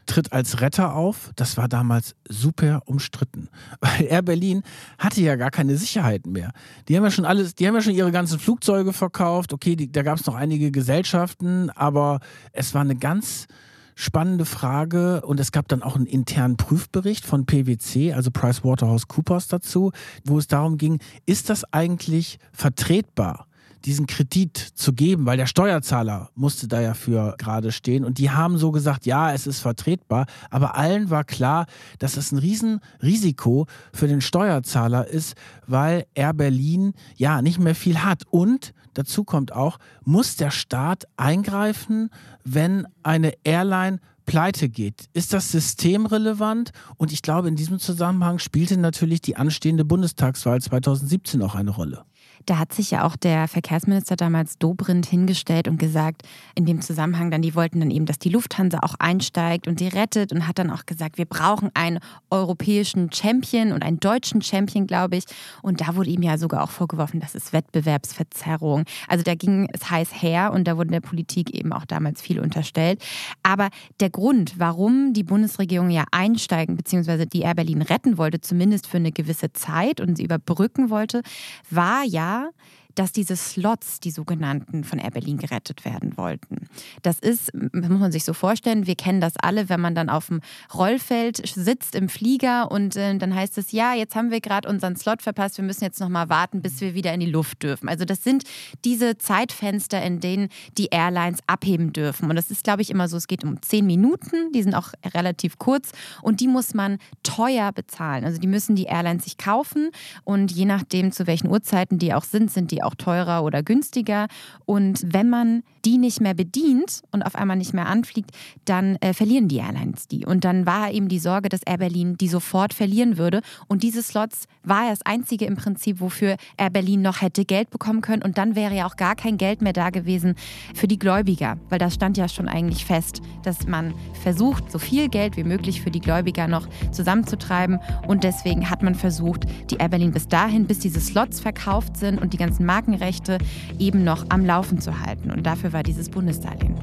tritt 0.05 0.33
als 0.33 0.61
Retter 0.61 0.95
auf. 0.95 1.31
Das 1.35 1.57
war 1.57 1.67
damals 1.67 2.15
super 2.27 2.81
umstritten. 2.85 3.49
Weil 3.79 4.05
Air 4.05 4.21
Berlin 4.21 4.63
hatte 4.97 5.21
ja 5.21 5.35
gar 5.35 5.51
keine 5.51 5.77
Sicherheiten 5.77 6.31
mehr. 6.31 6.51
Die 6.87 6.95
haben 6.95 7.03
ja 7.03 7.11
schon 7.11 7.25
alles, 7.25 7.55
die 7.55 7.67
haben 7.67 7.75
ja 7.75 7.81
schon 7.81 7.93
ihre 7.93 8.11
ganzen 8.11 8.39
Flugzeuge 8.39 8.93
verkauft. 8.93 9.53
Okay, 9.53 9.75
die, 9.75 9.91
da 9.91 10.03
gab 10.03 10.19
es 10.19 10.25
noch 10.25 10.35
einige 10.35 10.71
Gesellschaften, 10.71 11.69
aber 11.71 12.19
es 12.51 12.73
war 12.73 12.81
eine 12.81 12.95
ganz 12.95 13.47
spannende 13.95 14.45
Frage 14.45 15.21
und 15.21 15.39
es 15.39 15.51
gab 15.51 15.69
dann 15.69 15.81
auch 15.81 15.95
einen 15.95 16.05
internen 16.05 16.57
Prüfbericht 16.57 17.25
von 17.25 17.45
PwC, 17.45 18.13
also 18.13 18.29
PricewaterhouseCoopers 18.29 19.47
dazu, 19.47 19.91
wo 20.25 20.37
es 20.37 20.47
darum 20.47 20.77
ging, 20.77 20.99
ist 21.25 21.49
das 21.49 21.63
eigentlich 21.73 22.39
vertretbar? 22.51 23.47
Diesen 23.85 24.07
Kredit 24.07 24.57
zu 24.57 24.93
geben, 24.93 25.25
weil 25.25 25.37
der 25.37 25.45
Steuerzahler 25.45 26.29
musste 26.35 26.67
da 26.67 26.81
ja 26.81 26.93
für 26.93 27.35
gerade 27.37 27.71
stehen. 27.71 28.03
Und 28.03 28.17
die 28.17 28.31
haben 28.31 28.57
so 28.57 28.71
gesagt, 28.71 29.05
ja, 29.05 29.31
es 29.33 29.47
ist 29.47 29.59
vertretbar, 29.59 30.25
aber 30.49 30.75
allen 30.75 31.09
war 31.09 31.23
klar, 31.23 31.67
dass 31.99 32.17
es 32.17 32.31
ein 32.31 32.39
Riesenrisiko 32.39 33.67
für 33.93 34.07
den 34.07 34.21
Steuerzahler 34.21 35.07
ist, 35.07 35.35
weil 35.67 36.05
Air 36.15 36.33
Berlin 36.33 36.93
ja 37.15 37.41
nicht 37.41 37.59
mehr 37.59 37.75
viel 37.75 37.99
hat. 37.99 38.23
Und 38.29 38.73
dazu 38.93 39.23
kommt 39.23 39.51
auch, 39.53 39.77
muss 40.03 40.35
der 40.35 40.51
Staat 40.51 41.05
eingreifen, 41.17 42.09
wenn 42.43 42.87
eine 43.03 43.33
Airline 43.43 43.99
pleite 44.25 44.69
geht. 44.69 45.05
Ist 45.13 45.33
das 45.33 45.51
systemrelevant? 45.51 46.71
Und 46.97 47.11
ich 47.11 47.21
glaube, 47.21 47.47
in 47.47 47.55
diesem 47.55 47.79
Zusammenhang 47.79 48.39
spielte 48.39 48.77
natürlich 48.77 49.21
die 49.21 49.35
anstehende 49.35 49.85
Bundestagswahl 49.85 50.61
2017 50.61 51.41
auch 51.41 51.55
eine 51.55 51.71
Rolle. 51.71 52.03
Da 52.45 52.59
hat 52.59 52.73
sich 52.73 52.91
ja 52.91 53.03
auch 53.03 53.15
der 53.15 53.47
Verkehrsminister 53.47 54.15
damals 54.15 54.57
Dobrindt 54.57 55.07
hingestellt 55.07 55.67
und 55.67 55.77
gesagt, 55.77 56.23
in 56.53 56.65
dem 56.65 56.81
Zusammenhang 56.81 57.31
dann, 57.31 57.41
die 57.41 57.55
wollten 57.55 57.79
dann 57.79 57.91
eben, 57.91 58.05
dass 58.05 58.19
die 58.19 58.29
Lufthansa 58.29 58.79
auch 58.81 58.95
einsteigt 58.99 59.67
und 59.67 59.79
die 59.79 59.87
rettet 59.87 60.31
und 60.31 60.47
hat 60.47 60.59
dann 60.59 60.69
auch 60.69 60.85
gesagt, 60.85 61.17
wir 61.17 61.25
brauchen 61.25 61.71
einen 61.73 61.99
europäischen 62.29 63.11
Champion 63.11 63.71
und 63.71 63.83
einen 63.83 63.99
deutschen 63.99 64.41
Champion, 64.41 64.85
glaube 64.85 65.17
ich. 65.17 65.25
Und 65.61 65.81
da 65.81 65.95
wurde 65.95 66.09
ihm 66.09 66.21
ja 66.21 66.37
sogar 66.37 66.63
auch 66.63 66.69
vorgeworfen, 66.69 67.19
das 67.19 67.33
ist 67.33 67.53
Wettbewerbsverzerrung. 67.53 68.85
Also 69.07 69.23
da 69.23 69.35
ging 69.35 69.67
es 69.73 69.89
heiß 69.89 70.21
her 70.21 70.51
und 70.53 70.67
da 70.67 70.77
wurde 70.77 70.91
der 70.91 71.01
Politik 71.01 71.53
eben 71.53 71.73
auch 71.73 71.85
damals 71.85 72.21
viel 72.21 72.39
unterstellt. 72.39 73.03
Aber 73.41 73.69
der 73.99 74.09
Grund, 74.09 74.59
warum 74.59 75.13
die 75.13 75.23
Bundesregierung 75.23 75.89
ja 75.89 76.05
einsteigen 76.11 76.75
bzw. 76.75 77.25
die 77.25 77.41
Air 77.41 77.55
Berlin 77.55 77.81
retten 77.81 78.17
wollte, 78.17 78.41
zumindest 78.41 78.87
für 78.87 78.97
eine 78.97 79.11
gewisse 79.11 79.51
Zeit 79.53 79.99
und 79.99 80.15
sie 80.15 80.23
überbrücken 80.23 80.89
wollte, 80.89 81.21
war 81.69 82.03
ja 82.03 82.34
Yeah. 82.35 82.49
Dass 82.95 83.11
diese 83.11 83.35
Slots, 83.35 83.99
die 83.99 84.11
sogenannten, 84.11 84.83
von 84.83 84.99
Air 84.99 85.11
Berlin 85.11 85.37
gerettet 85.37 85.85
werden 85.85 86.17
wollten. 86.17 86.67
Das 87.01 87.19
ist, 87.19 87.51
das 87.53 87.89
muss 87.89 87.99
man 87.99 88.11
sich 88.11 88.23
so 88.23 88.33
vorstellen, 88.33 88.87
wir 88.87 88.95
kennen 88.95 89.21
das 89.21 89.33
alle, 89.37 89.69
wenn 89.69 89.81
man 89.81 89.95
dann 89.95 90.09
auf 90.09 90.27
dem 90.27 90.41
Rollfeld 90.73 91.45
sitzt 91.45 91.95
im 91.95 92.09
Flieger 92.09 92.71
und 92.71 92.95
äh, 92.95 93.17
dann 93.17 93.35
heißt 93.35 93.57
es, 93.57 93.71
ja, 93.71 93.93
jetzt 93.93 94.15
haben 94.15 94.31
wir 94.31 94.41
gerade 94.41 94.67
unseren 94.67 94.95
Slot 94.95 95.21
verpasst, 95.21 95.57
wir 95.57 95.65
müssen 95.65 95.83
jetzt 95.83 95.99
nochmal 95.99 96.29
warten, 96.29 96.61
bis 96.61 96.81
wir 96.81 96.93
wieder 96.93 97.13
in 97.13 97.19
die 97.19 97.25
Luft 97.25 97.63
dürfen. 97.63 97.89
Also 97.89 98.05
das 98.05 98.23
sind 98.23 98.43
diese 98.83 99.17
Zeitfenster, 99.17 100.01
in 100.01 100.19
denen 100.19 100.49
die 100.77 100.87
Airlines 100.87 101.39
abheben 101.47 101.93
dürfen. 101.93 102.29
Und 102.29 102.35
das 102.35 102.49
ist, 102.49 102.63
glaube 102.63 102.81
ich, 102.81 102.89
immer 102.89 103.07
so, 103.07 103.17
es 103.17 103.27
geht 103.27 103.43
um 103.43 103.61
zehn 103.61 103.85
Minuten, 103.85 104.51
die 104.53 104.63
sind 104.63 104.73
auch 104.73 104.93
relativ 105.13 105.57
kurz 105.57 105.91
und 106.21 106.39
die 106.39 106.47
muss 106.47 106.73
man 106.73 106.97
teuer 107.23 107.71
bezahlen. 107.71 108.23
Also 108.23 108.39
die 108.39 108.47
müssen 108.47 108.75
die 108.75 108.85
Airlines 108.85 109.25
sich 109.25 109.37
kaufen 109.37 109.91
und 110.23 110.51
je 110.51 110.65
nachdem, 110.65 111.11
zu 111.11 111.27
welchen 111.27 111.49
Uhrzeiten 111.49 111.99
die 111.99 112.13
auch 112.13 112.23
sind, 112.23 112.51
sind 112.51 112.71
die 112.71 112.83
auch 112.85 112.95
teurer 112.95 113.43
oder 113.43 113.63
günstiger. 113.63 114.27
Und 114.65 115.01
wenn 115.05 115.29
man 115.29 115.63
die 115.85 115.97
nicht 115.97 116.19
mehr 116.19 116.33
bedient 116.33 117.01
und 117.11 117.23
auf 117.23 117.35
einmal 117.35 117.57
nicht 117.57 117.73
mehr 117.73 117.87
anfliegt, 117.87 118.31
dann 118.65 118.95
äh, 118.97 119.13
verlieren 119.13 119.47
die 119.47 119.57
Airlines 119.57 120.07
die. 120.07 120.25
Und 120.25 120.43
dann 120.43 120.65
war 120.65 120.91
eben 120.91 121.07
die 121.07 121.19
Sorge, 121.19 121.49
dass 121.49 121.61
Air 121.63 121.77
Berlin 121.77 122.17
die 122.17 122.27
sofort 122.27 122.73
verlieren 122.73 123.17
würde. 123.17 123.41
Und 123.67 123.83
diese 123.83 124.01
Slots 124.01 124.47
war 124.63 124.85
ja 124.85 124.89
das 124.89 125.05
einzige 125.05 125.45
im 125.45 125.55
Prinzip, 125.55 125.99
wofür 125.99 126.37
Air 126.57 126.71
Berlin 126.71 127.01
noch 127.01 127.21
hätte 127.21 127.45
Geld 127.45 127.69
bekommen 127.69 128.01
können. 128.01 128.23
Und 128.23 128.37
dann 128.37 128.55
wäre 128.55 128.75
ja 128.75 128.87
auch 128.87 128.95
gar 128.95 129.15
kein 129.15 129.37
Geld 129.37 129.61
mehr 129.61 129.73
da 129.73 129.91
gewesen 129.91 130.35
für 130.73 130.87
die 130.87 130.97
Gläubiger, 130.97 131.57
weil 131.69 131.79
das 131.79 131.93
stand 131.93 132.17
ja 132.17 132.27
schon 132.27 132.47
eigentlich 132.47 132.85
fest, 132.85 133.21
dass 133.43 133.67
man 133.67 133.93
versucht, 134.23 134.71
so 134.71 134.79
viel 134.79 135.07
Geld 135.09 135.37
wie 135.37 135.43
möglich 135.43 135.81
für 135.81 135.91
die 135.91 136.01
Gläubiger 136.01 136.47
noch 136.47 136.67
zusammenzutreiben. 136.91 137.79
Und 138.07 138.23
deswegen 138.23 138.69
hat 138.69 138.81
man 138.81 138.95
versucht, 138.95 139.43
die 139.69 139.75
Air 139.75 139.89
Berlin 139.89 140.11
bis 140.11 140.27
dahin, 140.27 140.65
bis 140.65 140.79
diese 140.79 140.99
Slots 140.99 141.39
verkauft 141.39 141.97
sind 141.97 142.19
und 142.19 142.33
die 142.33 142.37
ganzen 142.37 142.65
Markenrechte 142.75 143.37
eben 143.79 144.03
noch 144.03 144.25
am 144.27 144.45
Laufen 144.45 144.81
zu 144.81 144.99
halten. 144.99 145.31
Und 145.31 145.45
dafür 145.45 145.71
war 145.71 145.81
dieses 145.81 146.09
Bundesdarlehen. 146.09 146.75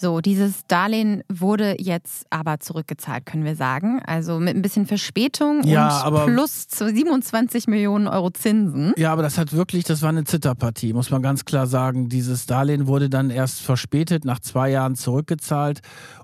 So, 0.00 0.22
dieses 0.22 0.66
Darlehen 0.66 1.22
wurde 1.30 1.76
jetzt 1.78 2.24
aber 2.30 2.58
zurückgezahlt, 2.58 3.26
können 3.26 3.44
wir 3.44 3.54
sagen. 3.54 4.00
Also 4.06 4.40
mit 4.40 4.56
ein 4.56 4.62
bisschen 4.62 4.86
Verspätung 4.86 5.62
Ja, 5.64 5.98
und 5.98 6.04
aber- 6.06 6.24
plus 6.24 6.66
27 6.70 7.66
Millionen 7.66 8.08
Euro 8.08 8.30
Zinsen. 8.30 8.94
Ja, 8.96 9.12
aber 9.12 9.20
das 9.20 9.36
hat 9.36 9.52
wirklich, 9.52 9.84
das 9.84 10.00
war 10.00 10.08
eine 10.08 10.24
Zitterpartie, 10.24 10.94
muss 10.94 11.10
man 11.10 11.20
ganz 11.20 11.44
klar 11.44 11.66
sagen. 11.66 12.08
Dieses 12.08 12.46
Darlehen 12.46 12.86
wurde 12.86 13.10
dann 13.10 13.28
erst 13.28 13.60
verspätet, 13.60 14.24
nach 14.24 14.40
zwei 14.40 14.70
Jahren 14.70 14.94
zurückgezahlt. 14.94 15.80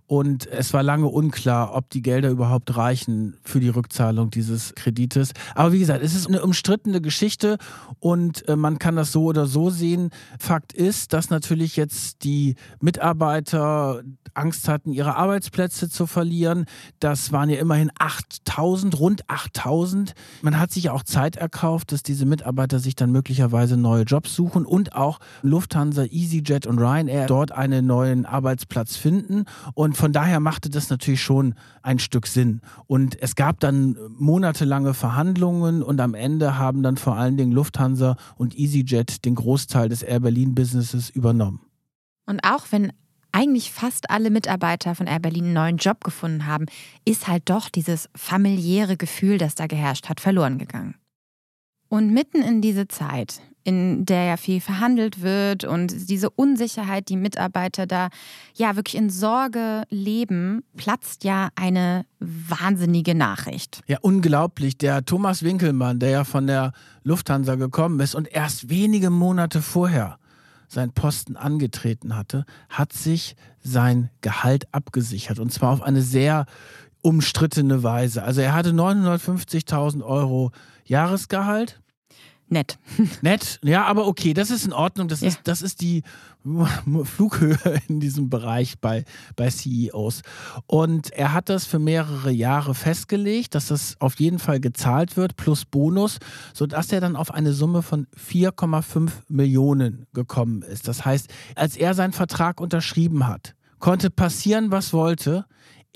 Und 0.06 0.46
es 0.46 0.72
war 0.72 0.82
lange 0.82 1.08
unklar, 1.08 1.74
ob 1.74 1.90
die 1.90 2.02
Gelder 2.02 2.30
überhaupt 2.30 2.76
reichen 2.76 3.36
für 3.42 3.58
die 3.58 3.68
Rückzahlung 3.68 4.30
dieses 4.30 4.74
Kredites. 4.74 5.32
Aber 5.54 5.72
wie 5.72 5.80
gesagt, 5.80 6.02
es 6.02 6.14
ist 6.14 6.28
eine 6.28 6.42
umstrittene 6.42 7.00
Geschichte 7.00 7.58
und 7.98 8.48
äh, 8.48 8.54
man 8.54 8.78
kann 8.78 8.94
das 8.94 9.10
so 9.10 9.24
oder 9.24 9.46
so 9.46 9.70
sehen. 9.70 10.10
Fakt 10.38 10.72
ist, 10.72 11.12
dass 11.12 11.30
natürlich 11.30 11.76
jetzt 11.76 12.22
die 12.22 12.54
Mitarbeiter 12.80 14.02
Angst 14.34 14.68
hatten, 14.68 14.92
ihre 14.92 15.16
Arbeitsplätze 15.16 15.88
zu 15.88 16.06
verlieren. 16.06 16.66
Das 17.00 17.32
waren 17.32 17.50
ja 17.50 17.58
immerhin 17.58 17.90
8000, 17.98 18.98
rund 18.98 19.28
8000. 19.28 20.12
Man 20.42 20.60
hat 20.60 20.70
sich 20.70 20.90
auch 20.90 21.02
Zeit 21.02 21.36
erkauft, 21.36 21.90
dass 21.92 22.02
diese 22.02 22.26
Mitarbeiter 22.26 22.78
sich 22.78 22.94
dann 22.94 23.10
möglicherweise 23.10 23.76
neue 23.76 24.02
Jobs 24.02 24.34
suchen 24.34 24.66
und 24.66 24.94
auch 24.94 25.18
Lufthansa, 25.42 26.04
EasyJet 26.04 26.66
und 26.66 26.78
Ryanair 26.78 27.26
dort 27.26 27.52
einen 27.52 27.86
neuen 27.86 28.26
Arbeitsplatz 28.26 28.96
finden. 28.96 29.44
Und 29.74 29.95
von 29.96 30.12
daher 30.12 30.40
machte 30.40 30.70
das 30.70 30.90
natürlich 30.90 31.22
schon 31.22 31.54
ein 31.82 31.98
Stück 31.98 32.26
Sinn. 32.26 32.60
Und 32.86 33.20
es 33.20 33.34
gab 33.34 33.60
dann 33.60 33.96
monatelange 34.16 34.94
Verhandlungen 34.94 35.82
und 35.82 36.00
am 36.00 36.14
Ende 36.14 36.58
haben 36.58 36.82
dann 36.82 36.96
vor 36.96 37.16
allen 37.16 37.36
Dingen 37.36 37.52
Lufthansa 37.52 38.16
und 38.36 38.58
EasyJet 38.58 39.24
den 39.24 39.34
Großteil 39.34 39.88
des 39.88 40.02
Air 40.02 40.20
Berlin 40.20 40.54
Businesses 40.54 41.10
übernommen. 41.10 41.60
Und 42.26 42.40
auch 42.44 42.66
wenn 42.70 42.92
eigentlich 43.32 43.70
fast 43.70 44.10
alle 44.10 44.30
Mitarbeiter 44.30 44.94
von 44.94 45.06
Air 45.06 45.20
Berlin 45.20 45.44
einen 45.44 45.52
neuen 45.52 45.76
Job 45.76 46.02
gefunden 46.02 46.46
haben, 46.46 46.66
ist 47.04 47.28
halt 47.28 47.50
doch 47.50 47.68
dieses 47.68 48.08
familiäre 48.14 48.96
Gefühl, 48.96 49.38
das 49.38 49.54
da 49.54 49.66
geherrscht 49.66 50.08
hat, 50.08 50.20
verloren 50.20 50.58
gegangen. 50.58 50.94
Und 51.88 52.12
mitten 52.12 52.42
in 52.42 52.62
diese 52.62 52.88
Zeit, 52.88 53.42
in 53.66 54.06
der 54.06 54.26
ja 54.26 54.36
viel 54.36 54.60
verhandelt 54.60 55.22
wird 55.22 55.64
und 55.64 56.08
diese 56.08 56.30
Unsicherheit, 56.30 57.08
die 57.08 57.16
Mitarbeiter 57.16 57.88
da 57.88 58.10
ja 58.54 58.76
wirklich 58.76 58.94
in 58.94 59.10
Sorge 59.10 59.82
leben, 59.90 60.62
platzt 60.76 61.24
ja 61.24 61.48
eine 61.56 62.06
wahnsinnige 62.20 63.16
Nachricht. 63.16 63.80
Ja, 63.88 63.98
unglaublich. 64.02 64.78
Der 64.78 65.04
Thomas 65.04 65.42
Winkelmann, 65.42 65.98
der 65.98 66.10
ja 66.10 66.24
von 66.24 66.46
der 66.46 66.70
Lufthansa 67.02 67.56
gekommen 67.56 67.98
ist 67.98 68.14
und 68.14 68.32
erst 68.32 68.68
wenige 68.68 69.10
Monate 69.10 69.60
vorher 69.62 70.20
seinen 70.68 70.92
Posten 70.92 71.36
angetreten 71.36 72.14
hatte, 72.14 72.44
hat 72.68 72.92
sich 72.92 73.34
sein 73.64 74.10
Gehalt 74.20 74.72
abgesichert. 74.72 75.40
Und 75.40 75.52
zwar 75.52 75.72
auf 75.72 75.82
eine 75.82 76.02
sehr 76.02 76.46
umstrittene 77.02 77.82
Weise. 77.82 78.22
Also 78.22 78.42
er 78.42 78.54
hatte 78.54 78.70
950.000 78.70 80.04
Euro 80.04 80.52
Jahresgehalt. 80.84 81.80
Nett. 82.48 82.78
Nett, 83.22 83.58
ja, 83.64 83.84
aber 83.84 84.06
okay, 84.06 84.32
das 84.34 84.50
ist 84.50 84.64
in 84.66 84.72
Ordnung. 84.72 85.08
Das, 85.08 85.20
Ja. 85.20 85.28
ist, 85.28 85.40
das 85.44 85.62
ist 85.62 85.80
die 85.80 86.02
Flughöhe 87.04 87.58
in 87.88 87.98
diesem 88.00 88.30
Bereich 88.30 88.78
bei, 88.80 89.04
bei 89.34 89.50
CEOs. 89.50 90.22
Und 90.66 91.10
er 91.12 91.32
hat 91.32 91.48
das 91.48 91.66
für 91.66 91.78
mehrere 91.80 92.30
Jahre 92.30 92.74
festgelegt, 92.74 93.54
dass 93.54 93.66
das 93.68 93.96
auf 94.00 94.20
jeden 94.20 94.38
Fall 94.38 94.60
gezahlt 94.60 95.16
wird, 95.16 95.36
plus 95.36 95.64
Bonus, 95.64 96.18
sodass 96.54 96.92
er 96.92 97.00
dann 97.00 97.16
auf 97.16 97.32
eine 97.34 97.52
Summe 97.52 97.82
von 97.82 98.06
4,5 98.16 99.10
Millionen 99.28 100.06
gekommen 100.12 100.62
ist. 100.62 100.86
Das 100.88 101.04
heißt, 101.04 101.28
als 101.56 101.76
er 101.76 101.94
seinen 101.94 102.12
Vertrag 102.12 102.60
unterschrieben 102.60 103.26
hat, 103.26 103.54
konnte 103.80 104.10
passieren, 104.10 104.70
was 104.70 104.92
wollte. 104.92 105.46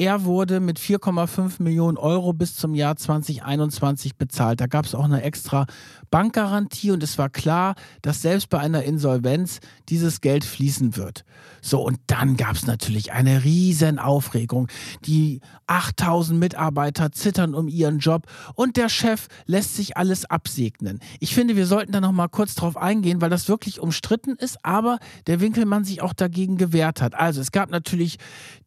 Er 0.01 0.25
wurde 0.25 0.61
mit 0.61 0.79
4,5 0.79 1.63
Millionen 1.63 1.99
Euro 1.99 2.33
bis 2.33 2.57
zum 2.57 2.75
Jahr 2.75 2.97
2021 2.97 4.17
bezahlt. 4.17 4.59
Da 4.59 4.67
gab 4.67 4.87
es 4.87 4.95
auch 4.95 5.05
eine 5.05 5.21
extra 5.21 5.67
Bankgarantie 6.11 6.91
und 6.91 7.03
es 7.03 7.19
war 7.19 7.29
klar, 7.29 7.75
dass 8.01 8.23
selbst 8.23 8.49
bei 8.49 8.59
einer 8.59 8.83
Insolvenz 8.83 9.61
dieses 9.91 10.23
Geld 10.23 10.47
fließen 10.47 10.97
wird. 10.97 11.27
So, 11.61 11.83
und 11.83 11.99
dann 12.07 12.39
gab 12.39 12.55
es 12.55 12.67
natürlich 12.67 13.13
eine 13.13 13.45
riesen 13.45 13.99
Aufregung. 13.99 14.69
Die 15.05 15.43
8000 15.67 16.41
Mitarbeiter 16.41 17.13
zittern 17.13 17.55
um 17.55 17.69
ihren 17.69 17.99
Job 17.99 18.27
und 18.55 18.79
der 18.79 18.89
Chef 18.89 19.29
lässt 19.45 19.77
sich 19.77 19.99
alles 19.99 20.25
absegnen. 20.25 21.01
Ich 21.21 21.35
finde, 21.35 21.57
wir 21.57 21.67
sollten 21.67 21.93
da 21.93 22.01
noch 22.01 22.13
mal 22.13 22.29
kurz 22.29 22.55
drauf 22.55 22.79
eingehen, 22.79 23.21
weil 23.21 23.29
das 23.29 23.51
wirklich 23.51 23.81
umstritten 23.81 24.37
ist, 24.37 24.65
aber 24.65 24.99
der 25.27 25.41
Winkelmann 25.41 25.85
sich 25.85 26.01
auch 26.01 26.15
dagegen 26.15 26.57
gewehrt 26.57 27.03
hat. 27.03 27.15
Also, 27.15 27.43
es 27.43 27.53
gab 27.53 27.71
natürlich 27.71 28.17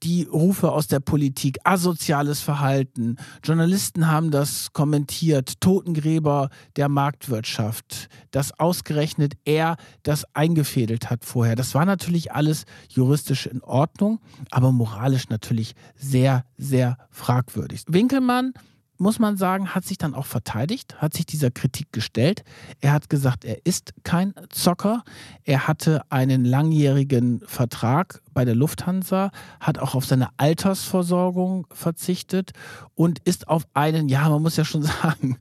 die 0.04 0.26
Rufe 0.26 0.72
aus 0.72 0.88
der 0.88 1.00
Politik, 1.00 1.23
asoziales 1.64 2.42
Verhalten. 2.42 3.18
Journalisten 3.44 4.10
haben 4.10 4.32
das 4.32 4.74
kommentiert, 4.74 5.62
Totengräber 5.62 6.50
der 6.76 6.90
Marktwirtschaft, 6.90 8.10
dass 8.32 8.60
ausgerechnet 8.60 9.34
er 9.46 9.78
das 10.04 10.26
eingefädelt 10.34 11.10
hat 11.10 11.26
vorher. 11.26 11.56
Das 11.56 11.76
war 11.76 11.86
natürlich 11.86 12.32
alles 12.32 12.66
juristisch 12.90 13.46
in 13.46 13.62
Ordnung, 13.62 14.20
aber 14.52 14.72
moralisch 14.72 15.30
natürlich 15.30 15.76
sehr, 15.96 16.46
sehr 16.58 16.98
fragwürdig. 17.10 17.84
Winkelmann 17.88 18.54
muss 18.98 19.20
man 19.20 19.38
sagen, 19.38 19.76
hat 19.76 19.86
sich 19.86 19.98
dann 19.98 20.14
auch 20.14 20.26
verteidigt, 20.26 21.02
hat 21.02 21.14
sich 21.14 21.26
dieser 21.26 21.52
Kritik 21.52 21.92
gestellt. 21.92 22.44
Er 22.80 22.94
hat 22.94 23.10
gesagt, 23.10 23.44
er 23.44 23.66
ist 23.66 23.94
kein 24.04 24.34
Zocker. 24.50 25.04
Er 25.44 25.68
hatte 25.68 26.04
einen 26.10 26.46
langjährigen 26.46 27.42
Vertrag 27.46 28.22
bei 28.34 28.46
der 28.46 28.56
Lufthansa, 28.56 29.32
hat 29.60 29.80
auch 29.80 29.96
auf 29.96 30.06
seine 30.06 30.30
Altersversorgung 30.38 31.68
verzichtet 31.72 32.52
und 32.96 33.20
ist 33.26 33.48
auf 33.48 33.64
einen, 33.74 34.10
ja, 34.10 34.28
man 34.30 34.42
muss 34.42 34.58
ja 34.58 34.66
schon 34.66 34.84
sagen, 35.04 35.38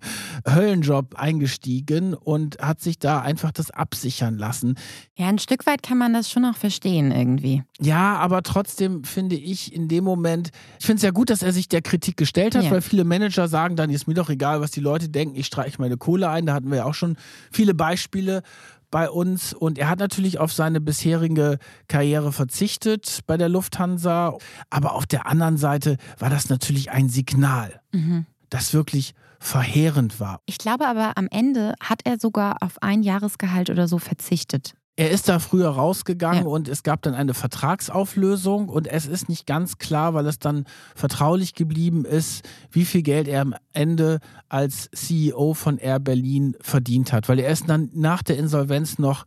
Höllenjob 0.48 1.14
eingestiegen 1.16 2.14
und 2.14 2.58
hat 2.58 2.80
sich 2.80 2.98
da 2.98 3.20
einfach 3.20 3.52
das 3.52 3.70
absichern 3.70 4.36
lassen. 4.38 4.76
Ja, 5.16 5.28
ein 5.28 5.38
Stück 5.38 5.66
weit 5.66 5.82
kann 5.82 5.98
man 5.98 6.12
das 6.12 6.30
schon 6.30 6.44
auch 6.44 6.56
verstehen 6.56 7.10
irgendwie. 7.12 7.62
Ja, 7.80 8.16
aber 8.16 8.42
trotzdem 8.42 9.04
finde 9.04 9.36
ich 9.36 9.72
in 9.74 9.88
dem 9.88 10.04
Moment, 10.04 10.50
ich 10.78 10.86
finde 10.86 10.96
es 10.98 11.02
ja 11.02 11.10
gut, 11.10 11.30
dass 11.30 11.42
er 11.42 11.52
sich 11.52 11.68
der 11.68 11.82
Kritik 11.82 12.16
gestellt 12.16 12.54
hat, 12.54 12.64
Ja. 12.64 12.70
weil 12.70 12.82
viele 12.82 13.04
Manager 13.04 13.48
sagen 13.48 13.76
dann, 13.76 13.90
ist 13.90 14.06
mir 14.06 14.14
doch 14.14 14.30
egal, 14.30 14.60
was 14.60 14.70
die 14.70 14.80
Leute 14.80 15.08
denken, 15.08 15.36
ich 15.36 15.46
streiche 15.46 15.80
meine 15.80 15.96
Kohle 15.96 16.28
ein. 16.30 16.46
Da 16.46 16.54
hatten 16.54 16.70
wir 16.70 16.78
ja 16.78 16.84
auch 16.84 16.94
schon 16.94 17.16
viele 17.50 17.74
Beispiele. 17.74 18.42
Bei 18.92 19.10
uns 19.10 19.52
und 19.52 19.78
er 19.78 19.88
hat 19.88 19.98
natürlich 19.98 20.38
auf 20.38 20.52
seine 20.52 20.80
bisherige 20.80 21.58
Karriere 21.88 22.30
verzichtet 22.30 23.20
bei 23.26 23.36
der 23.36 23.48
Lufthansa. 23.48 24.36
Aber 24.70 24.92
auf 24.94 25.06
der 25.06 25.26
anderen 25.26 25.56
Seite 25.56 25.96
war 26.20 26.30
das 26.30 26.48
natürlich 26.48 26.92
ein 26.92 27.08
Signal, 27.08 27.80
Mhm. 27.92 28.26
das 28.50 28.72
wirklich 28.72 29.14
verheerend 29.40 30.20
war. 30.20 30.38
Ich 30.46 30.58
glaube 30.58 30.86
aber, 30.86 31.16
am 31.16 31.26
Ende 31.30 31.74
hat 31.82 32.02
er 32.04 32.20
sogar 32.20 32.58
auf 32.62 32.80
ein 32.80 33.02
Jahresgehalt 33.02 33.70
oder 33.70 33.88
so 33.88 33.98
verzichtet. 33.98 34.74
Er 34.94 35.10
ist 35.10 35.28
da 35.28 35.38
früher 35.38 35.70
rausgegangen 35.70 36.42
Ja. 36.44 36.48
und 36.50 36.68
es 36.68 36.82
gab 36.82 37.00
dann 37.02 37.14
eine 37.14 37.32
Vertragsauflösung 37.32 38.68
und 38.68 38.86
es 38.86 39.06
ist 39.06 39.28
nicht 39.28 39.46
ganz 39.46 39.78
klar, 39.78 40.12
weil 40.12 40.26
es 40.26 40.38
dann 40.38 40.66
vertraulich 40.94 41.54
geblieben 41.54 42.04
ist, 42.04 42.46
wie 42.70 42.84
viel 42.84 43.02
Geld 43.02 43.26
er 43.26 43.40
am 43.40 43.54
Ende 43.72 44.18
als 44.50 44.90
CEO 44.94 45.54
von 45.54 45.78
Air 45.78 45.98
Berlin 45.98 46.56
verdient 46.60 47.12
hat, 47.12 47.28
weil 47.30 47.38
er 47.38 47.50
ist 47.50 47.68
dann 47.70 47.88
nach 47.94 48.22
der 48.22 48.36
Insolvenz 48.38 48.98
noch 48.98 49.24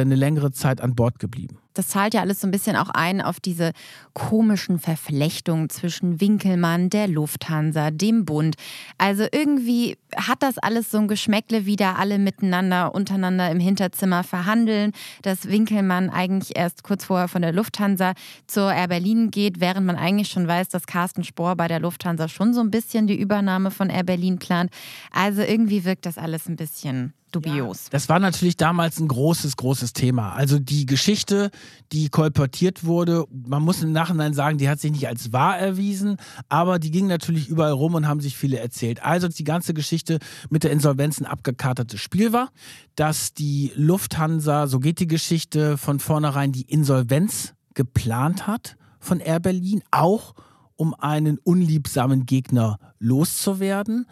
eine 0.00 0.14
längere 0.14 0.52
Zeit 0.52 0.80
an 0.80 0.94
Bord 0.94 1.18
geblieben. 1.18 1.58
Das 1.74 1.88
zahlt 1.88 2.12
ja 2.12 2.20
alles 2.20 2.40
so 2.40 2.46
ein 2.46 2.50
bisschen 2.50 2.76
auch 2.76 2.90
ein 2.90 3.22
auf 3.22 3.40
diese 3.40 3.72
komischen 4.12 4.78
Verflechtungen 4.78 5.70
zwischen 5.70 6.20
Winkelmann, 6.20 6.90
der 6.90 7.08
Lufthansa, 7.08 7.90
dem 7.90 8.24
Bund. 8.26 8.56
Also 8.98 9.24
irgendwie 9.32 9.96
hat 10.14 10.42
das 10.42 10.58
alles 10.58 10.90
so 10.90 10.98
ein 10.98 11.08
Geschmäckle, 11.08 11.64
wie 11.64 11.76
da 11.76 11.94
alle 11.94 12.18
miteinander, 12.18 12.94
untereinander 12.94 13.50
im 13.50 13.58
Hinterzimmer 13.58 14.22
verhandeln, 14.22 14.92
dass 15.22 15.48
Winkelmann 15.48 16.10
eigentlich 16.10 16.56
erst 16.56 16.82
kurz 16.82 17.06
vorher 17.06 17.28
von 17.28 17.40
der 17.40 17.52
Lufthansa 17.52 18.12
zur 18.46 18.72
Air 18.72 18.88
Berlin 18.88 19.30
geht, 19.30 19.60
während 19.60 19.86
man 19.86 19.96
eigentlich 19.96 20.28
schon 20.28 20.46
weiß, 20.46 20.68
dass 20.68 20.86
Carsten 20.86 21.24
Spohr 21.24 21.56
bei 21.56 21.68
der 21.68 21.80
Lufthansa 21.80 22.28
schon 22.28 22.52
so 22.52 22.60
ein 22.60 22.70
bisschen 22.70 23.06
die 23.06 23.18
Übernahme 23.18 23.70
von 23.70 23.88
Air 23.88 24.04
Berlin 24.04 24.38
plant. 24.38 24.70
Also 25.10 25.40
irgendwie 25.40 25.86
wirkt 25.86 26.04
das 26.04 26.18
alles 26.18 26.48
ein 26.48 26.56
bisschen 26.56 27.14
dubios. 27.34 27.86
Das 27.90 28.08
war 28.08 28.18
natürlich 28.18 28.56
damals 28.56 29.00
ein 29.00 29.08
großes, 29.08 29.56
großes 29.56 29.92
Thema. 29.92 30.32
Also 30.32 30.58
die 30.58 30.86
Geschichte, 30.86 31.50
die 31.92 32.08
kolportiert 32.08 32.84
wurde, 32.84 33.24
man 33.30 33.62
muss 33.62 33.82
im 33.82 33.92
Nachhinein 33.92 34.34
sagen, 34.34 34.58
die 34.58 34.68
hat 34.68 34.80
sich 34.80 34.92
nicht 34.92 35.08
als 35.08 35.32
wahr 35.32 35.58
erwiesen, 35.58 36.16
aber 36.48 36.78
die 36.78 36.90
ging 36.90 37.06
natürlich 37.06 37.48
überall 37.48 37.72
rum 37.72 37.94
und 37.94 38.06
haben 38.06 38.20
sich 38.20 38.36
viele 38.36 38.58
erzählt. 38.58 39.02
Also 39.02 39.28
die 39.28 39.44
ganze 39.44 39.74
Geschichte 39.74 40.18
mit 40.50 40.64
der 40.64 40.70
Insolvenz 40.70 41.20
ein 41.20 41.26
abgekartetes 41.26 42.00
Spiel 42.00 42.32
war, 42.32 42.50
dass 42.94 43.34
die 43.34 43.72
Lufthansa, 43.74 44.66
so 44.66 44.78
geht 44.78 45.00
die 45.00 45.08
Geschichte, 45.08 45.78
von 45.78 45.98
vornherein 45.98 46.52
die 46.52 46.62
Insolvenz 46.62 47.54
geplant 47.74 48.46
hat 48.46 48.76
von 49.00 49.20
Air 49.20 49.40
Berlin, 49.40 49.82
auch 49.90 50.34
um 50.76 50.94
einen 50.94 51.38
unliebsamen 51.38 52.26
Gegner 52.26 52.78
loszuwerden 52.98 54.06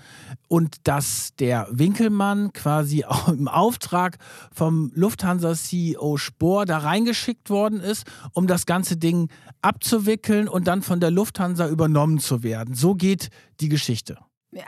und 0.48 0.88
dass 0.88 1.34
der 1.38 1.68
Winkelmann 1.70 2.52
quasi 2.52 3.04
auch 3.08 3.28
im 3.28 3.48
Auftrag 3.48 4.18
vom 4.52 4.90
Lufthansa-CEO 4.94 6.16
Spohr 6.16 6.66
da 6.66 6.78
reingeschickt 6.78 7.50
worden 7.50 7.80
ist, 7.80 8.06
um 8.32 8.46
das 8.46 8.66
ganze 8.66 8.96
Ding 8.96 9.28
abzuwickeln 9.62 10.48
und 10.48 10.66
dann 10.66 10.82
von 10.82 11.00
der 11.00 11.10
Lufthansa 11.10 11.68
übernommen 11.68 12.18
zu 12.18 12.42
werden. 12.42 12.74
So 12.74 12.94
geht 12.94 13.28
die 13.60 13.68
Geschichte. 13.68 14.18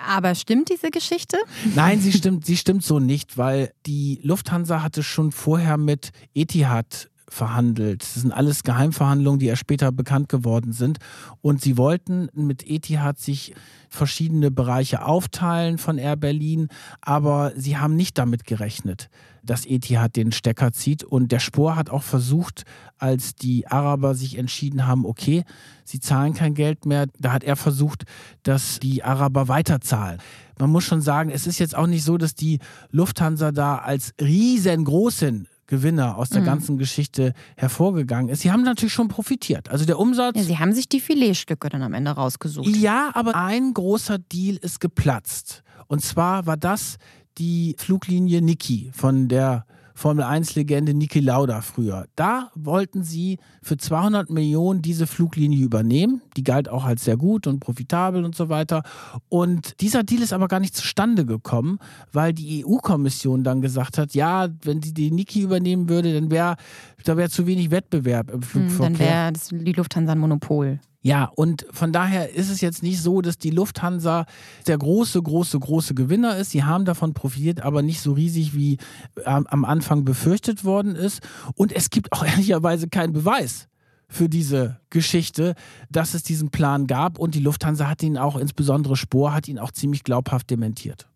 Aber 0.07 0.35
stimmt 0.35 0.71
diese 0.71 0.91
Geschichte? 0.91 1.37
Nein, 1.75 2.01
sie 2.01 2.13
stimmt, 2.13 2.47
sie 2.47 2.57
stimmt 2.57 2.85
so 2.85 3.01
nicht, 3.01 3.37
weil 3.37 3.73
die 3.87 4.21
Lufthansa 4.23 4.83
hatte 4.83 5.03
schon 5.03 5.33
vorher 5.33 5.77
mit 5.77 6.11
Etihad 6.35 7.11
verhandelt. 7.33 8.03
Das 8.03 8.15
sind 8.15 8.33
alles 8.33 8.63
Geheimverhandlungen, 8.63 9.41
die 9.41 9.47
erst 9.47 9.61
später 9.61 9.91
bekannt 9.91 10.29
geworden 10.29 10.73
sind. 10.73 10.99
Und 11.41 11.61
sie 11.61 11.77
wollten 11.77 12.29
mit 12.35 12.69
Etihad 12.69 13.19
sich 13.19 13.55
verschiedene 13.89 14.51
Bereiche 14.51 15.05
aufteilen 15.05 15.79
von 15.79 15.99
Air 15.99 16.17
Berlin, 16.17 16.69
aber 17.01 17.53
sie 17.57 17.77
haben 17.77 17.97
nicht 17.97 18.19
damit 18.19 18.45
gerechnet, 18.45 19.09
dass 19.43 19.67
Etihad 19.67 20.17
den 20.17 20.33
Stecker 20.33 20.73
zieht. 20.73 21.05
Und 21.05 21.33
der 21.33 21.41
Spor 21.41 21.77
hat 21.77 21.91
auch 21.91 22.03
versucht, 22.03 22.65
als 22.99 23.35
die 23.35 23.67
Araber 23.67 24.15
sich 24.15 24.39
entschieden 24.39 24.87
haben, 24.87 25.05
okay, 25.05 25.45
sie 25.85 26.01
zahlen 26.01 26.35
kein 26.35 26.55
Geld 26.55 26.87
mehr, 26.87 27.07
da 27.19 27.33
hat 27.33 27.45
er 27.45 27.57
versucht, 27.57 28.05
dass 28.43 28.79
die 28.79 29.03
Araber 29.03 29.49
weiterzahlen. 29.49 30.21
Man 30.59 30.71
muss 30.71 30.85
schon 30.85 31.01
sagen, 31.01 31.31
es 31.31 31.47
ist 31.47 31.59
jetzt 31.59 31.75
auch 31.75 31.87
nicht 31.87 32.05
so, 32.05 32.19
dass 32.19 32.35
die 32.35 32.61
Lufthansa 32.91 33.53
da 33.53 33.77
als 33.79 34.15
riesengroßen 34.21 35.49
Gewinner 35.73 36.19
aus 36.19 36.29
der 36.29 36.43
Mhm. 36.43 36.47
ganzen 36.47 36.77
Geschichte 36.77 37.33
hervorgegangen 37.57 38.29
ist. 38.29 38.43
Sie 38.43 38.53
haben 38.53 38.61
natürlich 38.63 38.93
schon 38.93 39.09
profitiert. 39.09 39.71
Also 39.71 39.87
der 39.87 39.99
Umsatz. 39.99 40.37
Ja, 40.37 40.43
sie 40.43 40.59
haben 40.59 40.75
sich 40.75 40.87
die 40.87 41.01
Filetstücke 41.01 41.71
dann 41.71 41.83
am 41.83 41.95
Ende 41.95 42.11
rausgesucht. 42.11 42.69
Ja, 42.77 43.11
aber 43.15 43.35
ein 43.37 43.73
großer 43.73 44.19
Deal 44.19 44.57
ist 44.61 44.81
geplatzt. 44.81 45.63
Und 45.87 46.03
zwar 46.03 46.45
war 46.45 46.59
das 46.59 46.99
die 47.39 47.75
Fluglinie 47.79 48.43
Niki 48.43 48.91
von 48.93 49.29
der 49.29 49.65
Formel 49.95 50.25
1-Legende 50.25 50.95
Niki 50.95 51.21
Lauda 51.21 51.61
früher. 51.61 52.07
Da 52.17 52.51
wollten 52.55 53.03
sie 53.03 53.39
für 53.63 53.77
200 53.77 54.31
Millionen 54.31 54.83
diese 54.83 55.07
Fluglinie 55.07 55.65
übernehmen. 55.65 56.23
Die 56.37 56.45
galt 56.45 56.69
auch 56.69 56.85
als 56.85 57.05
sehr 57.05 57.17
gut 57.17 57.47
und 57.47 57.61
profitabel 57.61 58.25
und 58.25 58.35
so 58.35 58.49
weiter. 58.49 58.83
Und 59.29 59.81
dieser 59.81 60.03
Deal 60.03 60.23
ist 60.23 60.33
aber 60.33 60.49
gar 60.49 60.61
nicht 60.61 60.75
zustande 60.75 61.25
gekommen, 61.25 61.79
weil 62.13 62.33
die 62.33 62.65
EU-Kommission 62.65 63.45
dann 63.45 63.61
gesagt 63.61 63.99
hat, 63.99 64.15
ja, 64.15 64.49
wenn 64.63 64.83
sie 64.83 64.95
die 64.95 65.11
Niki 65.11 65.43
übernehmen 65.43 65.89
würde, 65.89 66.15
dann 66.15 66.31
wäre 66.31 66.57
da 67.03 67.17
wäre 67.17 67.31
zu 67.31 67.47
wenig 67.47 67.71
Wettbewerb 67.71 68.31
im 68.31 68.43
Hm, 68.43 68.43
Flugverkehr. 68.43 69.33
Dann 69.33 69.51
wäre 69.51 69.65
die 69.65 69.73
Lufthansa 69.73 70.13
ein 70.13 70.19
Monopol. 70.19 70.81
Ja, 71.05 71.25
und 71.35 71.67
von 71.73 71.93
daher 71.93 72.33
ist 72.33 72.49
es 72.49 72.61
jetzt 72.61 72.85
nicht 72.85 73.03
so, 73.03 73.23
dass 73.23 73.37
die 73.37 73.51
Lufthansa 73.51 74.25
der 74.69 74.79
große, 74.79 75.21
große, 75.21 75.59
große 75.59 75.95
Gewinner 75.95 76.37
ist. 76.37 76.51
Sie 76.51 76.63
haben 76.63 76.85
davon 76.85 77.13
profitiert, 77.13 77.61
aber 77.61 77.83
nicht 77.83 78.01
so 78.01 78.13
riesig, 78.13 78.55
wie 78.55 78.79
ähm, 79.25 79.47
am 79.49 79.65
Anfang 79.65 80.05
befürchtet 80.05 80.65
worden 80.65 80.95
ist. 80.95 81.21
Und 81.57 81.73
es 81.73 81.91
gibt 81.91 82.13
auch 82.13 82.25
ehrlicherweise 82.25 82.89
keinen 82.89 83.13
Beweis 83.13 83.69
für 84.09 84.29
diese 84.29 84.79
Geschichte, 84.91 85.55
dass 85.91 86.15
es 86.15 86.23
diesen 86.23 86.51
Plan 86.51 86.87
gab. 86.87 87.19
Und 87.19 87.35
die 87.35 87.41
Lufthansa 87.41 87.89
hat 87.89 88.03
ihn 88.05 88.17
auch, 88.17 88.37
insbesondere 88.37 88.97
Spohr, 88.97 89.35
hat 89.35 89.49
ihn 89.49 89.59
auch 89.59 89.73
ziemlich 89.73 90.05
glaubhaft 90.05 90.51
dementiert. 90.51 91.09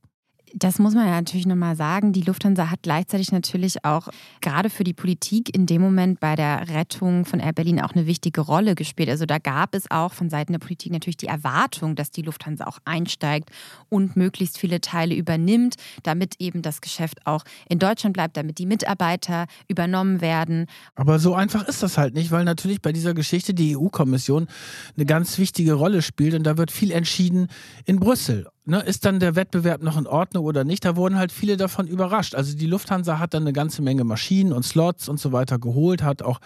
Das 0.58 0.78
muss 0.78 0.94
man 0.94 1.04
ja 1.04 1.10
natürlich 1.10 1.44
nochmal 1.44 1.76
sagen. 1.76 2.14
Die 2.14 2.22
Lufthansa 2.22 2.70
hat 2.70 2.80
gleichzeitig 2.80 3.30
natürlich 3.30 3.84
auch 3.84 4.08
gerade 4.40 4.70
für 4.70 4.84
die 4.84 4.94
Politik 4.94 5.54
in 5.54 5.66
dem 5.66 5.82
Moment 5.82 6.18
bei 6.18 6.34
der 6.34 6.70
Rettung 6.70 7.26
von 7.26 7.40
Air 7.40 7.52
Berlin 7.52 7.78
auch 7.78 7.92
eine 7.92 8.06
wichtige 8.06 8.40
Rolle 8.40 8.74
gespielt. 8.74 9.10
Also 9.10 9.26
da 9.26 9.36
gab 9.36 9.74
es 9.74 9.90
auch 9.90 10.14
von 10.14 10.30
Seiten 10.30 10.52
der 10.52 10.58
Politik 10.58 10.92
natürlich 10.92 11.18
die 11.18 11.26
Erwartung, 11.26 11.94
dass 11.94 12.10
die 12.10 12.22
Lufthansa 12.22 12.66
auch 12.66 12.78
einsteigt 12.86 13.50
und 13.90 14.16
möglichst 14.16 14.56
viele 14.56 14.80
Teile 14.80 15.14
übernimmt, 15.14 15.74
damit 16.04 16.36
eben 16.38 16.62
das 16.62 16.80
Geschäft 16.80 17.26
auch 17.26 17.44
in 17.68 17.78
Deutschland 17.78 18.14
bleibt, 18.14 18.38
damit 18.38 18.56
die 18.56 18.64
Mitarbeiter 18.64 19.48
übernommen 19.68 20.22
werden. 20.22 20.68
Aber 20.94 21.18
so 21.18 21.34
einfach 21.34 21.68
ist 21.68 21.82
das 21.82 21.98
halt 21.98 22.14
nicht, 22.14 22.30
weil 22.30 22.44
natürlich 22.44 22.80
bei 22.80 22.92
dieser 22.92 23.12
Geschichte 23.12 23.52
die 23.52 23.76
EU-Kommission 23.76 24.48
eine 24.96 25.04
ganz 25.04 25.36
wichtige 25.36 25.74
Rolle 25.74 26.00
spielt 26.00 26.32
und 26.32 26.44
da 26.44 26.56
wird 26.56 26.70
viel 26.70 26.92
entschieden 26.92 27.48
in 27.84 28.00
Brüssel. 28.00 28.46
Ne, 28.68 28.80
ist 28.80 29.04
dann 29.04 29.20
der 29.20 29.36
Wettbewerb 29.36 29.80
noch 29.80 29.96
in 29.96 30.08
Ordnung 30.08 30.44
oder 30.44 30.64
nicht? 30.64 30.84
Da 30.84 30.96
wurden 30.96 31.16
halt 31.16 31.30
viele 31.30 31.56
davon 31.56 31.86
überrascht. 31.86 32.34
Also 32.34 32.56
die 32.56 32.66
Lufthansa 32.66 33.20
hat 33.20 33.32
dann 33.32 33.44
eine 33.44 33.52
ganze 33.52 33.80
Menge 33.80 34.02
Maschinen 34.02 34.52
und 34.52 34.64
Slots 34.64 35.08
und 35.08 35.20
so 35.20 35.30
weiter 35.30 35.60
geholt, 35.60 36.02
hat 36.02 36.20
auch 36.20 36.40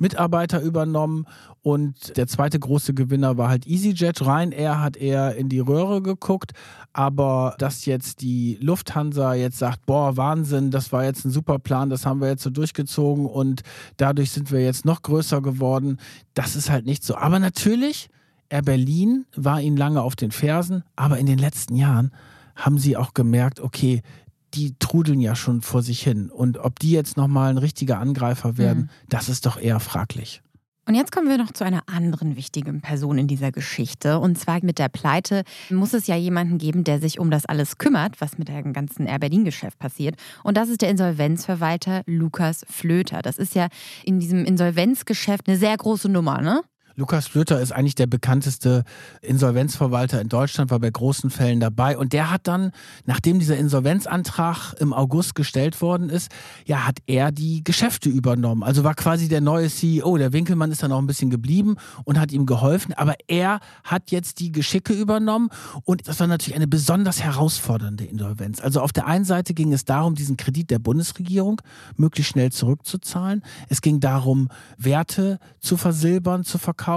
Mitarbeiter 0.00 0.62
übernommen 0.62 1.26
und 1.60 2.16
der 2.16 2.26
zweite 2.26 2.58
große 2.58 2.94
Gewinner 2.94 3.36
war 3.36 3.50
halt 3.50 3.66
EasyJet. 3.66 4.22
Ryanair 4.22 4.80
hat 4.80 4.96
eher 4.96 5.36
in 5.36 5.50
die 5.50 5.60
Röhre 5.60 6.00
geguckt, 6.00 6.52
aber 6.94 7.54
dass 7.58 7.84
jetzt 7.84 8.22
die 8.22 8.56
Lufthansa 8.62 9.34
jetzt 9.34 9.58
sagt, 9.58 9.84
boah, 9.84 10.16
Wahnsinn, 10.16 10.70
das 10.70 10.90
war 10.90 11.04
jetzt 11.04 11.26
ein 11.26 11.30
super 11.30 11.58
Plan, 11.58 11.90
das 11.90 12.06
haben 12.06 12.22
wir 12.22 12.28
jetzt 12.28 12.44
so 12.44 12.48
durchgezogen 12.50 13.26
und 13.26 13.60
dadurch 13.98 14.30
sind 14.30 14.50
wir 14.50 14.64
jetzt 14.64 14.86
noch 14.86 15.02
größer 15.02 15.42
geworden, 15.42 15.98
das 16.32 16.56
ist 16.56 16.70
halt 16.70 16.86
nicht 16.86 17.04
so. 17.04 17.14
Aber 17.14 17.38
natürlich 17.38 18.08
Air 18.50 18.62
Berlin 18.62 19.26
war 19.36 19.60
ihnen 19.60 19.76
lange 19.76 20.02
auf 20.02 20.16
den 20.16 20.30
Fersen, 20.30 20.82
aber 20.96 21.18
in 21.18 21.26
den 21.26 21.38
letzten 21.38 21.76
Jahren 21.76 22.12
haben 22.56 22.78
sie 22.78 22.96
auch 22.96 23.14
gemerkt, 23.14 23.60
okay, 23.60 24.02
die 24.54 24.74
trudeln 24.78 25.20
ja 25.20 25.34
schon 25.36 25.60
vor 25.60 25.82
sich 25.82 26.02
hin. 26.02 26.30
Und 26.30 26.58
ob 26.58 26.78
die 26.78 26.90
jetzt 26.90 27.16
nochmal 27.16 27.50
ein 27.50 27.58
richtiger 27.58 27.98
Angreifer 27.98 28.56
werden, 28.56 28.84
Mhm. 28.84 28.88
das 29.10 29.28
ist 29.28 29.44
doch 29.46 29.60
eher 29.60 29.78
fraglich. 29.80 30.42
Und 30.86 30.94
jetzt 30.94 31.12
kommen 31.12 31.28
wir 31.28 31.36
noch 31.36 31.52
zu 31.52 31.64
einer 31.64 31.82
anderen 31.84 32.34
wichtigen 32.34 32.80
Person 32.80 33.18
in 33.18 33.26
dieser 33.26 33.52
Geschichte. 33.52 34.18
Und 34.18 34.38
zwar 34.38 34.58
mit 34.64 34.78
der 34.78 34.88
Pleite 34.88 35.42
muss 35.68 35.92
es 35.92 36.06
ja 36.06 36.16
jemanden 36.16 36.56
geben, 36.56 36.82
der 36.82 36.98
sich 36.98 37.20
um 37.20 37.30
das 37.30 37.44
alles 37.44 37.76
kümmert, 37.76 38.22
was 38.22 38.38
mit 38.38 38.48
dem 38.48 38.72
ganzen 38.72 39.04
Air 39.04 39.18
Berlin-Geschäft 39.18 39.78
passiert. 39.78 40.14
Und 40.44 40.56
das 40.56 40.70
ist 40.70 40.80
der 40.80 40.88
Insolvenzverwalter 40.88 42.00
Lukas 42.06 42.64
Flöter. 42.70 43.20
Das 43.20 43.36
ist 43.36 43.54
ja 43.54 43.68
in 44.02 44.18
diesem 44.18 44.46
Insolvenzgeschäft 44.46 45.46
eine 45.46 45.58
sehr 45.58 45.76
große 45.76 46.08
Nummer, 46.08 46.40
ne? 46.40 46.62
Lukas 46.98 47.28
Flöter 47.28 47.60
ist 47.60 47.70
eigentlich 47.70 47.94
der 47.94 48.08
bekannteste 48.08 48.82
Insolvenzverwalter 49.22 50.20
in 50.20 50.28
Deutschland, 50.28 50.72
war 50.72 50.80
bei 50.80 50.90
großen 50.90 51.30
Fällen 51.30 51.60
dabei. 51.60 51.96
Und 51.96 52.12
der 52.12 52.28
hat 52.28 52.48
dann, 52.48 52.72
nachdem 53.06 53.38
dieser 53.38 53.56
Insolvenzantrag 53.56 54.74
im 54.80 54.92
August 54.92 55.36
gestellt 55.36 55.80
worden 55.80 56.10
ist, 56.10 56.28
ja, 56.66 56.88
hat 56.88 56.98
er 57.06 57.30
die 57.30 57.62
Geschäfte 57.62 58.08
übernommen. 58.08 58.64
Also 58.64 58.82
war 58.82 58.96
quasi 58.96 59.28
der 59.28 59.40
neue 59.40 59.68
CEO. 59.68 60.16
Der 60.16 60.32
Winkelmann 60.32 60.72
ist 60.72 60.82
dann 60.82 60.90
auch 60.90 60.98
ein 60.98 61.06
bisschen 61.06 61.30
geblieben 61.30 61.76
und 62.02 62.18
hat 62.18 62.32
ihm 62.32 62.46
geholfen. 62.46 62.94
Aber 62.94 63.14
er 63.28 63.60
hat 63.84 64.10
jetzt 64.10 64.40
die 64.40 64.50
Geschicke 64.50 64.92
übernommen. 64.92 65.50
Und 65.84 66.08
das 66.08 66.18
war 66.18 66.26
natürlich 66.26 66.56
eine 66.56 66.66
besonders 66.66 67.22
herausfordernde 67.22 68.06
Insolvenz. 68.06 68.60
Also 68.60 68.80
auf 68.80 68.92
der 68.92 69.06
einen 69.06 69.24
Seite 69.24 69.54
ging 69.54 69.72
es 69.72 69.84
darum, 69.84 70.16
diesen 70.16 70.36
Kredit 70.36 70.72
der 70.72 70.80
Bundesregierung 70.80 71.62
möglichst 71.96 72.32
schnell 72.32 72.50
zurückzuzahlen. 72.50 73.44
Es 73.68 73.82
ging 73.82 74.00
darum, 74.00 74.48
Werte 74.78 75.38
zu 75.60 75.76
versilbern, 75.76 76.42
zu 76.42 76.58
verkaufen, 76.58 76.87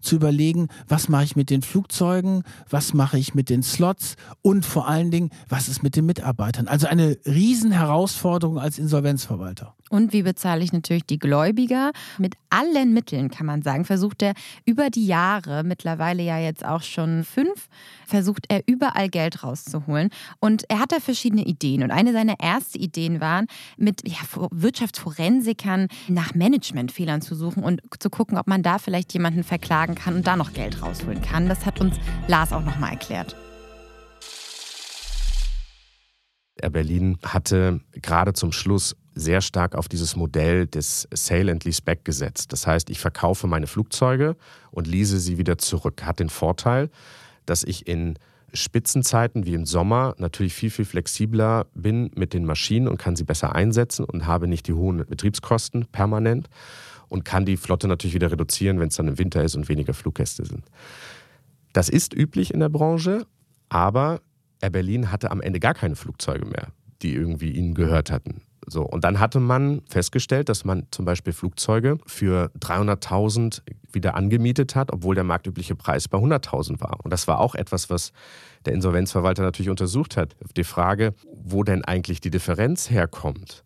zu 0.00 0.16
überlegen, 0.16 0.68
was 0.88 1.08
mache 1.08 1.24
ich 1.24 1.36
mit 1.36 1.50
den 1.50 1.62
Flugzeugen, 1.62 2.42
was 2.68 2.94
mache 2.94 3.18
ich 3.18 3.34
mit 3.34 3.48
den 3.48 3.62
Slots 3.62 4.16
und 4.42 4.66
vor 4.66 4.88
allen 4.88 5.10
Dingen, 5.10 5.30
was 5.48 5.68
ist 5.68 5.82
mit 5.82 5.96
den 5.96 6.06
Mitarbeitern. 6.06 6.68
Also 6.68 6.86
eine 6.86 7.16
Riesenherausforderung 7.26 8.58
als 8.58 8.78
Insolvenzverwalter. 8.78 9.74
Und 9.90 10.12
wie 10.12 10.22
bezahle 10.22 10.62
ich 10.62 10.72
natürlich 10.72 11.04
die 11.04 11.18
Gläubiger? 11.18 11.90
Mit 12.16 12.36
allen 12.48 12.94
Mitteln, 12.94 13.28
kann 13.28 13.44
man 13.44 13.62
sagen, 13.62 13.84
versucht 13.84 14.22
er 14.22 14.34
über 14.64 14.88
die 14.88 15.04
Jahre, 15.04 15.64
mittlerweile 15.64 16.22
ja 16.22 16.38
jetzt 16.38 16.64
auch 16.64 16.82
schon 16.82 17.24
fünf, 17.24 17.68
versucht 18.06 18.46
er 18.48 18.62
überall 18.66 19.08
Geld 19.08 19.42
rauszuholen. 19.42 20.10
Und 20.38 20.64
er 20.68 20.78
hat 20.78 20.92
da 20.92 21.00
verschiedene 21.00 21.44
Ideen. 21.44 21.82
Und 21.82 21.90
eine 21.90 22.12
seiner 22.12 22.38
ersten 22.38 22.78
Ideen 22.78 23.20
waren, 23.20 23.46
mit 23.76 24.06
ja, 24.06 24.18
Wirtschaftsforensikern 24.52 25.88
nach 26.06 26.36
Managementfehlern 26.36 27.20
zu 27.20 27.34
suchen 27.34 27.64
und 27.64 27.80
zu 27.98 28.10
gucken, 28.10 28.38
ob 28.38 28.46
man 28.46 28.62
da 28.62 28.78
vielleicht 28.78 29.12
jemanden 29.12 29.42
verklagen 29.42 29.96
kann 29.96 30.14
und 30.14 30.24
da 30.24 30.36
noch 30.36 30.52
Geld 30.52 30.80
rausholen 30.82 31.20
kann. 31.20 31.48
Das 31.48 31.66
hat 31.66 31.80
uns 31.80 31.96
Lars 32.28 32.52
auch 32.52 32.64
nochmal 32.64 32.92
erklärt. 32.92 33.34
Berlin 36.68 37.18
hatte 37.24 37.80
gerade 38.02 38.34
zum 38.34 38.52
Schluss 38.52 38.94
sehr 39.14 39.40
stark 39.40 39.74
auf 39.74 39.88
dieses 39.88 40.16
Modell 40.16 40.66
des 40.66 41.08
Sale 41.12 41.50
and 41.50 41.64
Lease 41.64 41.82
Back 41.82 42.04
gesetzt. 42.04 42.52
Das 42.52 42.66
heißt, 42.66 42.90
ich 42.90 43.00
verkaufe 43.00 43.46
meine 43.46 43.66
Flugzeuge 43.66 44.36
und 44.70 44.86
lease 44.86 45.18
sie 45.18 45.38
wieder 45.38 45.58
zurück. 45.58 46.04
Hat 46.04 46.20
den 46.20 46.30
Vorteil, 46.30 46.90
dass 47.46 47.64
ich 47.64 47.86
in 47.86 48.18
Spitzenzeiten 48.52 49.46
wie 49.46 49.54
im 49.54 49.66
Sommer 49.66 50.14
natürlich 50.18 50.54
viel, 50.54 50.70
viel 50.70 50.84
flexibler 50.84 51.66
bin 51.74 52.10
mit 52.16 52.34
den 52.34 52.44
Maschinen 52.44 52.88
und 52.88 52.98
kann 52.98 53.16
sie 53.16 53.24
besser 53.24 53.54
einsetzen 53.54 54.04
und 54.04 54.26
habe 54.26 54.48
nicht 54.48 54.66
die 54.66 54.72
hohen 54.72 55.04
Betriebskosten 55.06 55.86
permanent 55.86 56.48
und 57.08 57.24
kann 57.24 57.44
die 57.44 57.56
Flotte 57.56 57.88
natürlich 57.88 58.14
wieder 58.14 58.30
reduzieren, 58.30 58.80
wenn 58.80 58.88
es 58.88 58.96
dann 58.96 59.08
im 59.08 59.18
Winter 59.18 59.42
ist 59.44 59.56
und 59.56 59.68
weniger 59.68 59.94
Fluggäste 59.94 60.44
sind. 60.44 60.64
Das 61.72 61.88
ist 61.88 62.14
üblich 62.14 62.52
in 62.52 62.60
der 62.60 62.68
Branche, 62.68 63.26
aber 63.68 64.20
Air 64.60 64.70
Berlin 64.70 65.12
hatte 65.12 65.30
am 65.30 65.40
Ende 65.40 65.60
gar 65.60 65.74
keine 65.74 65.96
Flugzeuge 65.96 66.44
mehr, 66.44 66.68
die 67.02 67.14
irgendwie 67.14 67.52
ihnen 67.52 67.74
gehört 67.74 68.10
hatten. 68.10 68.42
So, 68.70 68.82
und 68.82 69.02
dann 69.02 69.18
hatte 69.18 69.40
man 69.40 69.82
festgestellt, 69.88 70.48
dass 70.48 70.64
man 70.64 70.86
zum 70.92 71.04
Beispiel 71.04 71.32
Flugzeuge 71.32 71.98
für 72.06 72.52
300.000 72.60 73.62
wieder 73.92 74.14
angemietet 74.14 74.76
hat, 74.76 74.92
obwohl 74.92 75.16
der 75.16 75.24
marktübliche 75.24 75.74
Preis 75.74 76.06
bei 76.06 76.18
100.000 76.18 76.80
war. 76.80 76.98
Und 77.02 77.12
das 77.12 77.26
war 77.26 77.40
auch 77.40 77.56
etwas, 77.56 77.90
was 77.90 78.12
der 78.64 78.74
Insolvenzverwalter 78.74 79.42
natürlich 79.42 79.70
untersucht 79.70 80.16
hat. 80.16 80.36
Die 80.56 80.64
Frage, 80.64 81.14
wo 81.42 81.64
denn 81.64 81.84
eigentlich 81.84 82.20
die 82.20 82.30
Differenz 82.30 82.90
herkommt 82.90 83.64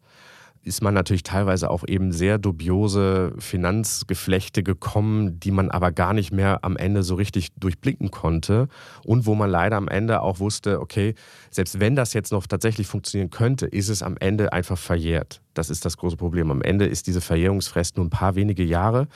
ist 0.65 0.83
man 0.83 0.95
natürlich 0.95 1.23
teilweise 1.23 1.71
auch 1.71 1.85
eben 1.87 2.11
sehr 2.13 2.39
dubiose 2.39 3.35
Finanzgeflechte 3.39 4.63
gekommen, 4.63 5.39
die 5.39 5.51
man 5.51 5.71
aber 5.71 5.93
gar 5.93 6.15
nicht 6.15 6.33
mehr 6.33 6.65
am 6.65 6.77
Ende 6.77 7.03
so 7.03 7.15
richtig 7.15 7.53
durchblicken 7.57 8.11
konnte 8.11 8.69
und 9.05 9.27
wo 9.27 9.35
man 9.35 9.51
leider 9.51 9.77
am 9.77 9.89
Ende 9.89 10.23
auch 10.23 10.41
wusste, 10.41 10.81
okay, 10.81 11.15
selbst 11.51 11.81
wenn 11.81 11.97
das 11.97 12.15
jetzt 12.15 12.33
noch 12.33 12.47
tatsächlich 12.47 12.87
funktionieren 12.87 13.31
könnte, 13.31 13.67
ist 13.67 13.89
es 13.89 14.03
am 14.03 14.17
Ende 14.19 14.53
einfach 14.53 14.79
verjährt. 14.79 15.43
Das 15.53 15.71
ist 15.71 15.85
das 15.85 15.97
große 15.97 16.17
Problem. 16.17 16.51
Am 16.51 16.63
Ende 16.63 16.87
ist 16.87 17.07
diese 17.07 17.21
Verjährungsfrist 17.21 17.97
nur 17.97 18.07
ein 18.07 18.11
paar 18.11 18.35
wenige 18.35 18.65
Jahre 18.65 19.09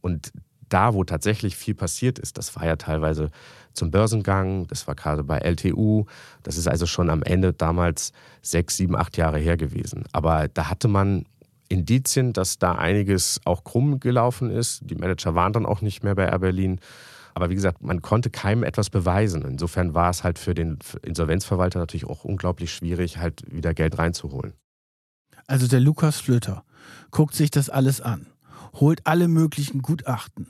und 0.00 0.32
da, 0.70 0.94
wo 0.94 1.04
tatsächlich 1.04 1.56
viel 1.56 1.74
passiert 1.74 2.18
ist, 2.18 2.38
das 2.38 2.54
war 2.56 2.64
ja 2.64 2.76
teilweise 2.76 3.30
zum 3.72 3.90
Börsengang, 3.90 4.66
das 4.66 4.86
war 4.86 4.94
gerade 4.94 5.24
bei 5.24 5.38
LTU, 5.38 6.06
das 6.42 6.56
ist 6.56 6.68
also 6.68 6.86
schon 6.86 7.10
am 7.10 7.22
Ende 7.22 7.52
damals 7.52 8.12
sechs, 8.42 8.76
sieben, 8.76 8.96
acht 8.96 9.16
Jahre 9.16 9.38
her 9.38 9.56
gewesen. 9.56 10.04
Aber 10.12 10.48
da 10.48 10.68
hatte 10.70 10.88
man 10.88 11.24
Indizien, 11.68 12.32
dass 12.32 12.58
da 12.58 12.74
einiges 12.74 13.40
auch 13.44 13.64
krumm 13.64 14.00
gelaufen 14.00 14.50
ist. 14.50 14.80
Die 14.82 14.96
Manager 14.96 15.34
waren 15.34 15.52
dann 15.52 15.66
auch 15.66 15.82
nicht 15.82 16.02
mehr 16.02 16.14
bei 16.16 16.26
Air 16.26 16.40
Berlin. 16.40 16.80
Aber 17.34 17.48
wie 17.48 17.54
gesagt, 17.54 17.80
man 17.82 18.02
konnte 18.02 18.28
keinem 18.28 18.64
etwas 18.64 18.90
beweisen. 18.90 19.42
Insofern 19.42 19.94
war 19.94 20.10
es 20.10 20.24
halt 20.24 20.38
für 20.38 20.52
den 20.52 20.78
Insolvenzverwalter 21.02 21.78
natürlich 21.78 22.06
auch 22.06 22.24
unglaublich 22.24 22.74
schwierig, 22.74 23.18
halt 23.18 23.42
wieder 23.50 23.72
Geld 23.72 23.98
reinzuholen. 23.98 24.52
Also 25.46 25.68
der 25.68 25.80
Lukas 25.80 26.20
Flöter 26.20 26.64
guckt 27.12 27.34
sich 27.34 27.50
das 27.50 27.70
alles 27.70 28.00
an, 28.00 28.26
holt 28.74 29.06
alle 29.06 29.28
möglichen 29.28 29.80
Gutachten 29.80 30.48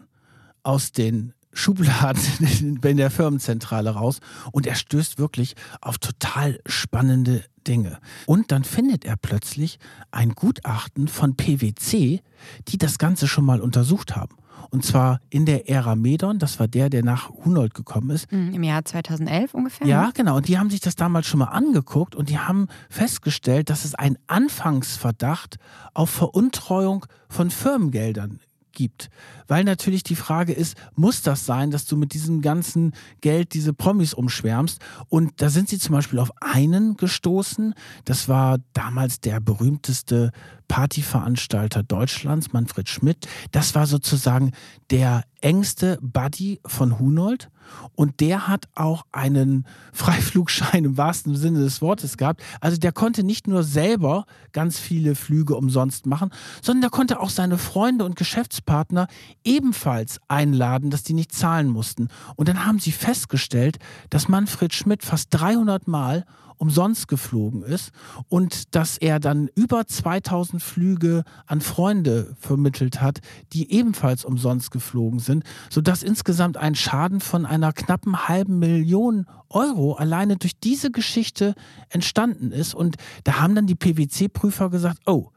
aus 0.63 0.93
den 0.93 1.35
Schubladen 1.53 2.23
in 2.83 2.97
der 2.97 3.11
Firmenzentrale 3.11 3.91
raus 3.91 4.21
und 4.53 4.67
er 4.67 4.75
stößt 4.75 5.19
wirklich 5.19 5.55
auf 5.81 5.99
total 5.99 6.61
spannende 6.67 7.45
Dinge. 7.67 7.99
Und 8.27 8.53
dann 8.53 8.65
findet 8.65 9.05
er 9.05 9.17
plötzlich 9.17 9.79
ein 10.11 10.31
Gutachten 10.31 11.09
von 11.09 11.37
PwC, 11.37 12.21
die 12.69 12.79
das 12.79 12.99
Ganze 12.99 13.29
schon 13.29 13.45
mal 13.45 13.61
untersucht 13.61 14.17
haben. 14.17 14.37
Und 14.71 14.85
zwar 14.85 15.21
in 15.31 15.47
der 15.47 15.69
Ära 15.69 15.97
Medon, 15.97 16.39
das 16.39 16.61
war 16.61 16.69
der, 16.69 16.91
der 16.91 17.03
nach 17.03 17.31
Hunold 17.45 17.75
gekommen 17.75 18.11
ist. 18.11 18.31
Mhm, 18.31 18.55
Im 18.55 18.63
Jahr 18.63 18.85
2011 18.85 19.55
ungefähr? 19.55 19.87
Ja, 19.87 20.11
genau. 20.15 20.37
Und 20.37 20.49
die 20.49 20.59
haben 20.59 20.71
sich 20.71 20.81
das 20.81 20.95
damals 20.95 21.27
schon 21.27 21.41
mal 21.41 21.47
angeguckt 21.47 22.15
und 22.15 22.29
die 22.29 22.39
haben 22.39 22.69
festgestellt, 22.89 23.69
dass 23.69 23.85
es 23.85 23.95
einen 23.95 24.17
Anfangsverdacht 24.29 25.57
auf 25.93 26.11
Veruntreuung 26.11 27.07
von 27.29 27.51
Firmengeldern 27.51 28.41
gibt. 28.73 29.11
Weil 29.49 29.65
natürlich 29.65 30.03
die 30.03 30.17
Frage 30.17 30.53
ist, 30.53 30.77
muss 30.95 31.23
das 31.23 31.47
sein, 31.47 31.71
dass 31.71 31.87
du 31.87 31.97
mit 31.97 32.15
diesem 32.15 32.41
ganzen 32.41 32.93
Geld 33.21 33.55
diese 33.55 33.73
Promis 33.73 34.15
umschwärmst? 34.15 34.81
Und 35.09 35.41
da 35.43 35.51
sind 35.51 35.69
sie 35.69 35.79
zum 35.79 35.95
Beispiel 35.95 36.19
auf 36.19 36.31
einen 36.41 36.97
gestoßen. 36.97 37.75
Das 38.05 38.29
war 38.29 38.59
damals 38.73 39.21
der 39.21 39.41
berühmteste 39.41 40.31
Partyveranstalter 40.71 41.83
Deutschlands, 41.83 42.53
Manfred 42.53 42.89
Schmidt. 42.89 43.27
Das 43.51 43.75
war 43.75 43.89
sozusagen 43.89 44.53
der 44.91 45.25
engste 45.41 45.99
Buddy 46.01 46.61
von 46.65 47.01
Hunold. 47.01 47.51
Und 47.97 48.21
der 48.21 48.47
hat 48.47 48.69
auch 48.77 49.05
einen 49.11 49.67
Freiflugschein 49.93 50.85
im 50.85 50.97
wahrsten 50.97 51.35
Sinne 51.35 51.59
des 51.59 51.83
Wortes 51.83 52.17
gehabt. 52.17 52.41
Also 52.61 52.77
der 52.77 52.93
konnte 52.93 53.25
nicht 53.25 53.49
nur 53.49 53.65
selber 53.65 54.27
ganz 54.53 54.79
viele 54.79 55.17
Flüge 55.17 55.57
umsonst 55.57 56.07
machen, 56.07 56.31
sondern 56.63 56.83
der 56.83 56.91
konnte 56.91 57.19
auch 57.19 57.31
seine 57.31 57.59
Freunde 57.59 58.05
und 58.05 58.15
Geschäftspartner 58.15 59.09
ebenfalls 59.43 60.21
einladen, 60.29 60.91
dass 60.91 61.03
die 61.03 61.15
nicht 61.15 61.33
zahlen 61.33 61.69
mussten. 61.69 62.09
Und 62.37 62.49
dann 62.49 62.65
haben 62.65 62.79
sie 62.79 62.93
festgestellt, 62.93 63.79
dass 64.09 64.29
Manfred 64.29 64.73
Schmidt 64.73 65.03
fast 65.03 65.29
300 65.31 65.89
Mal 65.89 66.25
umsonst 66.61 67.09
geflogen 67.09 67.63
ist 67.63 67.91
und 68.29 68.75
dass 68.75 68.99
er 68.99 69.19
dann 69.19 69.49
über 69.55 69.87
2000 69.87 70.63
Flüge 70.63 71.25
an 71.47 71.63
Freunde 71.63 72.37
vermittelt 72.39 73.01
hat, 73.01 73.21
die 73.55 73.73
ebenfalls 73.73 74.25
umsonst 74.25 74.71
geflogen 74.71 75.21
sind, 75.21 75.45
sodass 75.71 76.03
insgesamt 76.03 76.59
ein 76.59 76.75
Schaden 76.75 77.21
von 77.21 77.47
einer 77.47 77.73
knappen 77.73 78.29
halben 78.29 78.59
Million 78.59 79.27
Euro 79.49 79.95
alleine 79.95 80.37
durch 80.37 80.59
diese 80.61 80.91
Geschichte 80.91 81.55
entstanden 81.89 82.53
ist. 82.53 82.75
Und 82.75 82.97
da 83.25 83.41
haben 83.41 83.55
dann 83.55 83.67
die 83.67 83.75
PwC-Prüfer 83.75 84.69
gesagt, 84.69 84.99
oh, 85.07 85.31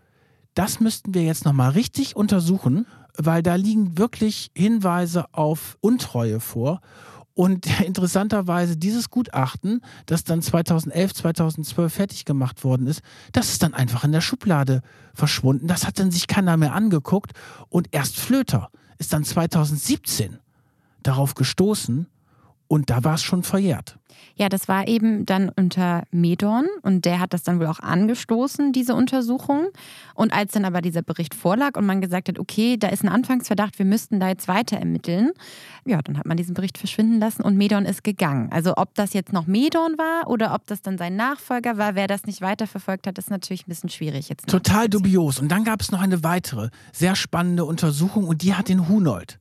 das 0.56 0.82
müssten 0.82 1.14
wir 1.14 1.24
jetzt 1.24 1.46
nochmal 1.46 1.72
richtig 1.72 2.16
untersuchen, 2.16 2.86
weil 3.18 3.42
da 3.44 3.56
liegen 3.56 3.98
wirklich 3.98 4.52
Hinweise 4.56 5.26
auf 5.34 5.78
Untreue 5.80 6.40
vor. 6.40 6.82
Und 7.34 7.68
interessanterweise 7.86 8.78
dieses 8.78 9.10
Gutachten, 9.10 9.82
das 10.06 10.24
dann 10.24 10.42
2011, 10.42 11.14
2012 11.14 11.94
fertig 11.94 12.26
gemacht 12.26 12.64
worden 12.64 12.88
ist, 12.88 13.02
das 13.32 13.50
ist 13.50 13.64
dann 13.64 13.74
einfach 13.74 14.04
in 14.04 14.12
der 14.12 14.22
Schublade 14.22 14.82
verschwunden. 15.14 15.68
Das 15.68 15.86
hat 15.86 16.00
dann 16.00 16.12
sich 16.12 16.28
keiner 16.28 16.58
mehr 16.58 16.74
angeguckt. 16.74 17.34
Und 17.70 17.90
erst 17.92 18.18
Flöter 18.18 18.70
ist 18.98 19.14
dann 19.14 19.24
2017 19.24 20.40
darauf 21.02 21.36
gestoßen 21.36 22.08
und 22.74 22.90
da 22.90 23.04
war 23.04 23.14
es 23.14 23.22
schon 23.22 23.44
verjährt. 23.44 24.00
Ja, 24.36 24.50
das 24.50 24.68
war 24.68 24.88
eben 24.88 25.28
dann 25.28 25.50
unter 25.56 26.06
Medon 26.10 26.66
und 26.82 27.06
der 27.06 27.20
hat 27.20 27.34
das 27.34 27.44
dann 27.44 27.60
wohl 27.60 27.68
auch 27.68 27.80
angestoßen, 27.80 28.72
diese 28.72 28.96
Untersuchung. 28.96 29.68
Und 30.16 30.34
als 30.34 30.54
dann 30.54 30.66
aber 30.66 30.82
dieser 30.82 31.04
Bericht 31.04 31.36
vorlag 31.36 31.78
und 31.78 31.86
man 31.86 32.02
gesagt 32.02 32.30
hat, 32.30 32.40
okay, 32.40 32.78
da 32.78 32.88
ist 32.88 33.04
ein 33.04 33.10
Anfangsverdacht, 33.10 33.78
wir 33.78 33.86
müssten 33.86 34.20
da 34.20 34.30
jetzt 34.30 34.48
weiter 34.48 34.78
ermitteln, 34.78 35.34
ja, 35.86 36.02
dann 36.02 36.18
hat 36.18 36.26
man 36.26 36.36
diesen 36.36 36.56
Bericht 36.56 36.80
verschwinden 36.80 37.20
lassen 37.20 37.44
und 37.44 37.58
Medon 37.58 37.86
ist 37.86 38.04
gegangen. 38.04 38.52
Also 38.52 38.74
ob 38.76 38.96
das 38.96 39.14
jetzt 39.14 39.34
noch 39.34 39.46
Medon 39.46 39.96
war 40.00 40.28
oder 40.28 40.56
ob 40.56 40.66
das 40.66 40.82
dann 40.82 40.98
sein 40.98 41.16
Nachfolger 41.16 41.78
war, 41.78 41.94
wer 41.94 42.08
das 42.08 42.26
nicht 42.26 42.42
weiterverfolgt 42.42 43.06
hat, 43.06 43.20
ist 43.20 43.30
natürlich 43.30 43.68
ein 43.68 43.70
bisschen 43.70 43.90
schwierig 43.90 44.30
jetzt. 44.30 44.48
Total 44.48 44.90
dubios. 44.90 45.38
Und 45.38 45.50
dann 45.50 45.64
gab 45.64 45.80
es 45.82 45.92
noch 45.92 46.02
eine 46.02 46.24
weitere, 46.24 46.70
sehr 46.92 47.16
spannende 47.16 47.66
Untersuchung 47.66 48.24
und 48.24 48.42
die 48.42 48.56
hat 48.56 48.68
den 48.68 48.90
Hunold 48.90 49.38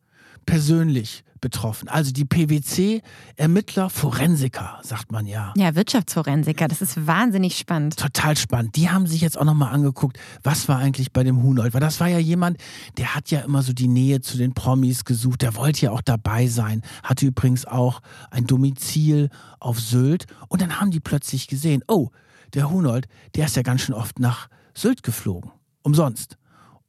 persönlich 0.46 1.24
betroffen. 1.42 1.88
Also 1.88 2.12
die 2.12 2.24
PwC-Ermittler, 2.24 3.90
Forensiker, 3.90 4.78
sagt 4.82 5.12
man 5.12 5.26
ja. 5.26 5.52
Ja, 5.56 5.74
Wirtschaftsforensiker, 5.74 6.68
das 6.68 6.80
ist 6.80 7.06
wahnsinnig 7.06 7.58
spannend. 7.58 7.98
Total 7.98 8.36
spannend. 8.38 8.76
Die 8.76 8.88
haben 8.88 9.06
sich 9.06 9.20
jetzt 9.20 9.36
auch 9.36 9.44
nochmal 9.44 9.74
angeguckt, 9.74 10.18
was 10.42 10.68
war 10.68 10.78
eigentlich 10.78 11.12
bei 11.12 11.24
dem 11.24 11.42
Hunold. 11.42 11.74
Weil 11.74 11.80
das 11.80 12.00
war 12.00 12.08
ja 12.08 12.18
jemand, 12.18 12.56
der 12.96 13.14
hat 13.14 13.30
ja 13.30 13.40
immer 13.40 13.62
so 13.62 13.74
die 13.74 13.88
Nähe 13.88 14.22
zu 14.22 14.38
den 14.38 14.54
Promis 14.54 15.04
gesucht. 15.04 15.42
Der 15.42 15.56
wollte 15.56 15.86
ja 15.86 15.90
auch 15.90 16.00
dabei 16.00 16.46
sein. 16.46 16.80
Hatte 17.02 17.26
übrigens 17.26 17.66
auch 17.66 18.00
ein 18.30 18.46
Domizil 18.46 19.28
auf 19.58 19.80
Sylt. 19.80 20.26
Und 20.48 20.62
dann 20.62 20.80
haben 20.80 20.92
die 20.92 21.00
plötzlich 21.00 21.48
gesehen, 21.48 21.82
oh, 21.88 22.10
der 22.54 22.70
Hunold, 22.70 23.08
der 23.34 23.46
ist 23.46 23.56
ja 23.56 23.62
ganz 23.62 23.82
schön 23.82 23.94
oft 23.94 24.20
nach 24.20 24.48
Sylt 24.74 25.02
geflogen. 25.02 25.50
Umsonst. 25.82 26.38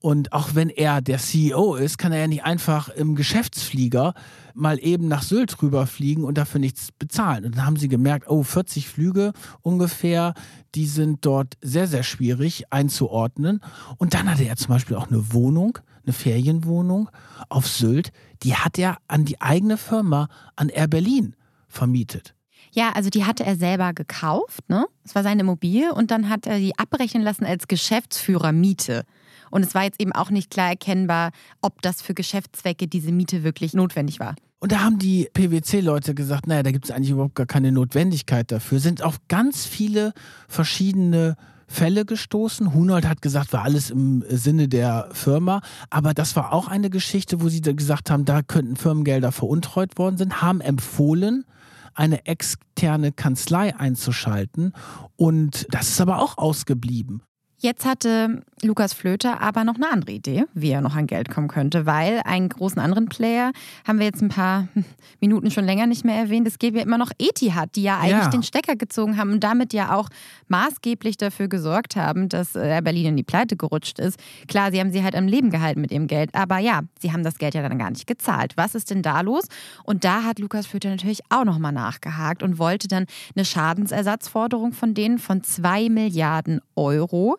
Und 0.03 0.33
auch 0.33 0.53
wenn 0.53 0.67
er 0.67 1.01
der 1.01 1.17
CEO 1.17 1.75
ist, 1.75 1.97
kann 1.97 2.11
er 2.11 2.19
ja 2.19 2.27
nicht 2.27 2.43
einfach 2.43 2.89
im 2.89 3.15
Geschäftsflieger 3.15 4.13
mal 4.53 4.77
eben 4.83 5.07
nach 5.07 5.23
Sylt 5.23 5.61
rüberfliegen 5.61 6.25
und 6.25 6.37
dafür 6.37 6.59
nichts 6.59 6.91
bezahlen. 6.91 7.45
Und 7.45 7.55
dann 7.55 7.65
haben 7.65 7.77
sie 7.77 7.87
gemerkt, 7.87 8.27
oh, 8.27 8.43
40 8.43 8.89
Flüge 8.89 9.31
ungefähr, 9.61 10.33
die 10.75 10.87
sind 10.87 11.25
dort 11.25 11.53
sehr, 11.61 11.87
sehr 11.87 12.03
schwierig 12.03 12.65
einzuordnen. 12.69 13.61
Und 13.95 14.13
dann 14.13 14.29
hatte 14.29 14.43
er 14.43 14.57
zum 14.57 14.73
Beispiel 14.73 14.97
auch 14.97 15.07
eine 15.07 15.31
Wohnung, 15.31 15.79
eine 16.05 16.11
Ferienwohnung 16.11 17.09
auf 17.47 17.65
Sylt, 17.65 18.11
die 18.43 18.55
hat 18.55 18.77
er 18.77 18.97
an 19.07 19.23
die 19.23 19.39
eigene 19.39 19.77
Firma, 19.77 20.27
an 20.57 20.67
Air 20.67 20.89
Berlin 20.89 21.33
vermietet. 21.69 22.35
Ja, 22.73 22.91
also 22.91 23.09
die 23.09 23.23
hatte 23.23 23.45
er 23.45 23.55
selber 23.55 23.93
gekauft, 23.93 24.67
ne? 24.67 24.85
Es 25.05 25.15
war 25.15 25.23
seine 25.23 25.43
Immobilie 25.43 25.93
und 25.93 26.11
dann 26.11 26.27
hat 26.27 26.45
er 26.45 26.59
die 26.59 26.77
abrechnen 26.77 27.23
lassen 27.23 27.45
als 27.45 27.69
Geschäftsführermiete. 27.69 29.05
Und 29.53 29.63
es 29.63 29.75
war 29.75 29.83
jetzt 29.83 30.01
eben 30.01 30.13
auch 30.13 30.31
nicht 30.31 30.49
klar 30.49 30.69
erkennbar, 30.69 31.29
ob 31.61 31.79
das 31.83 32.01
für 32.01 32.15
Geschäftszwecke 32.15 32.87
diese 32.87 33.11
Miete 33.11 33.43
wirklich 33.43 33.75
notwendig 33.75 34.19
war. 34.19 34.35
Und 34.57 34.71
da 34.71 34.79
haben 34.79 34.97
die 34.97 35.29
PwC-Leute 35.31 36.15
gesagt, 36.15 36.47
naja, 36.47 36.63
da 36.63 36.71
gibt 36.71 36.85
es 36.85 36.91
eigentlich 36.91 37.11
überhaupt 37.11 37.35
gar 37.35 37.45
keine 37.45 37.71
Notwendigkeit 37.71 38.51
dafür. 38.51 38.79
Sind 38.79 39.03
auf 39.03 39.19
ganz 39.27 39.67
viele 39.67 40.13
verschiedene 40.47 41.35
Fälle 41.67 42.03
gestoßen. 42.03 42.73
Hunold 42.73 43.07
hat 43.07 43.21
gesagt, 43.21 43.53
war 43.53 43.63
alles 43.63 43.91
im 43.91 44.23
Sinne 44.27 44.67
der 44.67 45.09
Firma. 45.11 45.61
Aber 45.91 46.15
das 46.15 46.35
war 46.35 46.51
auch 46.51 46.67
eine 46.67 46.89
Geschichte, 46.89 47.39
wo 47.39 47.47
sie 47.47 47.61
gesagt 47.61 48.09
haben, 48.09 48.25
da 48.25 48.41
könnten 48.41 48.75
Firmengelder 48.75 49.31
veruntreut 49.31 49.99
worden 49.99 50.17
sind, 50.17 50.41
haben 50.41 50.61
empfohlen, 50.61 51.45
eine 51.93 52.25
externe 52.25 53.11
Kanzlei 53.11 53.75
einzuschalten. 53.75 54.73
Und 55.15 55.67
das 55.69 55.89
ist 55.89 56.01
aber 56.01 56.23
auch 56.23 56.39
ausgeblieben. 56.39 57.21
Jetzt 57.63 57.85
hatte 57.85 58.41
Lukas 58.61 58.93
Flöter 58.93 59.39
aber 59.39 59.63
noch 59.63 59.75
eine 59.75 59.89
andere 59.89 60.11
Idee, 60.11 60.43
wie 60.53 60.71
er 60.71 60.81
noch 60.81 60.97
an 60.97 61.07
Geld 61.07 61.29
kommen 61.29 61.47
könnte, 61.47 61.85
weil 61.85 62.19
einen 62.25 62.49
großen 62.49 62.77
anderen 62.81 63.07
Player 63.07 63.51
haben 63.87 63.99
wir 63.99 64.05
jetzt 64.05 64.21
ein 64.21 64.27
paar 64.27 64.67
Minuten 65.21 65.49
schon 65.49 65.63
länger 65.63 65.87
nicht 65.87 66.03
mehr 66.03 66.17
erwähnt. 66.17 66.45
Es 66.45 66.59
geht 66.59 66.75
ja 66.75 66.81
immer 66.81 66.97
noch 66.97 67.11
Etihad, 67.19 67.69
die 67.77 67.83
ja 67.83 67.99
eigentlich 67.99 68.11
Ja. 68.25 68.27
den 68.27 68.43
Stecker 68.43 68.75
gezogen 68.75 69.17
haben 69.17 69.31
und 69.31 69.45
damit 69.45 69.71
ja 69.71 69.95
auch 69.95 70.09
maßgeblich 70.49 71.15
dafür 71.15 71.47
gesorgt 71.47 71.95
haben, 71.95 72.27
dass 72.27 72.53
äh, 72.55 72.81
Berlin 72.83 73.05
in 73.07 73.15
die 73.17 73.23
Pleite 73.23 73.55
gerutscht 73.55 73.97
ist. 73.97 74.19
Klar, 74.49 74.71
sie 74.71 74.81
haben 74.81 74.91
sie 74.91 75.01
halt 75.01 75.15
am 75.15 75.27
Leben 75.27 75.49
gehalten 75.49 75.79
mit 75.79 75.91
ihrem 75.91 76.07
Geld, 76.07 76.35
aber 76.35 76.57
ja, 76.59 76.81
sie 76.99 77.13
haben 77.13 77.23
das 77.23 77.37
Geld 77.37 77.53
ja 77.55 77.61
dann 77.67 77.77
gar 77.79 77.91
nicht 77.91 78.07
gezahlt. 78.07 78.53
Was 78.57 78.75
ist 78.75 78.89
denn 78.89 79.01
da 79.01 79.21
los? 79.21 79.45
Und 79.85 80.03
da 80.03 80.23
hat 80.23 80.39
Lukas 80.39 80.67
Flöter 80.67 80.89
natürlich 80.89 81.21
auch 81.29 81.45
nochmal 81.45 81.71
nachgehakt 81.71 82.43
und 82.43 82.59
wollte 82.59 82.89
dann 82.89 83.05
eine 83.35 83.45
Schadensersatzforderung 83.45 84.73
von 84.73 84.93
denen 84.93 85.17
von 85.17 85.43
zwei 85.43 85.87
Milliarden 85.87 86.59
Euro. 86.75 87.37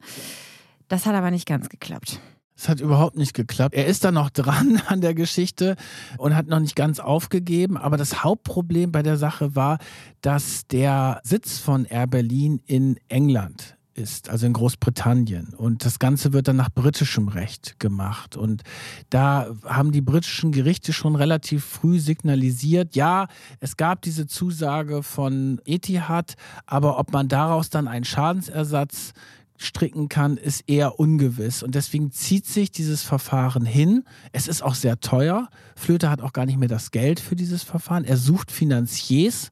Das 0.89 1.07
hat 1.07 1.15
aber 1.15 1.31
nicht 1.31 1.47
ganz 1.47 1.69
geklappt. 1.69 2.21
Es 2.57 2.69
hat 2.69 2.81
überhaupt 2.81 3.17
nicht 3.17 3.35
geklappt. 3.35 3.75
Er 3.75 3.87
ist 3.87 4.05
da 4.05 4.13
noch 4.13 4.31
dran 4.31 4.81
an 4.87 5.01
der 5.01 5.15
Geschichte 5.15 5.77
und 6.19 6.37
hat 6.37 6.47
noch 6.47 6.61
nicht 6.61 6.77
ganz 6.77 7.01
aufgegeben. 7.01 7.77
Aber 7.77 7.97
das 7.97 8.23
Hauptproblem 8.23 8.93
bei 8.93 9.03
der 9.03 9.17
Sache 9.17 9.57
war, 9.57 9.79
dass 10.21 10.67
der 10.69 11.21
Sitz 11.25 11.59
von 11.59 11.85
Air 11.85 12.07
Berlin 12.07 12.61
in 12.67 12.99
England 13.09 13.77
ist, 13.95 14.29
also 14.29 14.47
in 14.47 14.53
Großbritannien. 14.53 15.55
Und 15.55 15.85
das 15.85 15.99
Ganze 15.99 16.33
wird 16.33 16.49
dann 16.49 16.57
nach 16.57 16.71
britischem 16.71 17.29
Recht 17.29 17.79
gemacht. 17.79 18.37
Und 18.37 18.63
da 19.11 19.49
haben 19.65 19.93
die 19.93 20.01
britischen 20.01 20.53
Gerichte 20.53 20.93
schon 20.93 21.17
relativ 21.17 21.65
früh 21.65 21.99
signalisiert, 21.99 22.97
ja, 22.97 23.29
es 23.61 23.77
gab 23.77 24.03
diese 24.03 24.27
Zusage 24.27 25.03
von 25.03 25.61
Etihad, 25.65 26.35
aber 26.67 26.99
ob 26.99 27.13
man 27.13 27.29
daraus 27.29 27.71
dann 27.71 27.89
einen 27.89 28.05
Schadensersatz 28.05 29.13
stricken 29.57 30.09
kann, 30.09 30.37
ist 30.37 30.69
eher 30.69 30.99
ungewiss. 30.99 31.63
Und 31.63 31.75
deswegen 31.75 32.11
zieht 32.11 32.47
sich 32.47 32.71
dieses 32.71 33.03
Verfahren 33.03 33.65
hin. 33.65 34.05
Es 34.33 34.49
ist 34.49 34.63
auch 34.63 34.75
sehr 34.75 35.01
teuer. 35.01 35.49
Flöter 35.77 36.11
hat 36.11 36.21
auch 36.21 36.33
gar 36.33 36.47
nicht 36.47 36.59
mehr 36.59 36.69
das 36.69 36.91
Geld 36.91 37.21
für 37.21 37.37
dieses 37.37 37.63
Verfahren. 37.63 38.05
Er 38.05 38.17
sucht 38.17 38.51
Finanziers, 38.51 39.51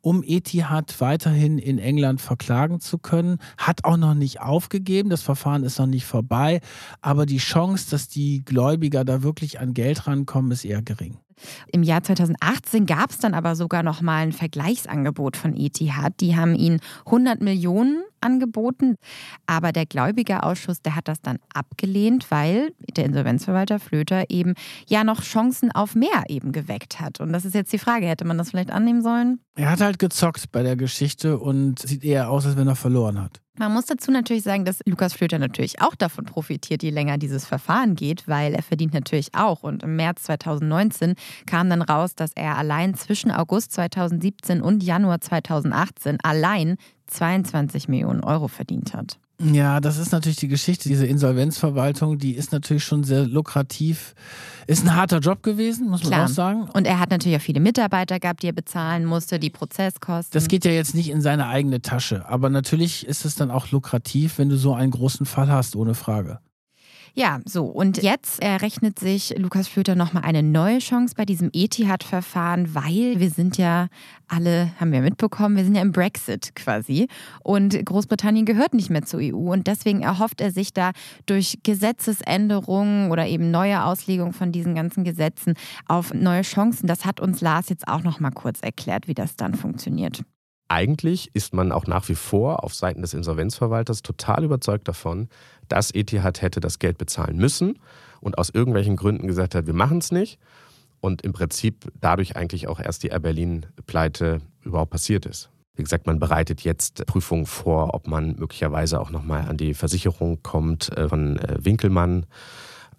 um 0.00 0.22
Etihad 0.22 1.00
weiterhin 1.00 1.58
in 1.58 1.78
England 1.78 2.20
verklagen 2.20 2.80
zu 2.80 2.98
können. 2.98 3.38
Hat 3.56 3.84
auch 3.84 3.96
noch 3.96 4.14
nicht 4.14 4.40
aufgegeben. 4.40 5.10
Das 5.10 5.22
Verfahren 5.22 5.62
ist 5.62 5.78
noch 5.78 5.86
nicht 5.86 6.04
vorbei. 6.04 6.60
Aber 7.00 7.26
die 7.26 7.38
Chance, 7.38 7.90
dass 7.90 8.08
die 8.08 8.44
Gläubiger 8.44 9.04
da 9.04 9.22
wirklich 9.22 9.60
an 9.60 9.74
Geld 9.74 10.06
rankommen, 10.06 10.52
ist 10.52 10.64
eher 10.64 10.82
gering. 10.82 11.18
Im 11.72 11.82
Jahr 11.82 12.02
2018 12.02 12.86
gab 12.86 13.10
es 13.10 13.18
dann 13.18 13.34
aber 13.34 13.56
sogar 13.56 13.82
noch 13.82 14.00
mal 14.00 14.22
ein 14.22 14.32
Vergleichsangebot 14.32 15.36
von 15.36 15.54
Etihad. 15.54 16.20
Die 16.20 16.36
haben 16.36 16.54
ihn 16.54 16.80
100 17.06 17.40
Millionen 17.40 18.02
angeboten, 18.20 18.96
aber 19.46 19.72
der 19.72 19.86
Gläubigerausschuss, 19.86 20.82
der 20.82 20.96
hat 20.96 21.08
das 21.08 21.20
dann 21.20 21.38
abgelehnt, 21.52 22.30
weil 22.30 22.72
der 22.96 23.04
Insolvenzverwalter 23.04 23.78
Flöter 23.78 24.24
eben 24.30 24.54
ja 24.88 25.04
noch 25.04 25.22
Chancen 25.22 25.70
auf 25.72 25.94
mehr 25.94 26.24
eben 26.28 26.52
geweckt 26.52 27.00
hat. 27.00 27.20
Und 27.20 27.32
das 27.32 27.44
ist 27.44 27.54
jetzt 27.54 27.72
die 27.72 27.78
Frage, 27.78 28.06
hätte 28.06 28.24
man 28.24 28.38
das 28.38 28.50
vielleicht 28.50 28.70
annehmen 28.70 29.02
sollen? 29.02 29.40
Er 29.56 29.70
hat 29.70 29.80
halt 29.80 29.98
gezockt 29.98 30.50
bei 30.52 30.62
der 30.62 30.76
Geschichte 30.76 31.38
und 31.38 31.80
sieht 31.80 32.04
eher 32.04 32.30
aus, 32.30 32.46
als 32.46 32.56
wenn 32.56 32.66
er 32.66 32.76
verloren 32.76 33.20
hat. 33.20 33.43
Man 33.56 33.72
muss 33.72 33.86
dazu 33.86 34.10
natürlich 34.10 34.42
sagen, 34.42 34.64
dass 34.64 34.80
Lukas 34.84 35.12
Flöter 35.12 35.38
natürlich 35.38 35.80
auch 35.80 35.94
davon 35.94 36.24
profitiert, 36.24 36.82
je 36.82 36.90
länger 36.90 37.18
dieses 37.18 37.46
Verfahren 37.46 37.94
geht, 37.94 38.26
weil 38.26 38.52
er 38.52 38.64
verdient 38.64 38.94
natürlich 38.94 39.32
auch. 39.32 39.62
Und 39.62 39.84
im 39.84 39.94
März 39.94 40.24
2019 40.24 41.14
kam 41.46 41.70
dann 41.70 41.82
raus, 41.82 42.16
dass 42.16 42.32
er 42.34 42.58
allein 42.58 42.94
zwischen 42.94 43.30
August 43.30 43.70
2017 43.72 44.60
und 44.60 44.82
Januar 44.82 45.20
2018 45.20 46.18
allein 46.24 46.78
22 47.06 47.86
Millionen 47.86 48.24
Euro 48.24 48.48
verdient 48.48 48.92
hat. 48.92 49.18
Ja, 49.42 49.80
das 49.80 49.98
ist 49.98 50.12
natürlich 50.12 50.36
die 50.36 50.48
Geschichte. 50.48 50.88
Diese 50.88 51.06
Insolvenzverwaltung, 51.06 52.18
die 52.18 52.34
ist 52.34 52.52
natürlich 52.52 52.84
schon 52.84 53.02
sehr 53.02 53.26
lukrativ. 53.26 54.14
Ist 54.66 54.84
ein 54.84 54.94
harter 54.94 55.18
Job 55.18 55.42
gewesen, 55.42 55.88
muss 55.88 56.02
man 56.04 56.12
Klar. 56.12 56.24
auch 56.24 56.28
sagen. 56.28 56.68
Und 56.72 56.86
er 56.86 57.00
hat 57.00 57.10
natürlich 57.10 57.36
auch 57.36 57.42
viele 57.42 57.60
Mitarbeiter 57.60 58.20
gehabt, 58.20 58.42
die 58.42 58.48
er 58.48 58.52
bezahlen 58.52 59.04
musste, 59.04 59.38
die 59.38 59.50
Prozesskosten. 59.50 60.32
Das 60.32 60.48
geht 60.48 60.64
ja 60.64 60.70
jetzt 60.70 60.94
nicht 60.94 61.10
in 61.10 61.20
seine 61.20 61.48
eigene 61.48 61.82
Tasche. 61.82 62.28
Aber 62.28 62.48
natürlich 62.48 63.06
ist 63.06 63.24
es 63.24 63.34
dann 63.34 63.50
auch 63.50 63.70
lukrativ, 63.70 64.38
wenn 64.38 64.48
du 64.48 64.56
so 64.56 64.72
einen 64.72 64.92
großen 64.92 65.26
Fall 65.26 65.50
hast, 65.50 65.74
ohne 65.74 65.94
Frage. 65.94 66.38
Ja, 67.16 67.40
so. 67.44 67.66
Und 67.66 68.02
jetzt 68.02 68.42
errechnet 68.42 68.98
sich 68.98 69.38
Lukas 69.38 69.68
Flöter 69.68 69.94
nochmal 69.94 70.24
eine 70.24 70.42
neue 70.42 70.80
Chance 70.80 71.14
bei 71.16 71.24
diesem 71.24 71.48
Etihad-Verfahren, 71.52 72.74
weil 72.74 73.20
wir 73.20 73.30
sind 73.30 73.56
ja 73.56 73.86
alle, 74.26 74.72
haben 74.80 74.90
wir 74.90 75.00
mitbekommen, 75.00 75.56
wir 75.56 75.62
sind 75.62 75.76
ja 75.76 75.82
im 75.82 75.92
Brexit 75.92 76.56
quasi. 76.56 77.06
Und 77.44 77.86
Großbritannien 77.86 78.46
gehört 78.46 78.74
nicht 78.74 78.90
mehr 78.90 79.04
zur 79.04 79.20
EU. 79.20 79.52
Und 79.52 79.68
deswegen 79.68 80.02
erhofft 80.02 80.40
er 80.40 80.50
sich 80.50 80.72
da 80.72 80.90
durch 81.26 81.60
Gesetzesänderungen 81.62 83.12
oder 83.12 83.28
eben 83.28 83.52
neue 83.52 83.84
Auslegung 83.84 84.32
von 84.32 84.50
diesen 84.50 84.74
ganzen 84.74 85.04
Gesetzen 85.04 85.54
auf 85.86 86.12
neue 86.12 86.42
Chancen. 86.42 86.88
Das 86.88 87.04
hat 87.04 87.20
uns 87.20 87.40
Lars 87.40 87.68
jetzt 87.68 87.86
auch 87.86 88.02
nochmal 88.02 88.32
kurz 88.32 88.58
erklärt, 88.60 89.06
wie 89.06 89.14
das 89.14 89.36
dann 89.36 89.54
funktioniert. 89.54 90.24
Eigentlich 90.68 91.30
ist 91.34 91.52
man 91.52 91.72
auch 91.72 91.86
nach 91.86 92.08
wie 92.08 92.14
vor 92.14 92.64
auf 92.64 92.74
Seiten 92.74 93.02
des 93.02 93.14
Insolvenzverwalters 93.14 94.02
total 94.02 94.44
überzeugt 94.44 94.88
davon, 94.88 95.28
dass 95.68 95.94
Etihad 95.94 96.42
hätte 96.42 96.60
das 96.60 96.78
Geld 96.78 96.98
bezahlen 96.98 97.36
müssen 97.36 97.78
und 98.20 98.38
aus 98.38 98.50
irgendwelchen 98.50 98.96
Gründen 98.96 99.26
gesagt 99.26 99.54
hat, 99.54 99.66
wir 99.66 99.74
machen 99.74 99.98
es 99.98 100.10
nicht. 100.10 100.38
Und 101.00 101.20
im 101.20 101.34
Prinzip 101.34 101.92
dadurch 102.00 102.34
eigentlich 102.36 102.66
auch 102.66 102.80
erst 102.80 103.02
die 103.02 103.08
Air 103.08 103.20
Berlin-Pleite 103.20 104.40
überhaupt 104.62 104.90
passiert 104.90 105.26
ist. 105.26 105.50
Wie 105.76 105.82
gesagt, 105.82 106.06
man 106.06 106.18
bereitet 106.18 106.62
jetzt 106.62 107.04
Prüfungen 107.04 107.44
vor, 107.44 107.94
ob 107.94 108.06
man 108.06 108.36
möglicherweise 108.36 109.00
auch 109.00 109.10
nochmal 109.10 109.46
an 109.48 109.58
die 109.58 109.74
Versicherung 109.74 110.42
kommt 110.42 110.96
äh, 110.96 111.08
von 111.08 111.38
äh, 111.38 111.58
Winkelmann. 111.60 112.26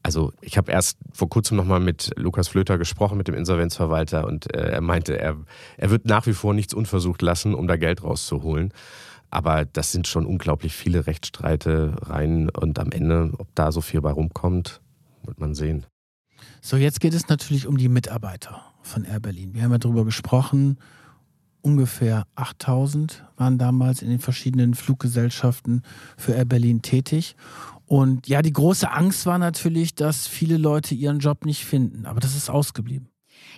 Also 0.06 0.34
ich 0.40 0.56
habe 0.56 0.72
erst 0.72 1.00
vor 1.14 1.30
kurzem 1.30 1.58
nochmal 1.58 1.80
mit 1.80 2.12
Lukas 2.16 2.48
Flöter 2.48 2.78
gesprochen, 2.78 3.18
mit 3.18 3.28
dem 3.28 3.34
Insolvenzverwalter, 3.34 4.28
und 4.28 4.54
äh, 4.54 4.74
er 4.74 4.82
meinte, 4.82 5.18
er, 5.18 5.36
er 5.78 5.90
wird 5.90 6.06
nach 6.06 6.28
wie 6.28 6.34
vor 6.34 6.54
nichts 6.54 6.76
unversucht 6.76 7.24
lassen, 7.24 7.56
um 7.56 7.66
da 7.66 7.76
Geld 7.76 8.04
rauszuholen. 8.04 8.72
Aber 9.32 9.66
das 9.66 9.92
sind 9.92 10.06
schon 10.06 10.28
unglaublich 10.28 10.76
viele 10.76 11.08
Rechtsstreitereien 11.08 12.52
und 12.52 12.78
am 12.78 12.92
Ende, 12.92 13.32
ob 13.40 13.48
da 13.56 13.72
so 13.72 13.82
viel 13.82 14.00
bei 14.00 14.12
rumkommt, 14.12 14.80
wird 15.24 15.40
man 15.40 15.56
sehen. 15.56 15.88
So, 16.62 16.78
jetzt 16.78 17.00
geht 17.00 17.16
es 17.16 17.28
natürlich 17.28 17.66
um 17.66 17.80
die 17.80 17.90
Mitarbeiter 17.90 18.62
von 18.84 19.06
Air 19.06 19.22
Berlin. 19.22 19.56
Wir 19.56 19.64
haben 19.64 19.72
ja 19.72 19.80
darüber 19.80 20.06
gesprochen. 20.06 20.78
ungefähr 21.64 22.28
8000 22.36 23.26
waren 23.38 23.58
damals 23.58 24.04
in 24.04 24.10
den 24.10 24.20
verschiedenen 24.20 24.76
Fluggesellschaften 24.76 25.82
für 26.16 26.34
Air 26.34 26.46
Berlin 26.46 26.84
tätig. 26.84 27.36
Und 27.86 28.28
ja, 28.28 28.42
die 28.42 28.54
große 28.54 28.92
Angst 28.92 29.26
war 29.26 29.38
natürlich, 29.38 29.94
dass 29.96 30.28
viele 30.28 30.58
Leute 30.58 30.96
ihren 30.96 31.20
Job 31.20 31.46
nicht 31.46 31.66
finden. 31.66 32.06
Aber 32.06 32.20
das 32.20 32.36
ist 32.36 32.50
ausgeblieben. 32.50 33.10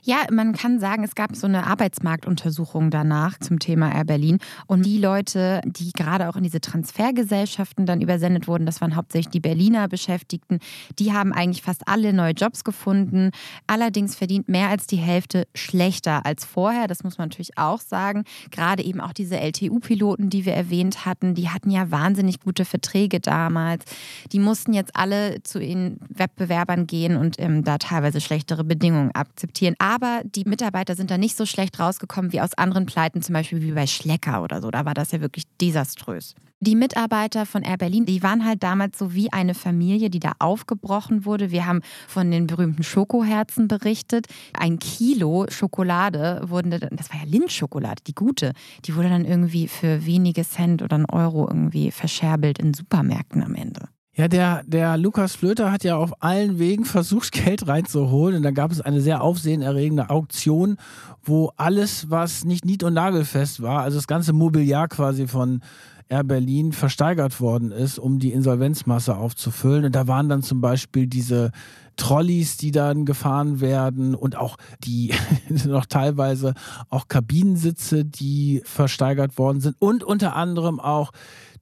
Ja, 0.04 0.26
man 0.32 0.54
kann 0.54 0.80
sagen, 0.80 1.04
es 1.04 1.16
gab 1.16 1.36
so 1.36 1.48
eine 1.48 1.68
Arbeitsmarktuntersuchung 1.68 2.92
danach 2.92 3.40
zum 3.40 3.60
Thema 3.60 3.94
Air 3.94 4.06
Berlin. 4.06 4.40
Und 4.68 4.86
die 4.86 4.98
Leute, 4.98 5.62
die 5.66 5.92
gerade 5.92 6.30
auch 6.30 6.36
in 6.36 6.44
diese 6.44 6.62
Transfergesellschaften 6.62 7.86
dann 7.86 8.02
übersendet 8.02 8.48
wurden, 8.48 8.66
das 8.66 8.82
waren 8.82 8.96
hauptsächlich 8.96 9.32
die 9.32 9.40
Berliner 9.40 9.88
Beschäftigten, 9.88 10.60
die 11.00 11.14
haben 11.14 11.34
eigentlich 11.34 11.62
fast 11.62 11.88
alle 11.88 12.14
neue 12.14 12.34
Jobs 12.34 12.64
gefunden. 12.64 13.32
Allerdings 13.66 14.16
verdient 14.16 14.50
mehr 14.50 14.70
als 14.70 14.88
die 14.88 14.98
Hälfte 14.98 15.48
schlechter 15.56 16.26
als 16.26 16.46
vorher. 16.46 16.88
Das 16.88 17.04
muss 17.04 17.18
man 17.18 17.30
natürlich 17.30 17.58
auch 17.58 17.82
sagen. 17.82 18.24
Gerade 18.52 18.84
eben 18.84 19.02
auch 19.02 19.14
diese 19.14 19.40
LTU-Piloten, 19.40 20.30
die 20.30 20.46
wir 20.46 20.54
erwähnt 20.54 21.06
hatten, 21.06 21.36
die 21.36 21.50
hatten 21.50 21.72
ja 21.72 21.92
wahnsinnig 21.92 22.40
gute 22.40 22.66
Verträge 22.66 23.20
damals. 23.20 23.86
Die 24.32 24.40
mussten 24.40 24.74
jetzt 24.74 24.96
alle 24.96 25.42
zu 25.44 25.60
ihren 25.60 26.00
Wettbewerbern 26.10 26.88
gehen 26.88 27.18
und 27.18 27.40
ähm, 27.40 27.64
da 27.64 27.78
teilweise 27.78 28.22
schlechtere 28.22 28.64
Bedingungen 28.64 29.12
akzeptieren. 29.14 29.76
Aber 30.00 30.22
die 30.24 30.44
Mitarbeiter 30.44 30.94
sind 30.94 31.10
da 31.10 31.18
nicht 31.18 31.36
so 31.36 31.48
schlecht 31.48 31.80
rausgekommen 31.80 32.32
wie 32.32 32.40
aus 32.40 32.54
anderen 32.54 32.86
Pleiten, 32.86 33.24
zum 33.24 33.34
Beispiel 33.34 33.64
wie 33.64 33.72
bei 33.72 33.88
Schlecker 33.88 34.44
oder 34.44 34.62
so. 34.62 34.70
Da 34.70 34.86
war 34.86 34.94
das 34.94 35.12
ja 35.12 35.22
wirklich 35.22 35.46
desaströs. 35.60 36.36
Die 36.60 36.76
Mitarbeiter 36.76 37.48
von 37.48 37.64
Air 37.64 37.78
Berlin, 37.78 38.06
die 38.06 38.22
waren 38.22 38.46
halt 38.46 38.62
damals 38.62 39.00
so 39.00 39.16
wie 39.16 39.34
eine 39.34 39.56
Familie, 39.56 40.12
die 40.12 40.20
da 40.20 40.34
aufgebrochen 40.38 41.26
wurde. 41.26 41.50
Wir 41.50 41.66
haben 41.66 41.82
von 42.08 42.30
den 42.30 42.46
berühmten 42.46 42.84
Schokoherzen 42.84 43.68
berichtet. 43.68 44.28
Ein 44.54 44.78
Kilo 44.78 45.48
Schokolade 45.50 46.44
wurde, 46.46 46.80
das 46.92 47.12
war 47.12 47.20
ja 47.20 47.26
Lindschokolade, 47.26 48.04
die 48.06 48.14
gute, 48.14 48.54
die 48.86 48.96
wurde 48.96 49.10
dann 49.10 49.26
irgendwie 49.26 49.68
für 49.68 50.06
wenige 50.06 50.44
Cent 50.44 50.84
oder 50.84 50.98
einen 50.98 51.06
Euro 51.06 51.48
irgendwie 51.48 51.90
verscherbelt 51.90 52.60
in 52.60 52.76
Supermärkten 52.76 53.42
am 53.42 53.56
Ende. 53.56 53.90
Ja, 54.18 54.28
der, 54.28 54.64
der 54.66 54.98
Lukas 54.98 55.36
Flöter 55.36 55.72
hat 55.72 55.84
ja 55.84 55.96
auf 55.96 56.24
allen 56.24 56.58
Wegen 56.58 56.86
versucht, 56.86 57.32
Geld 57.46 57.68
reinzuholen. 57.68 58.38
Und 58.38 58.44
da 58.44 58.50
gab 58.50 58.72
es 58.72 58.82
eine 58.82 59.00
sehr 59.00 59.22
aufsehenerregende 59.22 60.10
Auktion, 60.10 60.78
wo 61.24 61.52
alles, 61.56 62.10
was 62.10 62.44
nicht 62.44 62.66
nied- 62.66 62.82
und 62.82 62.96
nagelfest 62.96 63.62
war, 63.62 63.84
also 63.84 63.98
das 63.98 64.08
ganze 64.08 64.34
Mobiliar 64.34 64.88
quasi 64.88 65.28
von 65.28 65.62
Air 66.10 66.24
Berlin 66.24 66.72
versteigert 66.72 67.40
worden 67.42 67.72
ist, 67.72 68.00
um 68.00 68.18
die 68.18 68.32
Insolvenzmasse 68.32 69.16
aufzufüllen. 69.16 69.86
Und 69.86 69.94
da 69.94 70.08
waren 70.08 70.30
dann 70.30 70.42
zum 70.42 70.62
Beispiel 70.62 71.06
diese 71.06 71.52
Trolleys, 71.96 72.58
die 72.58 72.72
dann 72.72 73.06
gefahren 73.06 73.60
werden 73.60 74.16
und 74.16 74.36
auch 74.36 74.58
die 74.84 75.14
noch 75.66 75.86
teilweise 75.86 76.56
auch 76.90 77.08
Kabinensitze, 77.08 78.04
die 78.04 78.62
versteigert 78.64 79.38
worden 79.38 79.62
sind 79.62 79.76
und 79.78 80.04
unter 80.04 80.36
anderem 80.36 80.80
auch 80.80 81.12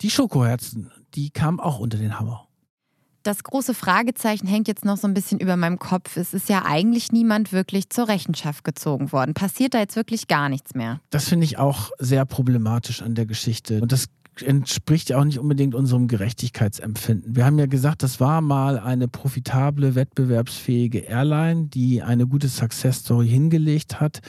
die 0.01 0.10
Schokoherzen, 0.10 0.91
die 1.16 1.32
kamen 1.32 1.60
auch 1.60 1.80
unter 1.80 1.97
den 1.97 2.20
Hammer. 2.20 2.45
Das 3.26 3.43
große 3.43 3.73
Fragezeichen 3.73 4.45
hängt 4.45 4.67
jetzt 4.67 4.86
noch 4.86 4.97
so 4.97 5.07
ein 5.07 5.15
bisschen 5.15 5.39
über 5.39 5.57
meinem 5.57 5.80
Kopf. 5.80 6.15
Es 6.15 6.36
ist 6.36 6.47
ja 6.47 6.63
eigentlich 6.63 7.11
niemand 7.11 7.51
wirklich 7.51 7.89
zur 7.89 8.07
Rechenschaft 8.07 8.63
gezogen 8.63 9.11
worden. 9.11 9.34
Passiert 9.34 9.73
da 9.73 9.80
jetzt 9.80 9.95
wirklich 9.95 10.28
gar 10.28 10.47
nichts 10.47 10.76
mehr? 10.76 10.99
Das 11.09 11.28
finde 11.28 11.45
ich 11.45 11.57
auch 11.57 11.89
sehr 11.97 12.23
problematisch 12.26 13.01
an 13.01 13.15
der 13.15 13.26
Geschichte. 13.26 13.82
Und 13.82 13.91
das 13.91 14.09
entspricht 14.41 15.09
ja 15.09 15.19
auch 15.19 15.23
nicht 15.23 15.39
unbedingt 15.39 15.75
unserem 15.75 16.07
Gerechtigkeitsempfinden. 16.07 17.36
Wir 17.36 17.45
haben 17.45 17.59
ja 17.59 17.65
gesagt, 17.65 18.03
das 18.03 18.19
war 18.19 18.41
mal 18.41 18.79
eine 18.79 19.07
profitable, 19.07 19.95
wettbewerbsfähige 19.95 20.99
Airline, 20.99 21.67
die 21.67 22.01
eine 22.01 22.27
gute 22.27 22.49
Success 22.49 22.99
Story 22.99 23.27
hingelegt 23.27 23.99
hat. 23.99 24.19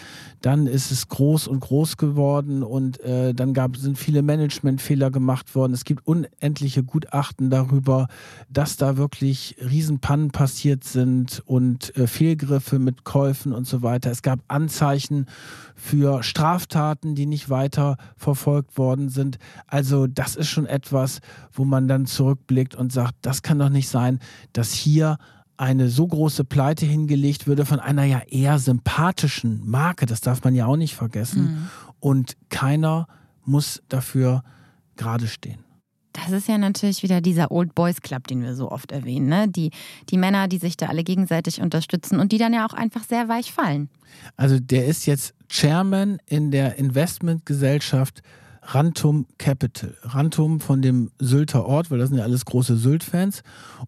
Dann 0.42 0.66
ist 0.66 0.90
es 0.90 1.08
groß 1.08 1.48
und 1.48 1.60
groß 1.60 1.96
geworden 1.96 2.62
und 2.62 3.00
äh, 3.00 3.34
dann 3.34 3.54
gab, 3.54 3.76
sind 3.76 3.98
viele 3.98 4.22
Managementfehler 4.22 5.10
gemacht 5.10 5.54
worden. 5.54 5.72
Es 5.72 5.84
gibt 5.84 6.06
unendliche 6.06 6.84
Gutachten 6.84 7.50
darüber, 7.50 8.08
dass 8.48 8.76
da 8.76 8.96
wirklich 8.96 9.56
Riesenpannen 9.60 10.30
passiert 10.30 10.84
sind 10.84 11.42
und 11.46 11.96
äh, 11.96 12.06
Fehlgriffe 12.06 12.78
mit 12.78 13.04
Käufen 13.04 13.52
und 13.52 13.66
so 13.66 13.82
weiter. 13.82 14.10
Es 14.10 14.22
gab 14.22 14.40
Anzeichen 14.48 15.26
für 15.76 16.22
Straftaten, 16.22 17.14
die 17.14 17.26
nicht 17.26 17.50
weiter 17.50 17.96
verfolgt 18.16 18.78
worden 18.78 19.10
sind. 19.10 19.38
Also 19.66 20.06
das 20.06 20.34
ist 20.34 20.48
schon 20.48 20.66
etwas, 20.66 21.20
wo 21.52 21.64
man 21.64 21.86
dann 21.86 22.06
zurückblickt 22.06 22.74
und 22.74 22.92
sagt, 22.92 23.14
das 23.22 23.42
kann 23.42 23.58
doch 23.58 23.68
nicht 23.68 23.88
sein, 23.88 24.18
dass 24.52 24.72
hier 24.72 25.18
eine 25.58 25.88
so 25.88 26.06
große 26.06 26.44
Pleite 26.44 26.86
hingelegt 26.86 27.46
würde 27.46 27.64
von 27.64 27.78
einer 27.78 28.04
ja 28.04 28.20
eher 28.28 28.58
sympathischen 28.58 29.62
Marke, 29.64 30.06
das 30.06 30.20
darf 30.20 30.42
man 30.44 30.54
ja 30.54 30.66
auch 30.66 30.76
nicht 30.76 30.94
vergessen. 30.94 31.42
Mhm. 31.42 31.68
Und 32.00 32.36
keiner 32.48 33.06
muss 33.44 33.82
dafür 33.88 34.42
gerade 34.96 35.28
stehen. 35.28 35.66
Das 36.12 36.30
ist 36.30 36.48
ja 36.48 36.56
natürlich 36.56 37.02
wieder 37.02 37.20
dieser 37.20 37.50
Old 37.50 37.74
Boys 37.74 38.00
Club, 38.00 38.26
den 38.26 38.42
wir 38.42 38.54
so 38.54 38.70
oft 38.70 38.90
erwähnen. 38.90 39.28
Ne? 39.28 39.48
Die, 39.48 39.70
die 40.08 40.16
Männer, 40.16 40.48
die 40.48 40.58
sich 40.58 40.76
da 40.76 40.86
alle 40.86 41.04
gegenseitig 41.04 41.60
unterstützen 41.60 42.20
und 42.20 42.32
die 42.32 42.38
dann 42.38 42.54
ja 42.54 42.66
auch 42.66 42.72
einfach 42.72 43.04
sehr 43.04 43.28
weich 43.28 43.52
fallen. 43.52 43.90
Also 44.36 44.58
der 44.58 44.86
ist 44.86 45.04
jetzt 45.06 45.34
Chairman 45.48 46.18
in 46.26 46.50
der 46.50 46.76
Investmentgesellschaft 46.76 48.22
Rantum 48.68 49.26
Capital. 49.38 49.94
Rantum 50.02 50.60
von 50.60 50.82
dem 50.82 51.10
Sylter 51.20 51.66
Ort, 51.66 51.90
weil 51.90 51.98
das 51.98 52.08
sind 52.08 52.18
ja 52.18 52.24
alles 52.24 52.44
große 52.44 52.76
Sylt-Fans. 52.76 53.42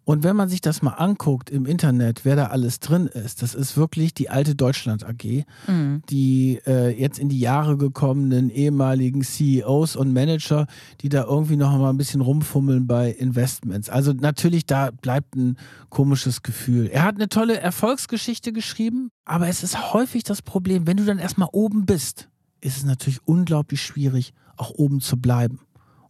Und 0.05 0.23
wenn 0.23 0.37
man 0.37 0.49
sich 0.49 0.61
das 0.61 0.83
mal 0.83 0.93
anguckt 0.93 1.51
im 1.51 1.67
Internet, 1.67 2.25
wer 2.25 2.37
da 2.37 2.47
alles 2.47 2.79
drin 2.79 3.07
ist, 3.07 3.43
das 3.43 3.55
ist 3.55 3.77
wirklich 3.77 4.15
die 4.15 4.31
alte 4.31 4.55
Deutschland 4.55 5.05
AG, 5.05 5.45
mhm. 5.67 6.03
die 6.09 6.61
äh, 6.67 6.89
jetzt 6.91 7.19
in 7.19 7.29
die 7.29 7.41
Jahre 7.41 7.77
gekommenen 7.77 8.51
ehemaligen 8.51 9.23
CEOs 9.23 9.97
und 9.97 10.13
Manager, 10.13 10.67
die 11.01 11.09
da 11.09 11.25
irgendwie 11.25 11.57
noch 11.57 11.77
mal 11.77 11.91
ein 11.91 11.99
bisschen 11.99 12.21
rumfummeln 12.21 12.87
bei 12.87 13.11
Investments. 13.11 13.91
Also 13.91 14.13
natürlich, 14.13 14.65
da 14.65 14.91
bleibt 14.91 15.35
ein 15.35 15.57
komisches 15.89 16.43
Gefühl. 16.43 16.87
Er 16.87 17.03
hat 17.03 17.17
eine 17.17 17.29
tolle 17.29 17.59
Erfolgsgeschichte 17.59 18.53
geschrieben, 18.53 19.11
aber 19.25 19.49
es 19.49 19.63
ist 19.63 19.93
häufig 19.93 20.23
das 20.23 20.41
Problem, 20.43 20.87
wenn 20.87 20.97
du 20.97 21.05
dann 21.05 21.19
erstmal 21.19 21.49
oben 21.53 21.85
bist, 21.85 22.29
ist 22.61 22.77
es 22.77 22.85
natürlich 22.85 23.21
unglaublich 23.27 23.83
schwierig, 23.83 24.33
auch 24.59 24.71
oben 24.71 25.01
zu 25.01 25.17
bleiben. 25.17 25.61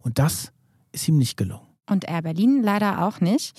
Und 0.01 0.19
das 0.19 0.51
ist 0.91 1.07
ihm 1.07 1.17
nicht 1.17 1.37
gelungen. 1.37 1.69
Und 1.89 2.07
Air 2.07 2.21
Berlin 2.21 2.61
leider 2.61 3.03
auch 3.03 3.19
nicht. 3.19 3.53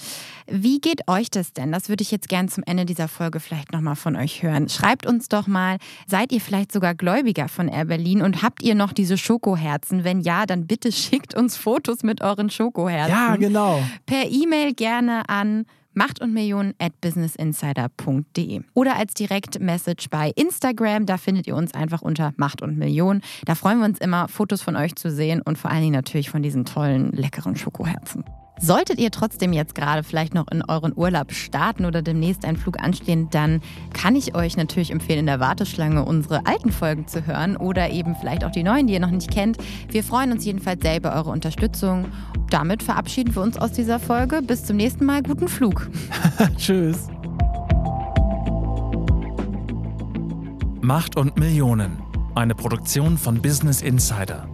Wie 0.47 0.81
geht 0.81 1.09
euch 1.09 1.31
das 1.31 1.53
denn? 1.53 1.73
Das 1.73 1.89
würde 1.89 2.03
ich 2.03 2.13
jetzt 2.13 2.29
gern 2.29 2.49
zum 2.49 2.63
Ende 2.65 2.85
dieser 2.85 3.09
Folge 3.09 3.41
vielleicht 3.41 3.73
nochmal 3.73 3.97
von 3.97 4.15
euch 4.15 4.43
hören. 4.43 4.69
Schreibt 4.69 5.05
uns 5.05 5.29
doch 5.29 5.49
mal, 5.49 5.79
seid 6.07 6.31
ihr 6.31 6.41
vielleicht 6.41 6.71
sogar 6.71 6.95
Gläubiger 6.95 7.49
von 7.49 7.67
Air 7.67 7.87
Berlin 7.87 8.23
und 8.23 8.43
habt 8.43 8.63
ihr 8.63 8.77
noch 8.77 8.93
diese 8.93 9.19
Schokoherzen? 9.19 10.05
Wenn 10.05 10.21
ja, 10.21 10.47
dann 10.47 10.67
bitte 10.67 10.93
schickt 10.93 11.35
uns 11.35 11.57
Fotos 11.57 12.03
mit 12.03 12.21
euren 12.23 12.51
Schokoherzen. 12.51 13.11
Ja, 13.11 13.37
genau. 13.37 13.83
Per 14.07 14.31
E-Mail 14.31 14.75
gerne 14.75 15.29
an 15.29 15.67
Macht 16.01 16.23
und 16.23 16.33
Millionen 16.33 16.73
at 16.79 16.99
businessinsider.de 17.03 18.63
oder 18.73 18.97
als 18.97 19.13
Direktmessage 19.13 20.09
bei 20.11 20.33
Instagram. 20.35 21.05
Da 21.05 21.19
findet 21.19 21.47
ihr 21.47 21.55
uns 21.55 21.75
einfach 21.75 22.01
unter 22.01 22.33
Macht 22.39 22.63
und 22.63 22.79
Millionen. 22.79 23.21
Da 23.45 23.55
freuen 23.55 23.81
wir 23.81 23.85
uns 23.85 23.99
immer, 23.99 24.27
Fotos 24.27 24.63
von 24.63 24.77
euch 24.77 24.97
zu 24.97 25.11
sehen 25.11 25.43
und 25.43 25.59
vor 25.59 25.71
allen 25.71 25.83
Dingen 25.83 25.93
natürlich 25.93 26.31
von 26.31 26.43
diesen 26.43 26.65
tollen, 26.65 27.13
leckeren 27.13 27.55
Schokoherzen. 27.55 28.25
Solltet 28.63 28.99
ihr 28.99 29.11
trotzdem 29.11 29.55
jetzt 29.55 29.75
gerade 29.75 30.03
vielleicht 30.03 30.35
noch 30.35 30.47
in 30.49 30.63
euren 30.63 30.93
Urlaub 30.95 31.33
starten 31.33 31.87
oder 31.87 32.03
demnächst 32.03 32.45
einen 32.45 32.59
Flug 32.59 32.79
anstehen, 32.79 33.29
dann 33.31 33.63
kann 33.95 34.17
ich 34.17 34.35
euch 34.35 34.57
natürlich 34.59 34.91
empfehlen, 34.91 35.21
in 35.21 35.27
der 35.27 35.41
Warteschlange 35.41 36.05
unsere 36.05 36.47
alten 36.47 36.71
Folgen 36.71 37.09
zu 37.09 37.27
hören 37.27 37.57
oder 37.57 37.91
eben 37.91 38.15
vielleicht 38.17 38.45
auch 38.45 38.51
die 38.51 38.63
neuen, 38.63 38.87
die 38.87 38.93
ihr 38.93 39.01
noch 39.01 39.11
nicht 39.11 39.31
kennt. 39.31 39.57
Wir 39.89 40.05
freuen 40.05 40.33
uns 40.33 40.45
jedenfalls 40.45 40.83
sehr 40.83 40.99
über 40.99 41.15
eure 41.15 41.31
Unterstützung. 41.31 42.07
Damit 42.51 42.83
verabschieden 42.83 43.35
wir 43.35 43.43
uns 43.43 43.57
aus 43.57 43.73
dieser 43.73 44.01
Folge. 44.01 44.43
Bis 44.43 44.65
zum 44.65 44.77
nächsten 44.77 45.07
Mal. 45.07 45.23
Guten 45.23 45.49
Flug. 45.49 45.89
Tschüss. 46.57 47.09
Macht 50.81 51.17
und 51.17 51.39
Millionen. 51.39 52.03
Eine 52.35 52.55
Produktion 52.55 53.17
von 53.17 53.41
Business 53.41 53.83
Insider. 53.83 54.49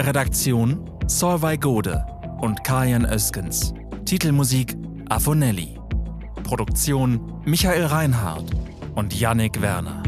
Redaktion 0.00 0.90
Solvay 1.06 1.56
Gode 1.56 2.04
und 2.40 2.62
Kajan 2.64 3.06
Öskens. 3.06 3.72
Titelmusik 4.04 4.76
Afonelli. 5.08 5.78
Produktion 6.42 7.20
Michael 7.46 7.86
Reinhardt 7.86 8.50
und 8.94 9.18
Yannick 9.18 9.62
Werner. 9.62 10.02